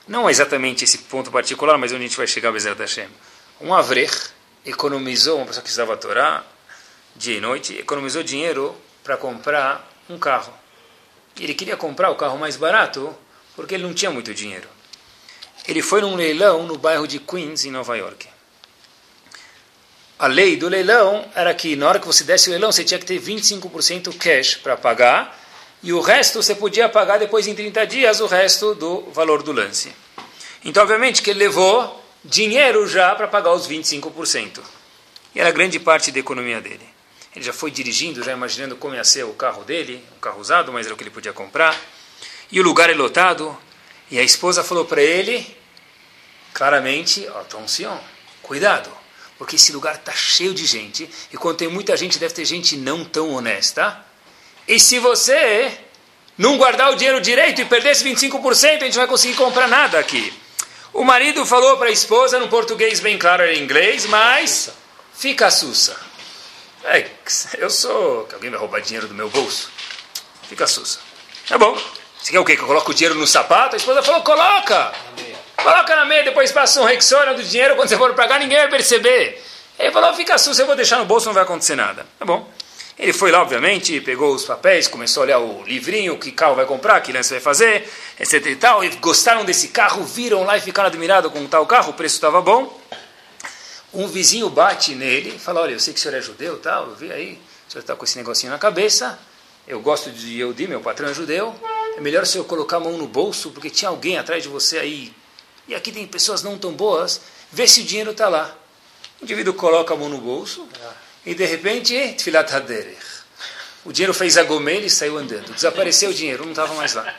Não 0.07 0.29
exatamente 0.29 0.83
esse 0.83 0.99
ponto 0.99 1.31
particular, 1.31 1.77
mas 1.77 1.91
onde 1.91 2.03
a 2.03 2.07
gente 2.07 2.17
vai 2.17 2.27
chegar, 2.27 2.51
Bezerra 2.51 2.75
Hashem. 2.77 3.09
Um 3.61 3.73
avrer 3.73 4.11
economizou, 4.65 5.37
uma 5.37 5.45
pessoa 5.45 5.63
que 5.63 5.69
estava 5.69 5.93
a 5.93 5.97
Torá, 5.97 6.43
dia 7.15 7.37
e 7.37 7.41
noite, 7.41 7.73
economizou 7.77 8.23
dinheiro 8.23 8.75
para 9.03 9.17
comprar 9.17 9.89
um 10.09 10.17
carro. 10.19 10.53
Ele 11.39 11.53
queria 11.53 11.77
comprar 11.77 12.09
o 12.09 12.15
carro 12.15 12.37
mais 12.37 12.57
barato 12.57 13.15
porque 13.55 13.75
ele 13.75 13.83
não 13.83 13.93
tinha 13.93 14.11
muito 14.11 14.33
dinheiro 14.33 14.67
ele 15.67 15.81
foi 15.81 16.01
num 16.01 16.15
leilão 16.15 16.63
no 16.63 16.77
bairro 16.77 17.07
de 17.07 17.19
Queens, 17.19 17.65
em 17.65 17.71
Nova 17.71 17.95
York. 17.97 18.27
A 20.17 20.27
lei 20.27 20.57
do 20.57 20.67
leilão 20.67 21.25
era 21.33 21.53
que 21.53 21.75
na 21.75 21.87
hora 21.87 21.99
que 21.99 22.07
você 22.07 22.23
desse 22.23 22.49
o 22.49 22.51
leilão, 22.51 22.71
você 22.71 22.83
tinha 22.83 22.99
que 22.99 23.05
ter 23.05 23.21
25% 23.21 24.17
cash 24.17 24.55
para 24.55 24.75
pagar, 24.75 25.37
e 25.81 25.93
o 25.93 26.01
resto 26.01 26.43
você 26.43 26.53
podia 26.53 26.89
pagar 26.89 27.17
depois 27.17 27.47
em 27.47 27.55
30 27.55 27.87
dias, 27.87 28.19
o 28.19 28.25
resto 28.25 28.75
do 28.75 29.09
valor 29.11 29.41
do 29.41 29.53
lance. 29.53 29.93
Então, 30.65 30.83
obviamente, 30.83 31.21
que 31.21 31.29
ele 31.29 31.39
levou 31.39 32.03
dinheiro 32.23 32.85
já 32.85 33.15
para 33.15 33.27
pagar 33.27 33.53
os 33.53 33.67
25%. 33.67 34.59
E 35.33 35.39
era 35.39 35.51
grande 35.51 35.79
parte 35.79 36.11
da 36.11 36.19
economia 36.19 36.59
dele. 36.59 36.87
Ele 37.35 37.45
já 37.45 37.53
foi 37.53 37.71
dirigindo, 37.71 38.23
já 38.23 38.33
imaginando 38.33 38.75
como 38.75 38.95
ia 38.95 39.03
ser 39.03 39.23
o 39.23 39.33
carro 39.33 39.63
dele, 39.63 40.03
um 40.17 40.19
carro 40.19 40.41
usado, 40.41 40.73
mas 40.73 40.85
era 40.85 40.93
o 40.93 40.97
que 40.97 41.03
ele 41.03 41.11
podia 41.11 41.31
comprar. 41.31 41.79
E 42.51 42.59
o 42.59 42.63
lugar 42.63 42.89
é 42.89 42.93
lotado. 42.93 43.57
E 44.11 44.19
a 44.19 44.23
esposa 44.23 44.63
falou 44.63 44.85
para 44.85 45.01
ele: 45.01 45.45
claramente, 46.53 47.27
atenção, 47.27 47.99
cuidado, 48.41 48.89
porque 49.37 49.55
esse 49.55 49.71
lugar 49.71 49.95
está 49.95 50.13
cheio 50.13 50.53
de 50.53 50.65
gente, 50.65 51.09
e 51.31 51.37
quando 51.37 51.57
tem 51.57 51.67
muita 51.67 51.95
gente, 51.95 52.19
deve 52.19 52.33
ter 52.33 52.45
gente 52.45 52.75
não 52.77 53.05
tão 53.05 53.31
honesta. 53.31 54.05
E 54.67 54.79
se 54.79 54.99
você 54.99 55.77
não 56.37 56.57
guardar 56.57 56.91
o 56.91 56.95
dinheiro 56.95 57.19
direito 57.19 57.61
e 57.61 57.65
perder 57.65 57.91
esse 57.91 58.03
25%, 58.03 58.81
a 58.81 58.85
gente 58.85 58.93
não 58.93 59.01
vai 59.01 59.07
conseguir 59.07 59.35
comprar 59.35 59.67
nada 59.67 59.99
aqui. 59.99 60.33
O 60.93 61.03
marido 61.03 61.45
falou 61.45 61.77
para 61.77 61.89
a 61.89 61.91
esposa, 61.91 62.39
no 62.39 62.47
português 62.47 62.99
bem 62.99 63.17
claro, 63.17 63.45
em 63.45 63.61
inglês, 63.61 64.05
mas 64.05 64.69
fica 65.13 65.51
sussa. 65.51 65.95
É, 66.83 67.09
eu 67.57 67.69
sou. 67.69 68.25
que 68.25 68.35
alguém 68.35 68.49
vai 68.49 68.59
roubar 68.59 68.81
dinheiro 68.81 69.07
do 69.07 69.13
meu 69.13 69.29
bolso. 69.29 69.69
Fica 70.47 70.65
sussa. 70.65 70.99
Tá 71.47 71.57
bom. 71.57 71.77
Você 72.21 72.31
quer 72.31 72.39
o 72.39 72.45
quê? 72.45 72.55
Que 72.55 72.61
eu 72.61 72.67
coloque 72.67 72.91
o 72.91 72.93
dinheiro 72.93 73.17
no 73.17 73.25
sapato? 73.25 73.75
A 73.75 73.77
esposa 73.77 74.03
falou, 74.03 74.21
coloca. 74.21 74.91
Coloca 75.55 75.95
na 75.95 76.05
meia, 76.05 76.23
depois 76.23 76.51
passa 76.51 76.81
um 76.81 76.85
Rexona 76.85 77.33
do 77.33 77.43
dinheiro, 77.43 77.75
quando 77.75 77.89
você 77.89 77.97
for 77.97 78.13
pagar, 78.13 78.39
ninguém 78.39 78.57
vai 78.57 78.69
perceber. 78.69 79.43
Ele 79.77 79.91
falou, 79.91 80.13
fica 80.13 80.37
susto, 80.37 80.61
eu 80.61 80.65
vou 80.65 80.75
deixar 80.75 80.97
no 80.97 81.05
bolso, 81.05 81.27
não 81.27 81.33
vai 81.33 81.43
acontecer 81.43 81.75
nada. 81.75 82.05
Tá 82.17 82.25
bom. 82.25 82.47
Ele 82.97 83.13
foi 83.13 83.31
lá, 83.31 83.41
obviamente, 83.41 84.01
pegou 84.01 84.35
os 84.35 84.43
papéis, 84.43 84.85
começou 84.85 85.21
a 85.21 85.25
olhar 85.25 85.39
o 85.39 85.63
livrinho, 85.63 86.17
que 86.17 86.33
carro 86.33 86.55
vai 86.55 86.65
comprar, 86.65 86.99
que 86.99 87.13
lance 87.13 87.31
vai 87.31 87.39
fazer, 87.39 87.89
etc 88.19 88.45
e 88.45 88.55
tal. 88.57 88.83
E 88.83 88.89
gostaram 88.97 89.45
desse 89.45 89.69
carro, 89.69 90.03
viram 90.03 90.43
lá 90.43 90.57
e 90.57 90.61
ficaram 90.61 90.87
admirados 90.87 91.31
com 91.31 91.47
tal 91.47 91.65
carro, 91.65 91.91
o 91.91 91.93
preço 91.93 92.15
estava 92.15 92.41
bom. 92.41 92.77
Um 93.93 94.05
vizinho 94.05 94.49
bate 94.49 94.95
nele 94.95 95.33
e 95.37 95.39
fala, 95.39 95.61
olha, 95.61 95.71
eu 95.71 95.79
sei 95.79 95.93
que 95.93 95.99
o 95.99 96.03
senhor 96.03 96.17
é 96.17 96.21
judeu, 96.21 96.59
tal, 96.59 96.87
eu 96.87 96.95
vi 96.95 97.11
aí, 97.11 97.39
o 97.67 97.71
senhor 97.71 97.81
está 97.81 97.95
com 97.95 98.03
esse 98.03 98.17
negocinho 98.17 98.51
na 98.51 98.59
cabeça, 98.59 99.17
eu 99.65 99.79
gosto 99.79 100.11
de 100.11 100.37
Yehudi, 100.37 100.67
meu 100.67 100.81
patrão 100.81 101.09
é 101.09 101.13
judeu, 101.13 101.55
é 101.99 102.01
melhor 102.01 102.23
o 102.23 102.25
senhor 102.25 102.45
colocar 102.45 102.77
a 102.77 102.79
mão 102.79 102.97
no 102.97 103.05
bolso, 103.05 103.51
porque 103.51 103.69
tinha 103.69 103.89
alguém 103.89 104.17
atrás 104.17 104.41
de 104.41 104.47
você 104.47 104.77
aí 104.79 105.13
e 105.67 105.75
aqui 105.75 105.91
tem 105.91 106.07
pessoas 106.07 106.41
não 106.41 106.57
tão 106.57 106.71
boas, 106.71 107.19
vê 107.51 107.67
se 107.67 107.81
o 107.81 107.83
dinheiro 107.83 108.11
está 108.11 108.29
lá. 108.29 108.55
O 109.19 109.25
indivíduo 109.25 109.53
coloca 109.53 109.93
a 109.93 109.97
mão 109.97 110.07
no 110.07 110.17
bolso 110.17 110.65
e 111.25 111.35
de 111.35 111.45
repente, 111.45 112.13
tfilat 112.13 112.51
haderech. 112.53 112.97
O 113.83 113.91
dinheiro 113.91 114.13
fez 114.13 114.37
a 114.37 114.43
gomel 114.43 114.79
e 114.79 114.89
saiu 114.89 115.17
andando. 115.17 115.53
Desapareceu 115.53 116.11
o 116.11 116.13
dinheiro, 116.13 116.43
não 116.43 116.51
estava 116.51 116.73
mais 116.73 116.93
lá. 116.93 117.13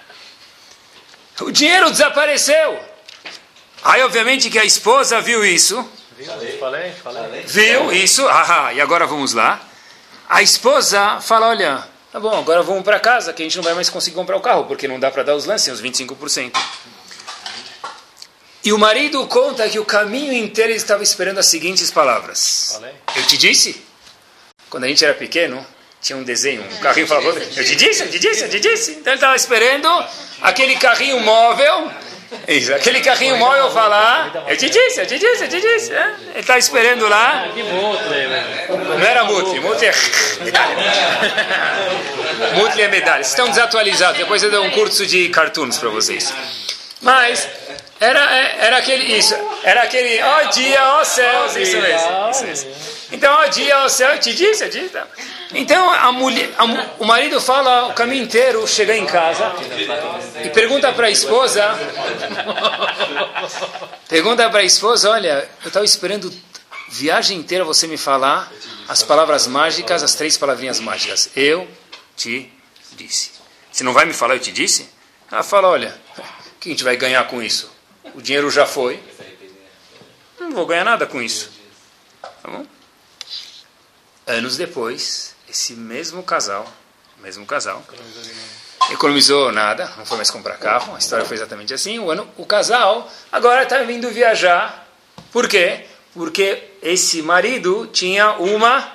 O 1.43 1.51
dinheiro 1.51 1.91
desapareceu. 1.91 2.81
Aí, 3.85 4.03
obviamente, 4.03 4.49
que 4.49 4.59
a 4.59 4.65
esposa 4.65 5.21
viu 5.21 5.45
isso. 5.45 5.77
Falei, 6.59 6.93
falei. 6.93 7.43
Viu 7.43 7.93
isso. 7.93 8.27
Ah, 8.29 8.73
e 8.75 8.81
agora 8.81 9.07
vamos 9.07 9.35
lá. 9.35 9.61
A 10.29 10.43
esposa 10.43 11.21
fala: 11.21 11.49
Olha, 11.49 11.89
Tá 12.13 12.19
bom, 12.19 12.37
agora 12.37 12.61
vamos 12.63 12.83
para 12.83 12.99
casa, 12.99 13.33
que 13.33 13.41
a 13.41 13.45
gente 13.45 13.57
não 13.57 13.63
vai 13.63 13.73
mais 13.73 13.89
conseguir 13.89 14.17
comprar 14.17 14.37
o 14.37 14.41
carro, 14.41 14.65
porque 14.65 14.89
não 14.89 14.99
dá 14.99 15.13
para 15.13 15.23
dar 15.23 15.37
os 15.37 15.45
lances, 15.45 15.73
os 15.73 15.81
25%. 15.81 16.53
E 18.65 18.73
o 18.73 18.79
marido 18.79 19.25
conta 19.29 19.69
que 19.69 19.79
o 19.79 19.85
caminho 19.85 20.33
inteiro 20.33 20.73
ele 20.73 20.77
estava 20.77 21.05
esperando 21.05 21.39
as 21.39 21.47
seguintes 21.47 21.91
palavras. 21.91 22.73
Falei. 22.73 22.93
Eu 23.15 23.23
te 23.27 23.37
disse? 23.37 23.81
Quando 24.69 24.85
a 24.85 24.89
gente 24.89 25.05
era 25.05 25.15
pequeno, 25.15 25.65
tinha 26.01 26.17
um 26.17 26.25
desenho, 26.25 26.63
um 26.63 26.79
carrinho 26.79 27.07
falava, 27.07 27.29
eu 27.29 27.65
te 27.65 27.77
disse, 27.77 28.03
eu 28.03 28.11
te 28.11 28.19
disse, 28.19 28.43
eu 28.43 28.51
te 28.51 28.59
disse. 28.59 28.91
Então 28.93 29.13
ele 29.13 29.19
estava 29.19 29.37
esperando 29.37 29.89
aquele 30.43 30.75
carrinho 30.77 31.21
móvel, 31.21 31.91
isso, 32.47 32.75
aquele 32.75 33.01
carrinho 33.01 33.37
móvel 33.37 33.71
falar, 33.71 34.45
eu 34.47 34.57
te 34.57 34.71
disse, 34.71 35.01
eu 35.01 35.07
te 35.07 35.19
disse, 35.19 35.45
eu 35.45 35.49
te 35.49 35.61
disse. 35.61 35.93
É, 35.93 36.15
Ele 36.31 36.41
está 36.41 36.59
esperando 36.59 37.09
lá. 37.09 37.43
Aí, 37.43 37.63
velho. 38.27 38.85
Não 38.99 39.07
era 39.07 39.25
Mutli, 39.25 39.61
Mutli 39.61 39.87
é 39.87 39.95
medalha. 40.45 40.77
Mutli 42.55 42.83
é 42.83 42.89
medalha. 42.89 43.25
Vocês 43.25 43.29
estão 43.29 43.49
desatualizados, 43.49 44.19
depois 44.19 44.43
eu 44.43 44.51
dou 44.51 44.65
um 44.65 44.71
curso 44.71 45.07
de 45.07 45.29
cartoons 45.31 45.79
para 45.79 45.89
vocês. 45.89 46.33
Mas 47.01 47.49
era, 48.01 48.37
é- 48.37 48.67
era 48.67 48.77
aquele, 48.79 49.05
isso, 49.17 49.35
era 49.63 49.83
aquele, 49.83 50.23
ó 50.23 50.43
dia, 50.45 50.83
ó 50.95 51.05
céus, 51.05 51.55
isso 51.57 51.77
mesmo. 51.77 52.31
Isso 52.31 52.45
mesmo. 52.45 52.71
Então, 53.13 53.33
ó 53.35 53.47
dia, 53.47 53.79
ó 53.85 53.89
céu, 53.89 54.11
eu 54.11 54.19
te 54.21 54.33
disse, 54.35 54.65
eu 54.65 54.71
te 54.71 54.81
disse. 54.81 54.97
Então, 55.53 55.91
a 55.93 56.13
mulher, 56.13 56.49
a 56.57 56.65
o 56.99 57.05
marido 57.05 57.41
fala 57.41 57.89
o 57.89 57.93
caminho 57.93 58.23
inteiro, 58.23 58.67
chega 58.67 58.97
em 58.97 59.05
casa 59.05 59.53
e 60.45 60.49
pergunta 60.51 60.93
para 60.93 61.09
a 61.09 61.11
esposa, 61.11 61.63
pergunta 64.09 64.49
para 64.49 64.61
a 64.61 64.65
esposa, 64.65 65.11
olha, 65.11 65.49
eu 65.63 65.69
estava 65.69 65.85
esperando 65.85 66.33
viagem 66.89 67.39
inteira 67.39 67.65
você 67.65 67.87
me 67.87 67.97
falar 67.97 68.51
as 68.89 69.03
palavras 69.03 69.47
mágicas, 69.47 70.03
as 70.03 70.15
três 70.15 70.37
palavrinhas 70.37 70.81
mágicas. 70.81 71.31
Eu 71.37 71.69
te 72.17 72.51
disse. 72.93 73.33
Você 73.71 73.85
não 73.85 73.93
vai 73.93 74.05
me 74.05 74.13
falar, 74.13 74.35
eu 74.35 74.41
te 74.41 74.53
disse? 74.53 74.89
Ela 75.31 75.43
fala, 75.43 75.69
olha, 75.69 75.95
o 76.19 76.23
que 76.61 76.69
a 76.69 76.73
gente 76.73 76.85
vai 76.85 76.97
ganhar 76.97 77.25
com 77.29 77.41
isso? 77.43 77.71
O 78.15 78.23
dinheiro 78.23 78.51
já 78.51 78.67
foi. 78.67 79.03
Não 80.39 80.53
vou 80.53 80.67
ganhar 80.67 80.85
nada 80.85 81.07
com 81.07 81.21
isso. 81.23 81.51
Tá 82.23 82.49
bom? 82.51 82.67
Anos 84.27 84.57
depois, 84.57 85.35
esse 85.49 85.75
mesmo 85.75 86.23
casal, 86.23 86.67
mesmo 87.19 87.45
casal, 87.47 87.83
economizou 88.91 89.53
nada, 89.53 89.91
não 89.97 90.07
foi 90.07 90.17
mais 90.17 90.31
comprar 90.31 90.57
carro, 90.57 90.95
a 90.95 90.99
história 90.99 91.25
foi 91.25 91.37
exatamente 91.37 91.75
assim. 91.75 91.99
O, 91.99 92.11
ano, 92.11 92.29
o 92.37 92.47
casal 92.47 93.11
agora 93.31 93.63
está 93.65 93.83
vindo 93.83 94.11
viajar. 94.11 94.89
Por 95.33 95.49
quê? 95.49 95.87
Porque 96.15 96.63
esse 96.83 97.23
marido 97.23 97.87
tinha 97.93 98.33
uma 98.33 98.93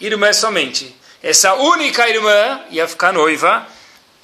irmã 0.00 0.32
somente. 0.32 0.94
Essa 1.22 1.54
única 1.54 2.08
irmã 2.08 2.60
ia 2.70 2.86
ficar 2.86 3.12
noiva 3.12 3.66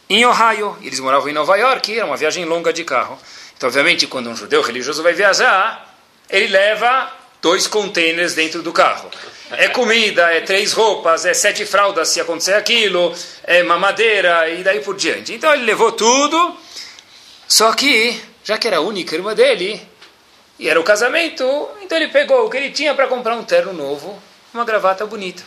em 0.09 0.25
Ohio. 0.27 0.77
Eles 0.83 1.01
moravam 1.01 1.29
em 1.29 1.33
Nova 1.33 1.57
York, 1.57 1.97
era 1.97 2.07
uma 2.07 2.17
viagem 2.17 2.45
longa 2.45 2.73
de 2.73 2.85
carro. 2.85 3.19
Então, 3.61 3.69
obviamente, 3.69 4.07
quando 4.07 4.31
um 4.31 4.35
judeu 4.35 4.63
religioso 4.63 5.03
vai 5.03 5.13
viajar, 5.13 5.95
ele 6.31 6.47
leva 6.47 7.13
dois 7.43 7.67
containers 7.67 8.33
dentro 8.33 8.63
do 8.63 8.73
carro. 8.73 9.11
É 9.51 9.69
comida, 9.69 10.33
é 10.33 10.41
três 10.41 10.73
roupas, 10.73 11.27
é 11.27 11.35
sete 11.35 11.67
fraldas 11.67 12.09
se 12.09 12.23
acontecer 12.23 12.55
aquilo, 12.55 13.15
é 13.45 13.63
mamadeira 13.63 14.49
e 14.49 14.63
daí 14.63 14.81
por 14.81 14.97
diante. 14.97 15.35
Então 15.35 15.53
ele 15.53 15.65
levou 15.65 15.93
tudo, 15.93 16.57
só 17.47 17.75
que, 17.75 18.19
já 18.43 18.57
que 18.57 18.67
era 18.67 18.79
a 18.79 18.81
única 18.81 19.15
irmã 19.15 19.35
dele, 19.35 19.87
e 20.59 20.67
era 20.67 20.81
o 20.81 20.83
casamento, 20.83 21.45
então 21.83 21.99
ele 21.99 22.09
pegou 22.09 22.47
o 22.47 22.49
que 22.49 22.57
ele 22.57 22.71
tinha 22.71 22.95
para 22.95 23.09
comprar 23.09 23.37
um 23.37 23.45
terno 23.45 23.75
novo, 23.75 24.19
uma 24.55 24.65
gravata 24.65 25.05
bonita. 25.05 25.43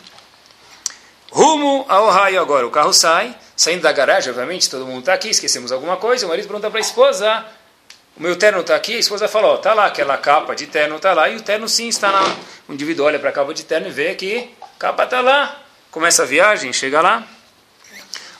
Rumo 1.32 1.84
a 1.88 2.00
Ohio 2.00 2.40
agora, 2.40 2.64
o 2.64 2.70
carro 2.70 2.92
sai, 2.92 3.36
saindo 3.56 3.82
da 3.82 3.90
garagem, 3.90 4.30
obviamente, 4.30 4.70
todo 4.70 4.86
mundo 4.86 5.00
está 5.00 5.14
aqui, 5.14 5.30
esquecemos 5.30 5.72
alguma 5.72 5.96
coisa, 5.96 6.26
o 6.26 6.28
marido 6.28 6.46
pergunta 6.46 6.70
para 6.70 6.78
a 6.78 6.80
esposa, 6.80 7.44
o 8.16 8.22
meu 8.22 8.36
terno 8.36 8.60
está 8.60 8.76
aqui, 8.76 8.94
a 8.94 8.98
esposa 8.98 9.26
fala, 9.26 9.48
ó, 9.48 9.56
tá 9.56 9.74
lá, 9.74 9.86
aquela 9.86 10.16
capa 10.16 10.54
de 10.54 10.66
terno 10.66 10.96
está 10.96 11.12
lá, 11.12 11.28
e 11.28 11.36
o 11.36 11.40
terno 11.40 11.68
sim 11.68 11.88
está 11.88 12.10
lá. 12.10 12.36
O 12.68 12.72
indivíduo 12.72 13.06
olha 13.06 13.18
para 13.18 13.30
a 13.30 13.32
capa 13.32 13.52
de 13.52 13.64
terno 13.64 13.88
e 13.88 13.90
vê 13.90 14.14
que 14.14 14.50
a 14.62 14.78
capa 14.78 15.04
está 15.04 15.20
lá. 15.20 15.60
Começa 15.90 16.22
a 16.22 16.26
viagem, 16.26 16.72
chega 16.72 17.00
lá. 17.00 17.26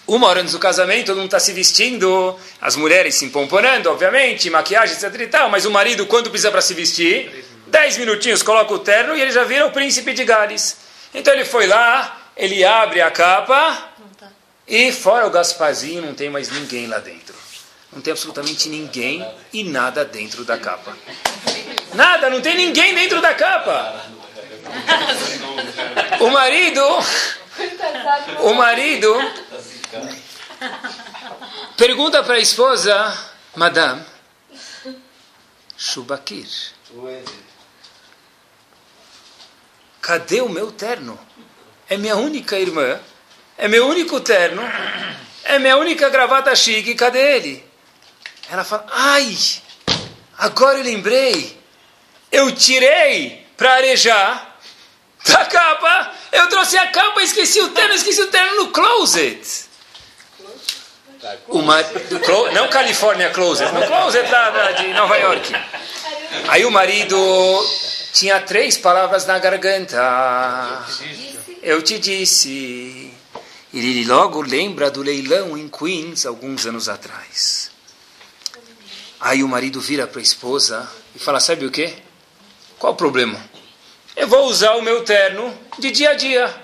Uma 0.07 0.29
hora 0.29 0.41
antes 0.41 0.53
do 0.53 0.59
casamento, 0.59 1.07
todo 1.07 1.16
mundo 1.16 1.27
está 1.27 1.41
se 1.41 1.53
vestindo, 1.53 2.39
as 2.61 2.77
mulheres 2.77 3.14
se 3.14 3.25
empomponando, 3.25 3.91
obviamente, 3.91 4.51
maquiagem, 4.51 4.95
etc 4.95 5.20
e 5.20 5.27
tal, 5.27 5.49
mas 5.49 5.64
o 5.64 5.70
marido, 5.70 6.07
quando 6.07 6.31
precisa 6.31 6.51
para 6.51 6.61
se 6.61 6.75
vestir, 6.75 7.45
dez 7.66 7.97
minutinhos, 7.97 8.43
coloca 8.43 8.72
o 8.75 8.79
terno 8.79 9.16
e 9.16 9.22
ele 9.22 9.33
já 9.33 9.45
vira 9.45 9.66
o 9.66 9.72
príncipe 9.72 10.12
de 10.12 10.25
Gales. 10.25 10.77
Então 11.14 11.33
ele 11.33 11.47
foi 11.47 11.66
lá, 11.66 12.18
ele 12.37 12.62
abre 12.62 13.01
a 13.01 13.11
capa 13.11 13.93
e 14.68 14.93
fora 14.93 15.27
o 15.27 15.31
Gasparzinho 15.31 16.03
não 16.03 16.12
tem 16.12 16.29
mais 16.29 16.51
ninguém 16.51 16.87
lá 16.87 16.99
dentro. 16.99 17.24
Não 17.95 18.03
tem 18.03 18.11
absolutamente 18.11 18.68
ninguém 18.68 19.24
e 19.53 19.62
nada 19.62 20.05
dentro 20.05 20.45
da 20.45 20.59
capa. 20.59 20.97
Nada, 21.95 22.28
não 22.28 22.40
tem 22.40 22.57
ninguém 22.57 22.95
dentro 22.95 23.20
da 23.20 23.32
capa. 23.34 24.05
O 26.20 26.28
marido, 26.30 26.82
o 28.40 28.55
marido 28.55 29.14
pergunta 31.76 32.22
para 32.22 32.34
a 32.34 32.40
esposa, 32.40 33.30
Madame, 33.55 34.05
Shubakir, 35.76 36.49
cadê 40.01 40.40
o 40.40 40.49
meu 40.49 40.72
terno? 40.72 41.18
É 41.88 41.97
minha 41.97 42.16
única 42.16 42.59
irmã, 42.59 42.99
é 43.57 43.68
meu 43.68 43.86
único 43.86 44.20
terno, 44.20 44.62
é 45.45 45.59
minha 45.59 45.76
única 45.76 46.09
gravata 46.09 46.57
chique, 46.57 46.95
cadê 46.95 47.36
ele? 47.36 47.74
Ela 48.51 48.64
fala, 48.64 48.86
ai, 48.90 49.36
agora 50.38 50.78
eu 50.78 50.84
lembrei, 50.84 51.59
eu 52.30 52.55
tirei 52.55 53.47
para 53.57 53.74
arejar 53.74 54.57
da 55.26 55.45
capa, 55.47 56.12
eu 56.32 56.49
trouxe 56.49 56.76
a 56.76 56.88
capa, 56.88 57.22
esqueci 57.22 57.61
o 57.61 57.70
terno, 57.70 57.95
esqueci 57.95 58.20
o 58.20 58.26
terno 58.28 58.57
no 58.64 58.70
closet. 58.70 59.64
Uma, 61.49 61.82
clo- 61.82 62.53
não 62.53 62.68
California 62.68 63.30
Closet, 63.30 63.72
no 63.72 63.86
closet 63.86 64.30
lá 64.30 64.51
da- 64.51 64.72
de 64.72 64.88
Nova 64.88 65.16
York. 65.16 65.55
Aí 66.49 66.66
o 66.66 66.70
marido 66.70 67.16
tinha 68.12 68.40
três 68.42 68.76
palavras 68.76 69.24
na 69.24 69.38
garganta. 69.38 70.84
Eu 71.62 71.80
te 71.80 71.99
disse. 71.99 73.11
Ele 73.72 74.05
logo 74.05 74.42
lembra 74.42 74.90
do 74.90 75.03
leilão 75.03 75.57
em 75.57 75.66
Queens, 75.66 76.26
alguns 76.26 76.66
anos 76.66 76.90
atrás. 76.90 77.70
Aí 79.21 79.43
o 79.43 79.49
marido 79.49 79.81
vira 79.81 80.07
para 80.07 80.21
a 80.21 80.23
esposa 80.23 80.89
e 81.15 81.19
fala: 81.19 81.41
Sabe 81.41 81.67
o 81.67 81.71
que? 81.71 81.95
Qual 82.79 82.93
o 82.93 82.97
problema? 82.97 83.41
Eu 84.17 84.29
vou 84.29 84.47
usar 84.47 84.75
o 84.75 84.83
meu 84.83 85.03
terno 85.05 85.57
de 85.79 85.91
dia 85.91 86.11
a 86.11 86.15
dia. 86.15 86.55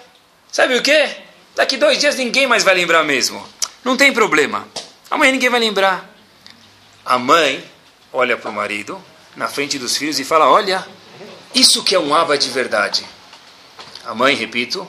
Sabe 0.53 0.77
o 0.77 0.83
que? 0.83 1.09
Daqui 1.55 1.77
dois 1.77 1.99
dias 1.99 2.17
ninguém 2.17 2.47
mais 2.47 2.63
vai 2.63 2.75
lembrar 2.75 3.03
mesmo. 3.03 3.45
Não 3.85 3.97
tem 3.97 4.13
problema. 4.13 4.69
Amanhã 5.11 5.33
ninguém 5.33 5.51
vai 5.51 5.61
lembrar. 5.61 6.09
A 7.05 7.19
mãe 7.19 7.65
olha 8.13 8.37
para 8.37 8.51
o 8.51 8.53
marido 8.53 9.03
na 9.35 9.49
frente 9.49 9.79
dos 9.79 9.97
filhos 9.97 10.21
e 10.21 10.25
fala: 10.25 10.49
Olha, 10.49 10.87
isso 11.55 11.83
que 11.83 11.95
é 11.95 11.99
um 11.99 12.15
aba 12.15 12.37
de 12.37 12.49
verdade. 12.51 13.05
A 14.05 14.15
mãe, 14.15 14.35
repito, 14.35 14.89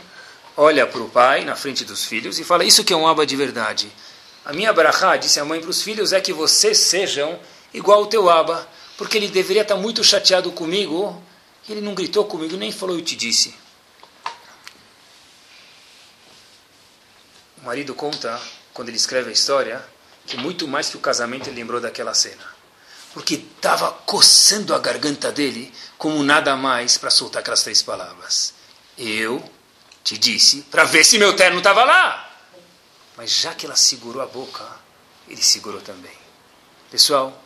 olha 0.56 0.86
para 0.86 1.02
o 1.02 1.10
pai 1.10 1.44
na 1.44 1.56
frente 1.56 1.84
dos 1.84 2.06
filhos 2.06 2.40
e 2.40 2.44
fala: 2.44 2.64
Isso 2.64 2.84
que 2.84 2.94
é 2.94 2.96
um 2.96 3.08
aba 3.08 3.26
de 3.26 3.36
verdade. 3.36 3.92
A 4.44 4.54
minha 4.54 4.74
brachá, 4.74 5.18
disse 5.18 5.40
a 5.40 5.46
mãe 5.46 5.62
para 5.62 5.70
os 5.70 5.82
filhos, 5.82 6.14
é 6.14 6.20
que 6.20 6.34
vocês 6.34 6.78
sejam 6.78 7.40
igual 7.74 8.00
ao 8.00 8.06
teu 8.08 8.30
aba, 8.30 8.68
porque 8.98 9.18
ele 9.18 9.28
deveria 9.28 9.64
estar 9.64 9.76
muito 9.76 10.04
chateado 10.04 10.52
comigo. 10.52 11.22
Ele 11.70 11.82
não 11.82 11.94
gritou 11.94 12.26
comigo, 12.26 12.58
nem 12.58 12.72
falou, 12.72 12.98
eu 12.98 13.04
te 13.04 13.16
disse. 13.16 13.54
O 17.62 17.66
marido 17.66 17.94
conta, 17.94 18.42
quando 18.74 18.90
ele 18.90 18.98
escreve 18.98 19.30
a 19.30 19.34
história, 19.34 19.86
que 20.26 20.38
muito 20.38 20.68
mais 20.68 20.90
que 20.90 20.98
o 20.98 21.00
casamento 21.00 21.48
ele 21.48 21.58
lembrou 21.58 21.80
daquela 21.80 22.14
cena. 22.14 22.44
Porque 23.14 23.36
estava 23.36 23.92
coçando 23.92 24.74
a 24.74 24.80
garganta 24.80 25.32
dele 25.32 25.72
como 25.98 26.24
nada 26.24 26.56
mais 26.56 26.98
para 26.98 27.10
soltar 27.10 27.42
aquelas 27.42 27.64
três 27.64 27.82
palavras. 27.82 28.54
Eu 28.98 29.44
te 30.04 30.18
disse 30.18 30.62
para 30.64 30.84
ver 30.84 31.04
se 31.04 31.18
meu 31.18 31.36
terno 31.36 31.60
estava 31.60 31.84
lá. 31.84 32.30
Mas 33.18 33.32
já 33.32 33.54
que 33.54 33.66
ela 33.66 33.76
segurou 33.76 34.22
a 34.22 34.26
boca, 34.26 34.66
ele 35.28 35.44
segurou 35.44 35.82
também. 35.82 36.18
Pessoal, 36.90 37.42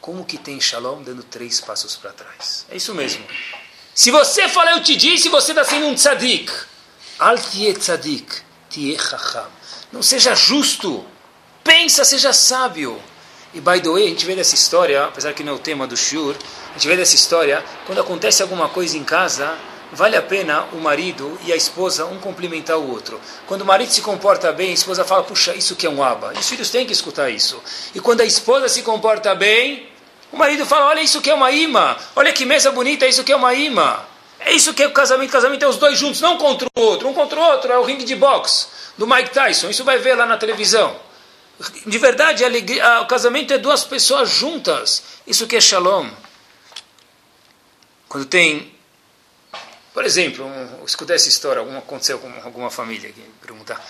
como 0.00 0.24
que 0.24 0.38
tem 0.38 0.60
Shalom 0.60 1.02
dando 1.02 1.22
três 1.22 1.60
passos 1.60 1.96
para 1.96 2.12
trás? 2.12 2.64
É 2.70 2.76
isso 2.76 2.94
mesmo. 2.94 3.24
Se 3.94 4.10
você 4.10 4.48
fala 4.48 4.72
eu 4.72 4.82
te 4.82 4.96
disse, 4.96 5.28
você 5.28 5.52
está 5.52 5.64
sendo 5.64 5.86
um 5.86 5.94
tzadik. 5.94 6.50
Al 7.18 7.38
tie 7.38 7.74
tzadik, 7.74 8.42
tie. 8.70 8.96
Não 9.92 10.02
seja 10.02 10.34
justo. 10.34 11.04
Pensa, 11.62 12.04
seja 12.04 12.32
sábio. 12.32 13.00
E 13.52 13.60
by 13.60 13.80
the 13.80 13.90
way, 13.90 14.06
a 14.06 14.08
gente 14.08 14.24
vê 14.24 14.36
dessa 14.36 14.54
história, 14.54 15.04
apesar 15.04 15.32
que 15.34 15.42
não 15.42 15.54
é 15.54 15.56
o 15.56 15.58
tema 15.58 15.86
do 15.86 15.96
Shur, 15.96 16.36
a 16.70 16.72
gente 16.74 16.86
vê 16.86 16.96
dessa 16.96 17.16
história, 17.16 17.64
quando 17.84 18.00
acontece 18.00 18.42
alguma 18.42 18.68
coisa 18.68 18.96
em 18.96 19.02
casa, 19.02 19.58
vale 19.92 20.16
a 20.16 20.22
pena 20.22 20.64
o 20.72 20.76
marido 20.76 21.38
e 21.44 21.52
a 21.52 21.56
esposa 21.56 22.04
um 22.06 22.18
cumprimentar 22.18 22.78
o 22.78 22.90
outro. 22.90 23.20
Quando 23.46 23.62
o 23.62 23.66
marido 23.66 23.92
se 23.92 24.00
comporta 24.00 24.52
bem, 24.52 24.70
a 24.70 24.74
esposa 24.74 25.04
fala, 25.04 25.22
puxa, 25.22 25.54
isso 25.54 25.76
que 25.76 25.86
é 25.86 25.90
um 25.90 26.02
aba. 26.02 26.32
E 26.34 26.38
os 26.38 26.48
filhos 26.48 26.70
têm 26.70 26.86
que 26.86 26.92
escutar 26.92 27.30
isso. 27.30 27.60
E 27.94 28.00
quando 28.00 28.20
a 28.20 28.24
esposa 28.24 28.68
se 28.68 28.82
comporta 28.82 29.34
bem, 29.34 29.88
o 30.32 30.36
marido 30.36 30.64
fala, 30.64 30.86
olha 30.86 31.00
isso 31.00 31.20
que 31.20 31.30
é 31.30 31.34
uma 31.34 31.50
imã. 31.50 31.96
Olha 32.14 32.32
que 32.32 32.44
mesa 32.44 32.70
bonita, 32.70 33.06
isso 33.06 33.24
que 33.24 33.32
é 33.32 33.36
uma 33.36 33.52
imã. 33.54 33.98
É 34.38 34.52
isso 34.52 34.72
que 34.72 34.82
é 34.82 34.86
o 34.86 34.92
casamento. 34.92 35.30
Casamento 35.30 35.64
é 35.64 35.68
os 35.68 35.76
dois 35.76 35.98
juntos, 35.98 36.20
não 36.20 36.38
contra 36.38 36.68
o 36.74 36.80
outro. 36.80 37.08
Um 37.08 37.12
contra 37.12 37.38
o 37.38 37.42
outro 37.42 37.72
é 37.72 37.78
o 37.78 37.82
ringue 37.82 38.04
de 38.04 38.14
boxe 38.14 38.66
do 38.96 39.06
Mike 39.06 39.30
Tyson. 39.30 39.68
Isso 39.68 39.84
vai 39.84 39.98
ver 39.98 40.14
lá 40.14 40.24
na 40.24 40.36
televisão. 40.36 40.96
De 41.84 41.98
verdade, 41.98 42.42
alegria, 42.44 43.02
o 43.02 43.06
casamento 43.06 43.52
é 43.52 43.58
duas 43.58 43.84
pessoas 43.84 44.30
juntas. 44.30 45.02
Isso 45.26 45.46
que 45.46 45.56
é 45.56 45.60
shalom. 45.60 46.08
Quando 48.08 48.24
tem, 48.24 48.72
por 50.00 50.06
exemplo, 50.06 50.46
um, 50.46 50.82
escutei 50.86 51.14
essa 51.14 51.28
história, 51.28 51.60
alguma 51.60 51.80
aconteceu 51.80 52.18
com 52.18 52.32
alguma 52.42 52.70
família 52.70 53.10
aqui, 53.10 53.22
perguntar. 53.42 53.86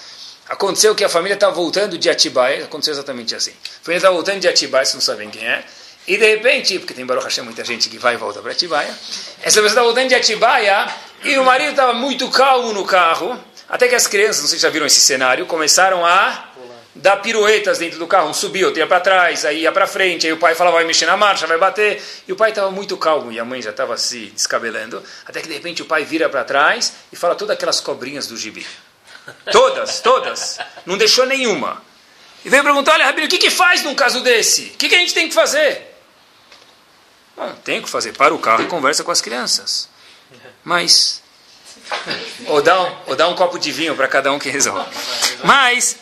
Aconteceu 0.49 0.93
que 0.93 1.05
a 1.05 1.09
família 1.09 1.35
está 1.35 1.49
voltando 1.51 1.97
de 1.97 2.11
Atibaia, 2.11 2.65
aconteceu 2.65 2.95
exatamente 2.95 3.33
assim. 3.33 3.53
A 3.53 3.85
família 3.85 3.99
está 3.99 4.11
voltando 4.11 4.41
de 4.41 4.49
Atibaia, 4.49 4.85
vocês 4.85 4.95
não 4.95 5.01
sabem 5.01 5.31
quem 5.31 5.47
é. 5.47 5.65
E 6.09 6.17
de 6.17 6.27
repente, 6.35 6.81
porque 6.81 6.95
tem 6.95 7.07
Baruch 7.07 7.23
Hashem, 7.23 7.45
muita 7.45 7.65
gente 7.65 7.89
que 7.89 7.97
vai 7.97 8.15
e 8.15 8.17
volta 8.17 8.43
para 8.43 8.51
Atibaia. 8.51 8.89
Essa 9.41 9.63
pessoa 9.63 9.67
está 9.69 9.83
voltando 9.85 10.09
de 10.09 10.17
Atibaia 10.17 10.93
e 11.23 11.39
o 11.39 11.45
marido 11.45 11.71
estava 11.71 11.93
muito 11.93 12.29
calmo 12.29 12.73
no 12.73 12.85
carro. 12.85 13.39
Até 13.69 13.87
que 13.87 13.95
as 13.95 14.09
crianças, 14.09 14.41
não 14.41 14.49
sei 14.49 14.59
se 14.59 14.65
já 14.65 14.69
viram 14.69 14.87
esse 14.87 14.99
cenário, 14.99 15.47
começaram 15.47 16.05
a 16.05 16.50
dar 17.01 17.17
piruetas 17.17 17.79
dentro 17.79 17.99
do 17.99 18.07
carro. 18.07 18.29
Um 18.29 18.35
subiu, 18.35 18.69
outro 18.69 18.81
ia 18.81 18.87
para 18.87 19.01
trás, 19.01 19.45
aí 19.45 19.63
ia 19.63 19.73
para 19.73 19.87
frente. 19.87 20.27
Aí 20.27 20.33
o 20.33 20.37
pai 20.37 20.55
falava, 20.55 20.77
vai 20.77 20.85
mexer 20.85 21.07
na 21.07 21.17
marcha, 21.17 21.47
vai 21.47 21.59
bater. 21.59 22.03
E 22.29 22.33
o 22.33 22.37
pai 22.37 22.51
estava 22.51 22.71
muito 22.71 22.97
calmo 22.97 23.33
e 23.33 23.41
a 23.41 23.45
mãe 23.45 23.61
já 23.61 23.71
estava 23.71 23.97
se 23.97 24.27
descabelando. 24.27 25.03
Até 25.27 25.41
que 25.41 25.49
de 25.49 25.55
repente 25.55 25.83
o 25.83 25.87
pai 25.87 26.05
vira 26.05 26.29
para 26.29 26.45
trás 26.45 26.93
e 27.13 27.17
fala 27.17 27.35
todas 27.35 27.57
aquelas 27.57 27.81
cobrinhas 27.81 28.27
do 28.27 28.37
gibi. 28.37 28.67
Todas, 29.51 30.01
todas. 30.01 30.59
Não 30.87 30.97
deixou 30.97 31.27
nenhuma. 31.27 31.83
E 32.45 32.49
veio 32.49 32.63
perguntar, 32.63 32.95
olha, 32.95 33.05
Rabino, 33.07 33.27
o 33.27 33.31
que, 33.31 33.39
que 33.39 33.51
faz 33.51 33.83
num 33.83 33.95
caso 33.95 34.23
desse? 34.23 34.73
O 34.75 34.77
que, 34.77 34.89
que 34.89 34.95
a 34.95 34.99
gente 34.99 35.13
tem 35.13 35.29
que 35.29 35.35
fazer? 35.35 35.95
Bom, 37.37 37.55
tem 37.65 37.83
que 37.83 37.89
fazer. 37.89 38.13
Para 38.13 38.35
o 38.35 38.39
carro 38.39 38.63
e 38.63 38.67
conversa 38.67 39.05
com 39.05 39.11
as 39.11 39.21
crianças. 39.21 39.89
Mas... 40.65 41.23
Ou 42.47 42.63
dá 42.63 42.81
um, 42.81 42.97
ou 43.07 43.17
dá 43.17 43.27
um 43.27 43.35
copo 43.35 43.59
de 43.59 43.73
vinho 43.73 43.97
para 43.97 44.07
cada 44.07 44.31
um 44.33 44.39
que 44.39 44.49
resolve. 44.49 44.89
Mas 45.43 45.97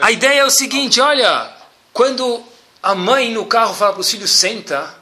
a 0.00 0.10
ideia 0.10 0.40
é 0.40 0.44
o 0.44 0.50
seguinte, 0.50 1.00
olha, 1.00 1.50
quando 1.92 2.42
a 2.82 2.94
mãe 2.94 3.30
no 3.30 3.46
carro 3.46 3.74
fala 3.74 3.92
para 3.92 4.00
os 4.00 4.10
filhos, 4.10 4.30
senta, 4.30 4.94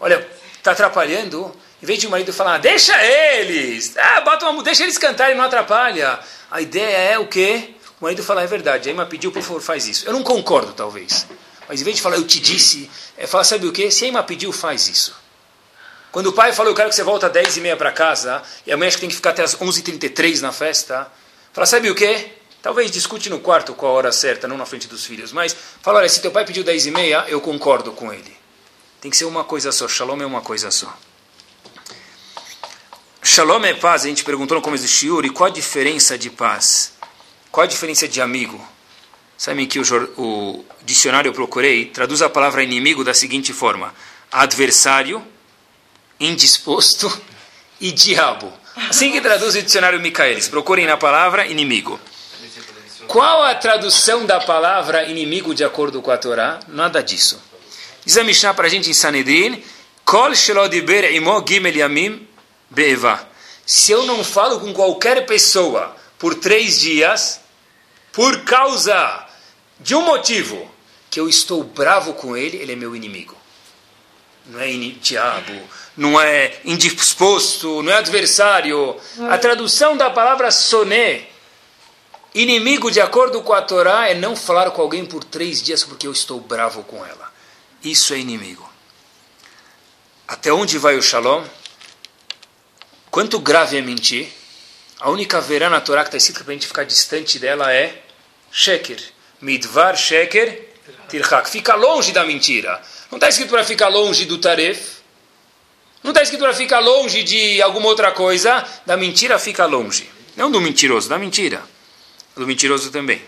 olha, 0.00 0.26
está 0.56 0.72
atrapalhando, 0.72 1.54
em 1.82 1.86
vez 1.86 1.98
de 1.98 2.06
o 2.06 2.10
marido 2.10 2.32
falar, 2.32 2.58
deixa 2.58 2.94
eles, 3.04 3.96
ah, 3.96 4.20
bota 4.20 4.48
uma, 4.48 4.62
deixa 4.62 4.82
eles 4.82 4.98
cantarem, 4.98 5.36
não 5.36 5.44
atrapalha. 5.44 6.18
A 6.50 6.60
ideia 6.60 7.12
é 7.12 7.18
o 7.18 7.26
quê? 7.26 7.74
O 8.00 8.04
marido 8.04 8.22
fala, 8.22 8.42
é 8.42 8.46
verdade, 8.46 8.88
a 8.88 8.92
Emma 8.92 9.06
pediu, 9.06 9.30
por 9.30 9.42
favor, 9.42 9.60
faz 9.60 9.86
isso. 9.86 10.06
Eu 10.06 10.12
não 10.12 10.22
concordo, 10.22 10.72
talvez. 10.72 11.26
Mas 11.68 11.80
em 11.80 11.84
vez 11.84 11.96
de 11.96 12.02
falar, 12.02 12.16
eu 12.16 12.26
te 12.26 12.40
disse, 12.40 12.90
é 13.16 13.26
falar, 13.26 13.44
sabe 13.44 13.66
o 13.66 13.72
quê? 13.72 13.90
Se 13.90 14.04
a 14.04 14.08
Emma 14.08 14.22
pediu, 14.22 14.52
faz 14.52 14.88
isso. 14.88 15.14
Quando 16.10 16.26
o 16.26 16.32
pai 16.32 16.52
falou, 16.52 16.72
eu 16.72 16.76
quero 16.76 16.88
que 16.88 16.94
você 16.94 17.04
volte 17.04 17.24
às 17.26 17.32
10 17.32 17.58
e 17.58 17.60
meia 17.60 17.76
para 17.76 17.92
casa, 17.92 18.42
e 18.66 18.72
a 18.72 18.76
mãe 18.76 18.90
que 18.90 18.98
tem 18.98 19.08
que 19.08 19.14
ficar 19.14 19.30
até 19.30 19.42
as 19.42 19.54
11h33 19.54 20.40
na 20.40 20.50
festa, 20.50 21.10
fala, 21.52 21.66
sabe 21.66 21.88
o 21.90 21.94
quê? 21.94 22.32
Talvez 22.62 22.90
discute 22.90 23.30
no 23.30 23.40
quarto 23.40 23.74
qual 23.74 23.92
a 23.92 23.94
hora 23.96 24.12
certa, 24.12 24.46
não 24.46 24.56
na 24.56 24.66
frente 24.66 24.86
dos 24.86 25.06
filhos. 25.06 25.32
Mas 25.32 25.56
fala, 25.80 26.00
olha, 26.00 26.08
se 26.08 26.20
teu 26.20 26.30
pai 26.30 26.44
pediu 26.44 26.62
10 26.62 26.86
e 26.86 26.90
meia, 26.90 27.24
eu 27.28 27.40
concordo 27.40 27.92
com 27.92 28.12
ele. 28.12 28.36
Tem 29.00 29.10
que 29.10 29.16
ser 29.16 29.24
uma 29.24 29.44
coisa 29.44 29.72
só. 29.72 29.88
Shalom 29.88 30.20
é 30.20 30.26
uma 30.26 30.42
coisa 30.42 30.70
só. 30.70 30.94
Shalom 33.22 33.64
é 33.64 33.72
paz. 33.72 34.04
A 34.04 34.08
gente 34.08 34.24
perguntou 34.24 34.56
no 34.56 34.62
começo 34.62 34.84
do 34.84 34.88
shiur, 34.88 35.24
e 35.24 35.30
qual 35.30 35.48
a 35.48 35.52
diferença 35.52 36.18
de 36.18 36.28
paz? 36.28 36.92
Qual 37.50 37.64
a 37.64 37.66
diferença 37.66 38.06
de 38.06 38.20
amigo? 38.20 38.62
Sabem 39.38 39.66
que 39.66 39.78
o, 39.78 39.82
o 40.18 40.64
dicionário 40.84 41.30
eu 41.30 41.32
procurei 41.32 41.86
traduz 41.86 42.20
a 42.20 42.28
palavra 42.28 42.62
inimigo 42.62 43.02
da 43.02 43.14
seguinte 43.14 43.54
forma: 43.54 43.94
adversário, 44.30 45.24
indisposto 46.18 47.10
e 47.80 47.90
diabo. 47.90 48.52
Assim 48.76 49.10
que 49.10 49.20
traduz 49.20 49.54
o 49.54 49.62
dicionário 49.62 49.98
Micaelis. 49.98 50.46
Procurem 50.46 50.86
na 50.86 50.98
palavra 50.98 51.46
inimigo. 51.46 51.98
Qual 53.10 53.42
a 53.42 53.56
tradução 53.56 54.24
da 54.24 54.38
palavra 54.38 55.02
inimigo 55.06 55.52
de 55.52 55.64
acordo 55.64 56.00
com 56.00 56.12
a 56.12 56.16
Torá? 56.16 56.60
Nada 56.68 57.02
disso. 57.02 57.42
Diz 58.04 58.16
a 58.16 58.22
Mishnah 58.22 58.54
para 58.54 58.68
a 58.68 58.70
gente 58.70 58.88
em 58.88 58.94
Sanedrin, 58.94 59.60
Kol 60.04 60.32
shelodiber 60.32 61.12
imo 61.12 61.44
gimel 61.44 61.74
yamim 61.74 62.24
be'eva. 62.70 63.28
Se 63.66 63.90
eu 63.90 64.04
não 64.04 64.22
falo 64.22 64.60
com 64.60 64.72
qualquer 64.72 65.26
pessoa 65.26 65.92
por 66.20 66.36
três 66.36 66.78
dias, 66.78 67.40
por 68.12 68.44
causa 68.44 69.26
de 69.80 69.96
um 69.96 70.02
motivo, 70.02 70.70
que 71.10 71.18
eu 71.18 71.28
estou 71.28 71.64
bravo 71.64 72.14
com 72.14 72.36
ele, 72.36 72.58
ele 72.58 72.74
é 72.74 72.76
meu 72.76 72.94
inimigo. 72.94 73.36
Não 74.46 74.60
é 74.60 74.68
diabo, 74.70 75.60
não 75.96 76.20
é 76.20 76.60
indisposto, 76.64 77.82
não 77.82 77.92
é 77.92 77.96
adversário. 77.96 78.96
A 79.28 79.36
tradução 79.36 79.96
da 79.96 80.10
palavra 80.10 80.52
soné 80.52 81.29
Inimigo, 82.34 82.92
de 82.92 83.00
acordo 83.00 83.42
com 83.42 83.52
a 83.52 83.60
Torá, 83.60 84.08
é 84.08 84.14
não 84.14 84.36
falar 84.36 84.70
com 84.70 84.80
alguém 84.80 85.04
por 85.04 85.24
três 85.24 85.60
dias 85.60 85.82
porque 85.82 86.06
eu 86.06 86.12
estou 86.12 86.40
bravo 86.40 86.84
com 86.84 87.04
ela. 87.04 87.32
Isso 87.82 88.14
é 88.14 88.18
inimigo. 88.18 88.68
Até 90.28 90.52
onde 90.52 90.78
vai 90.78 90.96
o 90.96 91.02
shalom? 91.02 91.44
Quanto 93.10 93.40
grave 93.40 93.78
é 93.78 93.80
mentir? 93.80 94.28
A 95.00 95.10
única 95.10 95.40
verá 95.40 95.68
na 95.68 95.80
Torá 95.80 96.02
que 96.02 96.08
está 96.08 96.18
escrito 96.18 96.44
para 96.44 96.52
a 96.52 96.54
gente 96.54 96.68
ficar 96.68 96.84
distante 96.84 97.36
dela 97.40 97.72
é 97.72 98.00
sheker. 98.52 99.02
Midvar 99.40 99.96
sheker 99.96 100.68
tirhak. 101.08 101.50
Fica 101.50 101.74
longe 101.74 102.12
da 102.12 102.24
mentira. 102.24 102.80
Não 103.10 103.16
está 103.16 103.28
escrito 103.28 103.50
para 103.50 103.64
ficar 103.64 103.88
longe 103.88 104.24
do 104.26 104.38
taref. 104.38 105.00
Não 106.00 106.12
está 106.12 106.22
escrito 106.22 106.42
para 106.42 106.54
ficar 106.54 106.78
longe 106.78 107.24
de 107.24 107.60
alguma 107.60 107.88
outra 107.88 108.12
coisa. 108.12 108.64
Da 108.86 108.96
mentira 108.96 109.36
fica 109.36 109.66
longe. 109.66 110.08
Não 110.36 110.48
do 110.48 110.60
mentiroso, 110.60 111.08
da 111.08 111.18
mentira 111.18 111.60
do 112.40 112.46
mentiroso 112.46 112.90
também. 112.90 113.22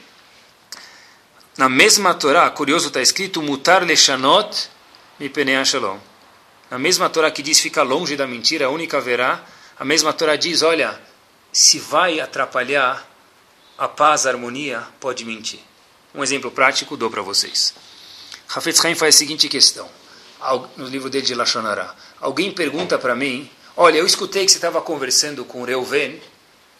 Na 1.59 1.69
mesma 1.69 2.15
Torá, 2.15 2.49
curioso, 2.49 2.87
está 2.89 3.03
escrito 3.03 3.43
mutar 3.43 3.85
lechanot 3.85 4.71
mipenei 5.21 5.63
shalom. 5.67 5.99
Na 6.71 6.79
mesma 6.79 7.11
Torá 7.11 7.31
que 7.31 7.43
diz 7.43 7.61
fica 7.61 7.83
longe 7.83 8.17
da 8.17 8.27
mentira, 8.27 8.67
a 8.67 8.71
única 8.71 8.99
verá, 9.03 9.45
a 9.79 9.85
mesma 9.85 10.15
Torá 10.15 10.35
diz, 10.35 10.63
olha, 10.63 10.99
se 11.53 11.79
vai 11.79 12.21
atrapalhar 12.21 13.07
a 13.77 13.87
paz, 13.87 14.25
a 14.25 14.31
harmonia, 14.31 14.83
pode 14.99 15.27
mentir. 15.27 15.61
Um 16.15 16.23
exemplo 16.23 16.51
prático 16.51 16.97
dou 16.97 17.11
para 17.11 17.21
vocês. 17.21 17.75
Hafetz 18.55 18.83
Haim 18.83 18.95
faz 18.95 19.15
a 19.15 19.19
seguinte 19.19 19.47
questão, 19.47 19.91
no 20.75 20.87
livro 20.87 21.11
dele 21.11 21.27
de 21.27 21.35
Lashonará. 21.35 21.95
Alguém 22.19 22.51
pergunta 22.51 22.99
para 22.99 23.15
mim, 23.15 23.51
olha, 23.77 23.99
eu 23.99 24.07
escutei 24.07 24.47
que 24.47 24.53
você 24.53 24.57
estava 24.57 24.81
conversando 24.81 25.45
com 25.45 25.65
Reuven, 25.65 26.19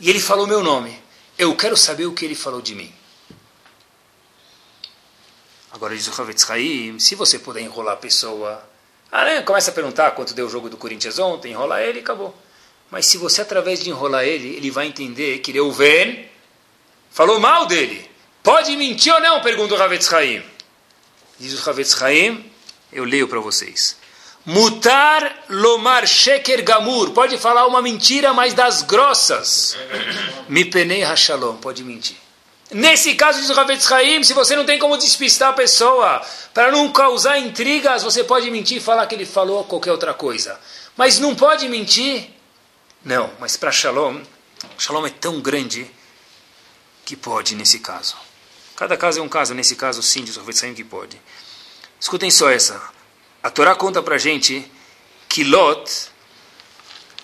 e 0.01 0.09
ele 0.09 0.19
falou 0.19 0.47
meu 0.47 0.63
nome. 0.63 1.02
Eu 1.39 1.57
quero 1.57 1.77
saber 1.77 2.07
o 2.07 2.13
que 2.13 2.25
ele 2.25 2.35
falou 2.35 2.61
de 2.61 2.75
mim. 2.75 2.93
Agora 5.71 5.97
diz 5.97 6.07
o 6.07 6.21
Havetz 6.21 6.47
se 6.99 7.15
você 7.15 7.39
puder 7.39 7.63
enrolar 7.63 7.95
a 7.95 7.97
pessoa, 7.97 8.63
ah, 9.11 9.25
né? 9.25 9.43
começa 9.43 9.71
a 9.71 9.75
perguntar 9.75 10.11
quanto 10.13 10.35
deu 10.35 10.47
o 10.47 10.51
jogo 10.51 10.69
do 10.69 10.77
Corinthians 10.77 11.19
ontem, 11.19 11.53
enrola 11.53 11.83
ele 11.83 11.99
e 11.99 12.03
acabou. 12.03 12.35
Mas 12.91 13.07
se 13.07 13.17
você, 13.17 13.41
através 13.41 13.83
de 13.83 13.89
enrolar 13.89 14.25
ele, 14.25 14.57
ele 14.57 14.71
vai 14.71 14.87
entender 14.87 15.39
que 15.39 15.51
Reuven 15.51 16.29
falou 17.11 17.41
mal 17.41 17.67
dele. 17.67 18.11
Pode 18.43 18.77
mentir 18.77 19.13
ou 19.15 19.21
não? 19.21 19.41
Pergunta 19.41 19.75
o 19.75 19.83
Havetz. 19.83 20.11
Diz 21.39 21.59
o 21.59 21.71
Havetz 21.71 21.97
eu 22.93 23.05
leio 23.05 23.27
para 23.27 23.41
vocês. 23.41 23.97
Mutar 24.45 25.45
lomar 25.49 26.07
sheker 26.07 26.63
gamur. 26.63 27.11
Pode 27.11 27.39
falar 27.39 27.67
uma 27.67 27.81
mentira, 27.81 28.33
mas 28.33 28.55
das 28.55 28.83
grossas. 28.83 29.77
Mi 30.49 30.65
penei 30.65 31.03
hashalom. 31.03 31.57
Pode 31.57 31.85
mentir. 31.85 32.17
Nesse 32.73 33.15
caso, 33.15 33.39
diz 33.39 33.51
o 33.51 33.55
Ravetz 33.55 33.91
Haim, 33.93 34.25
se 34.25 34.33
você 34.33 34.57
não 34.57 34.65
tem 34.65 34.79
como 34.79 34.97
despistar 34.97 35.51
a 35.51 35.53
pessoa, 35.53 36.23
para 36.55 36.73
não 36.73 36.91
causar 36.91 37.39
intrigas, 37.39 38.03
você 38.03 38.25
pode 38.25 38.51
mentir 38.51 38.79
e 38.79 38.81
falar 38.81 39.07
que 39.07 39.15
ele 39.15 39.27
falou 39.27 39.63
qualquer 39.65 39.93
outra 39.93 40.15
coisa. 40.15 40.59
Mas 40.97 41.19
não 41.19 41.35
pode 41.35 41.69
mentir? 41.69 42.31
Não, 43.05 43.31
mas 43.39 43.57
para 43.59 43.71
Shalom, 43.71 44.23
Shalom 44.79 45.07
é 45.07 45.11
tão 45.11 45.41
grande 45.41 45.89
que 47.05 47.15
pode 47.15 47.55
nesse 47.55 47.79
caso. 47.79 48.17
Cada 48.75 48.97
caso 48.97 49.21
é 49.21 49.23
um 49.23 49.29
caso, 49.29 49.53
nesse 49.53 49.77
caso 49.77 50.03
sim, 50.03 50.25
diz 50.25 50.37
o 50.37 50.41
Ravetz 50.41 50.65
Haim 50.65 50.73
que 50.73 50.85
pode. 50.85 51.21
Escutem 52.01 52.31
só 52.31 52.51
essa. 52.51 52.81
A 53.43 53.51
Torá 53.51 53.75
conta 53.75 54.03
para 54.03 54.17
gente 54.19 54.71
que 55.29 55.43
Lot 55.43 56.11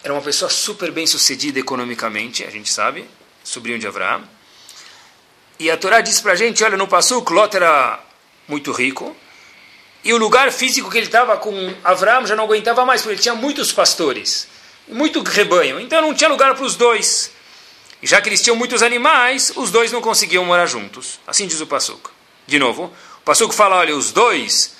era 0.03 0.13
uma 0.13 0.23
pessoa 0.23 0.51
super 0.51 0.91
bem 0.91 1.07
sucedida 1.07 1.61
economicamente, 1.61 2.43
a 2.45 2.51
gente 2.51 2.73
sabe, 2.73 3.09
sobrinho 3.45 3.79
de 3.79 3.87
Abraão. 3.87 4.29
E 5.61 5.71
a 5.71 5.77
Torá 5.77 6.01
diz 6.01 6.21
para 6.21 6.33
a 6.33 6.37
gente, 6.37 6.65
olha, 6.65 6.77
no 6.77 6.89
Passuk, 6.89 7.33
Lot 7.33 7.57
era 7.57 8.01
muito 8.49 8.73
rico, 8.73 9.17
e 10.05 10.13
o 10.13 10.17
lugar 10.17 10.51
físico 10.51 10.91
que 10.91 10.97
ele 10.97 11.07
estava 11.07 11.37
com 11.37 11.75
Abraão 11.85 12.27
já 12.27 12.35
não 12.35 12.45
aguentava 12.45 12.85
mais, 12.85 13.03
porque 13.03 13.15
ele 13.15 13.23
tinha 13.23 13.35
muitos 13.35 13.73
pastores. 13.73 14.49
muito 14.89 15.23
rebanho. 15.23 15.79
Então 15.79 16.01
não 16.01 16.15
tinha 16.15 16.31
lugar 16.31 16.55
para 16.55 16.65
os 16.65 16.77
dois. 16.77 17.31
E 18.01 18.07
já 18.07 18.21
que 18.21 18.29
eles 18.29 18.41
tinham 18.41 18.57
muitos 18.57 18.83
animais, 18.83 19.53
os 19.55 19.71
dois 19.71 19.93
não 19.93 20.01
conseguiam 20.01 20.45
morar 20.45 20.67
juntos. 20.67 21.21
Assim 21.27 21.47
diz 21.47 21.61
o 21.61 21.67
Passuco. 21.67 22.11
De 22.47 22.59
novo, 22.59 22.93
o 23.21 23.25
Passuco 23.25 23.53
fala, 23.53 23.77
olha, 23.77 23.95
os 23.95 24.13
dois 24.13 24.78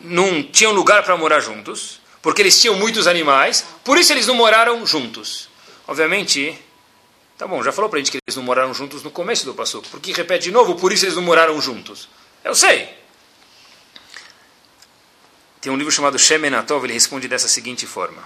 não 0.00 0.42
tinham 0.42 0.72
lugar 0.72 1.02
para 1.02 1.16
morar 1.16 1.40
juntos, 1.40 2.00
porque 2.22 2.42
eles 2.42 2.60
tinham 2.60 2.76
muitos 2.76 3.06
animais, 3.06 3.64
por 3.84 3.98
isso 3.98 4.12
eles 4.12 4.26
não 4.26 4.34
moraram 4.34 4.84
juntos. 4.86 5.48
Obviamente, 5.86 6.58
tá 7.36 7.46
bom, 7.46 7.62
já 7.62 7.72
falou 7.72 7.88
para 7.88 7.98
a 7.98 8.00
gente 8.00 8.10
que 8.10 8.18
eles 8.26 8.36
não 8.36 8.42
moraram 8.42 8.74
juntos 8.74 9.02
no 9.02 9.10
começo 9.10 9.44
do 9.44 9.54
Passuco, 9.54 9.88
porque 9.90 10.12
repete 10.12 10.44
de 10.44 10.52
novo, 10.52 10.74
por 10.76 10.92
isso 10.92 11.04
eles 11.04 11.16
não 11.16 11.22
moraram 11.22 11.60
juntos. 11.60 12.08
Eu 12.44 12.54
sei. 12.54 12.96
Tem 15.60 15.72
um 15.72 15.76
livro 15.76 15.92
chamado 15.92 16.18
Shemenatov, 16.18 16.84
ele 16.84 16.92
responde 16.92 17.26
dessa 17.26 17.48
seguinte 17.48 17.86
forma. 17.86 18.22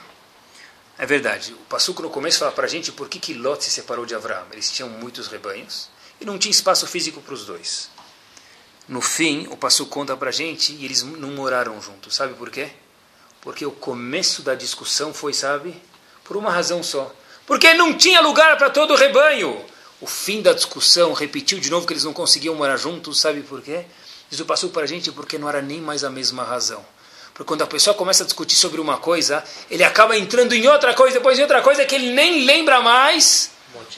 É 0.98 1.06
verdade, 1.06 1.52
o 1.54 1.64
Passuco 1.68 2.02
no 2.02 2.10
começo 2.10 2.38
fala 2.38 2.52
para 2.52 2.66
a 2.66 2.68
gente 2.68 2.92
por 2.92 3.08
que, 3.08 3.18
que 3.18 3.34
Lot 3.34 3.64
se 3.64 3.70
separou 3.70 4.04
de 4.04 4.14
Abraão. 4.14 4.46
Eles 4.52 4.70
tinham 4.70 4.88
muitos 4.88 5.28
rebanhos 5.28 5.88
e 6.20 6.24
não 6.24 6.38
tinha 6.38 6.50
espaço 6.50 6.86
físico 6.86 7.20
para 7.22 7.34
os 7.34 7.46
dois. 7.46 7.90
No 8.88 9.00
fim, 9.00 9.46
o 9.50 9.56
Passuco 9.56 9.90
conta 9.90 10.16
para 10.16 10.30
a 10.30 10.32
gente 10.32 10.72
e 10.72 10.84
eles 10.84 11.02
não 11.02 11.30
moraram 11.30 11.80
juntos. 11.80 12.14
Sabe 12.14 12.34
por 12.34 12.50
quê? 12.50 12.70
Porque 13.40 13.64
o 13.64 13.70
começo 13.70 14.42
da 14.42 14.54
discussão 14.54 15.14
foi, 15.14 15.32
sabe, 15.32 15.80
por 16.24 16.36
uma 16.36 16.50
razão 16.50 16.82
só. 16.82 17.12
Porque 17.46 17.74
não 17.74 17.94
tinha 17.94 18.20
lugar 18.20 18.56
para 18.56 18.70
todo 18.70 18.92
o 18.92 18.96
rebanho. 18.96 19.64
O 20.00 20.06
fim 20.06 20.42
da 20.42 20.52
discussão 20.52 21.12
repetiu 21.12 21.58
de 21.60 21.70
novo 21.70 21.86
que 21.86 21.92
eles 21.92 22.04
não 22.04 22.12
conseguiam 22.12 22.54
morar 22.54 22.76
juntos. 22.76 23.20
Sabe 23.20 23.42
por 23.42 23.62
quê? 23.62 23.84
Diz 24.28 24.40
o 24.40 24.44
Passuco 24.44 24.72
para 24.72 24.82
a 24.82 24.86
gente 24.86 25.12
porque 25.12 25.38
não 25.38 25.48
era 25.48 25.62
nem 25.62 25.80
mais 25.80 26.04
a 26.04 26.10
mesma 26.10 26.42
razão. 26.42 26.84
Porque 27.32 27.48
quando 27.48 27.62
a 27.62 27.66
pessoa 27.66 27.94
começa 27.94 28.24
a 28.24 28.26
discutir 28.26 28.56
sobre 28.56 28.80
uma 28.80 28.98
coisa, 28.98 29.42
ele 29.70 29.84
acaba 29.84 30.16
entrando 30.16 30.54
em 30.54 30.66
outra 30.68 30.92
coisa, 30.94 31.18
depois 31.18 31.38
em 31.38 31.42
outra 31.42 31.62
coisa 31.62 31.84
que 31.84 31.94
ele 31.94 32.10
nem 32.10 32.44
lembra 32.44 32.80
mais 32.80 33.50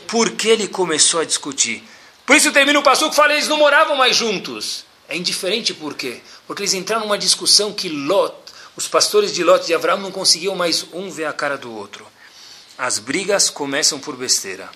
por 0.07 0.30
que 0.32 0.49
ele 0.49 0.68
começou 0.68 1.20
a 1.20 1.24
discutir. 1.24 1.82
Por 2.27 2.37
isso 2.37 2.53
termina 2.53 2.79
o 2.79 2.83
passo 2.83 3.09
que 3.11 3.16
fala, 3.16 3.35
eles 3.35 3.49
não 3.49 3.59
moravam 3.59 3.97
mais 3.97 4.16
juntos. 4.16 4.85
É 5.09 5.16
indiferente 5.16 5.75
por 5.75 5.95
quê? 5.95 6.20
Porque 6.47 6.62
eles 6.62 6.75
entraram 6.75 7.03
numa 7.03 7.18
discussão 7.18 7.72
que 7.72 7.89
Lot, 7.89 8.35
os 8.77 8.89
pastores 8.89 9.33
de 9.33 9.45
Lot 9.45 9.64
e 9.64 9.66
de 9.68 9.75
Abraão 9.75 10.01
não 10.01 10.11
conseguiam 10.11 10.55
mais 10.55 10.87
um 10.93 11.11
ver 11.11 11.27
a 11.27 11.33
cara 11.33 11.59
do 11.59 11.72
outro. 11.72 12.07
As 12.79 12.99
brigas 12.99 13.51
começam 13.51 14.01
por 14.01 14.16
besteira. 14.16 14.68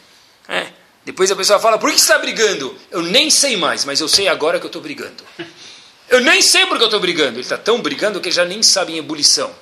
É. 0.46 0.72
Depois 1.05 1.30
a 1.30 1.36
pessoa 1.36 1.59
fala, 1.59 1.78
por 1.78 1.90
que 1.90 1.96
está 1.96 2.18
brigando? 2.18 2.76
Eu 2.90 3.03
nem 3.03 3.30
sei 3.30 3.57
mais, 3.57 3.84
mas 3.84 4.01
eu 4.01 4.09
sei 4.09 4.28
agora 4.28 4.59
que 4.59 4.66
eu 4.66 4.68
estou 4.68 4.82
brigando. 4.82 5.24
Eu 6.11 6.22
nem 6.22 6.40
sei 6.40 6.64
porque 6.64 6.82
eu 6.82 6.86
estou 6.86 7.01
brigando. 7.01 7.32
Ele 7.32 7.40
está 7.40 7.59
tão 7.59 7.82
brigando 7.82 8.18
que 8.18 8.30
já 8.30 8.42
nem 8.42 8.62
sabe 8.62 8.94
em 8.94 8.96
ebulição. 8.96 9.55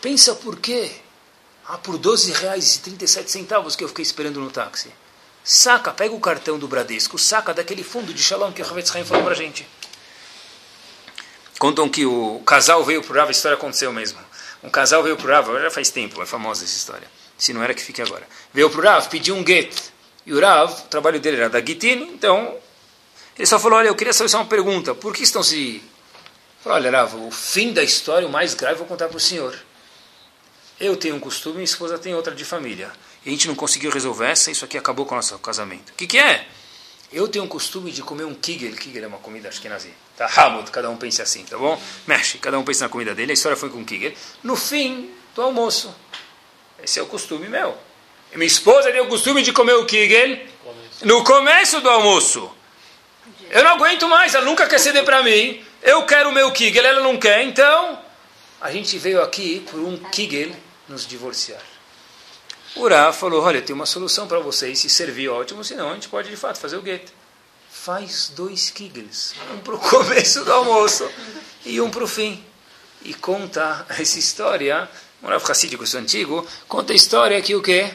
Pensa 0.00 0.34
por 0.34 0.58
quê? 0.58 0.90
Ah, 1.66 1.76
por 1.76 1.98
12 1.98 2.32
reais 2.32 2.76
e 2.76 2.80
37 2.80 3.30
centavos 3.30 3.76
que 3.76 3.84
eu 3.84 3.88
fiquei 3.88 4.02
esperando 4.02 4.40
no 4.40 4.50
táxi. 4.50 4.90
Saca, 5.44 5.92
pega 5.92 6.14
o 6.14 6.20
cartão 6.20 6.58
do 6.58 6.66
Bradesco, 6.66 7.18
saca 7.18 7.52
daquele 7.52 7.84
fundo 7.84 8.14
de 8.14 8.22
Shalom 8.22 8.50
que 8.50 8.62
o 8.62 8.64
Ravetz 8.64 8.96
Haim 8.96 9.04
falou 9.04 9.24
para 9.24 9.32
a 9.32 9.36
gente. 9.36 9.68
Contam 11.58 11.86
que 11.86 12.06
o 12.06 12.40
casal 12.46 12.82
veio 12.82 13.02
para 13.02 13.12
o 13.12 13.16
Rav, 13.16 13.28
a 13.28 13.30
história 13.30 13.56
aconteceu 13.56 13.92
mesmo. 13.92 14.18
Um 14.62 14.70
casal 14.70 15.02
veio 15.02 15.18
para 15.18 15.26
o 15.26 15.30
Rav, 15.30 15.62
já 15.62 15.70
faz 15.70 15.90
tempo, 15.90 16.22
é 16.22 16.26
famosa 16.26 16.64
essa 16.64 16.74
história. 16.74 17.06
Se 17.36 17.52
não 17.52 17.62
era 17.62 17.74
que 17.74 17.82
fique 17.82 18.00
agora. 18.00 18.26
Veio 18.54 18.70
para 18.70 18.80
o 18.80 18.82
Rav, 18.82 19.08
pediu 19.08 19.36
um 19.36 19.46
get. 19.46 19.74
E 20.24 20.32
o 20.32 20.40
Rav, 20.40 20.72
o 20.72 20.82
trabalho 20.88 21.20
dele 21.20 21.36
era 21.36 21.50
da 21.50 21.60
Gitin, 21.60 22.10
então 22.14 22.56
ele 23.36 23.46
só 23.46 23.58
falou, 23.58 23.78
olha, 23.78 23.88
eu 23.88 23.94
queria 23.94 24.14
saber 24.14 24.30
só 24.30 24.38
uma 24.38 24.46
pergunta. 24.46 24.94
Por 24.94 25.14
que 25.14 25.22
estão 25.22 25.42
se... 25.42 25.82
Falou, 26.62 26.78
olha, 26.78 26.90
Rav, 26.90 27.14
o 27.16 27.30
fim 27.30 27.72
da 27.72 27.82
história, 27.82 28.26
o 28.26 28.30
mais 28.30 28.54
grave, 28.54 28.76
eu 28.76 28.78
vou 28.78 28.86
contar 28.86 29.08
para 29.08 29.18
o 29.18 29.20
senhor. 29.20 29.54
Eu 30.80 30.96
tenho 30.96 31.14
um 31.14 31.20
costume, 31.20 31.56
minha 31.56 31.64
esposa 31.64 31.98
tem 31.98 32.14
outra 32.14 32.34
de 32.34 32.44
família. 32.44 32.90
A 33.24 33.28
gente 33.28 33.48
não 33.48 33.54
conseguiu 33.54 33.90
resolver 33.90 34.26
essa, 34.26 34.50
isso 34.50 34.64
aqui 34.64 34.76
acabou 34.76 35.06
com 35.06 35.14
o 35.14 35.16
nosso 35.16 35.38
casamento. 35.38 35.90
O 35.90 35.94
que, 35.94 36.06
que 36.06 36.18
é? 36.18 36.46
Eu 37.12 37.28
tenho 37.28 37.44
um 37.44 37.48
costume 37.48 37.90
de 37.90 38.02
comer 38.02 38.24
um 38.24 38.34
kigel. 38.34 38.72
Kigel 38.74 39.04
é 39.04 39.06
uma 39.06 39.18
comida 39.18 39.48
acho 39.48 39.60
que 39.60 39.68
nazi. 39.68 39.92
Tá, 40.16 40.26
Hamud, 40.26 40.70
cada 40.70 40.90
um 40.90 40.96
pensa 40.96 41.22
assim, 41.22 41.44
tá 41.44 41.56
bom? 41.56 41.80
Mexe, 42.06 42.38
cada 42.38 42.58
um 42.58 42.64
pensa 42.64 42.84
na 42.84 42.88
comida 42.88 43.14
dele. 43.14 43.30
A 43.30 43.34
história 43.34 43.56
foi 43.56 43.70
com 43.70 43.84
kigel. 43.84 44.12
No 44.42 44.56
fim 44.56 45.10
do 45.34 45.42
almoço. 45.42 45.94
Esse 46.82 46.98
é 46.98 47.02
o 47.02 47.06
costume 47.06 47.48
meu. 47.48 47.76
E 48.32 48.36
minha 48.36 48.46
esposa 48.46 48.90
tem 48.90 49.00
o 49.00 49.08
costume 49.08 49.42
de 49.42 49.52
comer 49.52 49.74
o 49.74 49.86
kigel 49.86 50.38
no 51.02 51.22
começo 51.22 51.80
do 51.80 51.88
almoço. 51.88 52.50
Eu 53.50 53.62
não 53.62 53.72
aguento 53.72 54.08
mais, 54.08 54.34
ela 54.34 54.44
nunca 54.44 54.66
quer 54.66 54.78
ceder 54.78 55.04
para 55.04 55.22
mim. 55.22 55.64
Eu 55.82 56.04
quero 56.06 56.30
o 56.30 56.32
meu 56.32 56.50
Kigel, 56.50 56.84
ela 56.84 57.00
não 57.00 57.18
quer, 57.18 57.42
então 57.42 57.98
a 58.60 58.72
gente 58.72 58.98
veio 58.98 59.22
aqui 59.22 59.60
por 59.70 59.78
um 59.78 59.96
Kigel 59.96 60.50
nos 60.88 61.06
divorciar. 61.06 61.60
O 62.76 63.12
falou: 63.12 63.42
Olha, 63.42 63.62
tem 63.62 63.74
uma 63.74 63.86
solução 63.86 64.26
para 64.26 64.40
vocês, 64.40 64.78
se 64.78 64.88
servir 64.88 65.28
ótimo, 65.28 65.62
senão 65.62 65.90
a 65.90 65.94
gente 65.94 66.08
pode 66.08 66.28
de 66.28 66.36
fato 66.36 66.58
fazer 66.58 66.76
o 66.76 66.82
gueto. 66.82 67.12
Faz 67.70 68.32
dois 68.34 68.70
Kigels, 68.70 69.34
um 69.52 69.58
para 69.58 69.74
o 69.74 69.78
começo 69.90 70.44
do 70.44 70.52
almoço 70.52 71.08
e 71.64 71.80
um 71.80 71.90
para 71.90 72.04
o 72.04 72.08
fim. 72.08 72.44
E 73.02 73.12
conta 73.12 73.84
essa 73.90 74.18
história, 74.18 74.88
um 75.22 75.28
Rav 75.28 75.44
Hassídico, 75.50 75.84
antigo, 75.96 76.46
conta 76.66 76.92
a 76.92 76.96
história 76.96 77.40
que 77.42 77.54
o 77.54 77.62
quê? 77.62 77.92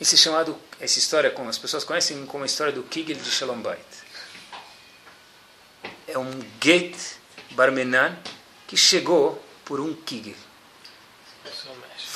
Esse 0.00 0.16
chamado, 0.16 0.56
essa 0.78 0.98
história, 0.98 1.30
como 1.30 1.50
as 1.50 1.58
pessoas 1.58 1.82
conhecem 1.82 2.24
como 2.26 2.44
a 2.44 2.46
história 2.46 2.72
do 2.72 2.84
Kigel 2.84 3.16
de 3.16 3.30
Shalom 3.30 3.60
Bait 3.60 4.08
é 6.08 6.18
um 6.18 6.40
get 6.60 6.96
barmenan 7.50 8.16
que 8.66 8.76
chegou 8.76 9.42
por 9.64 9.78
um 9.78 9.94
kigel. 9.94 10.34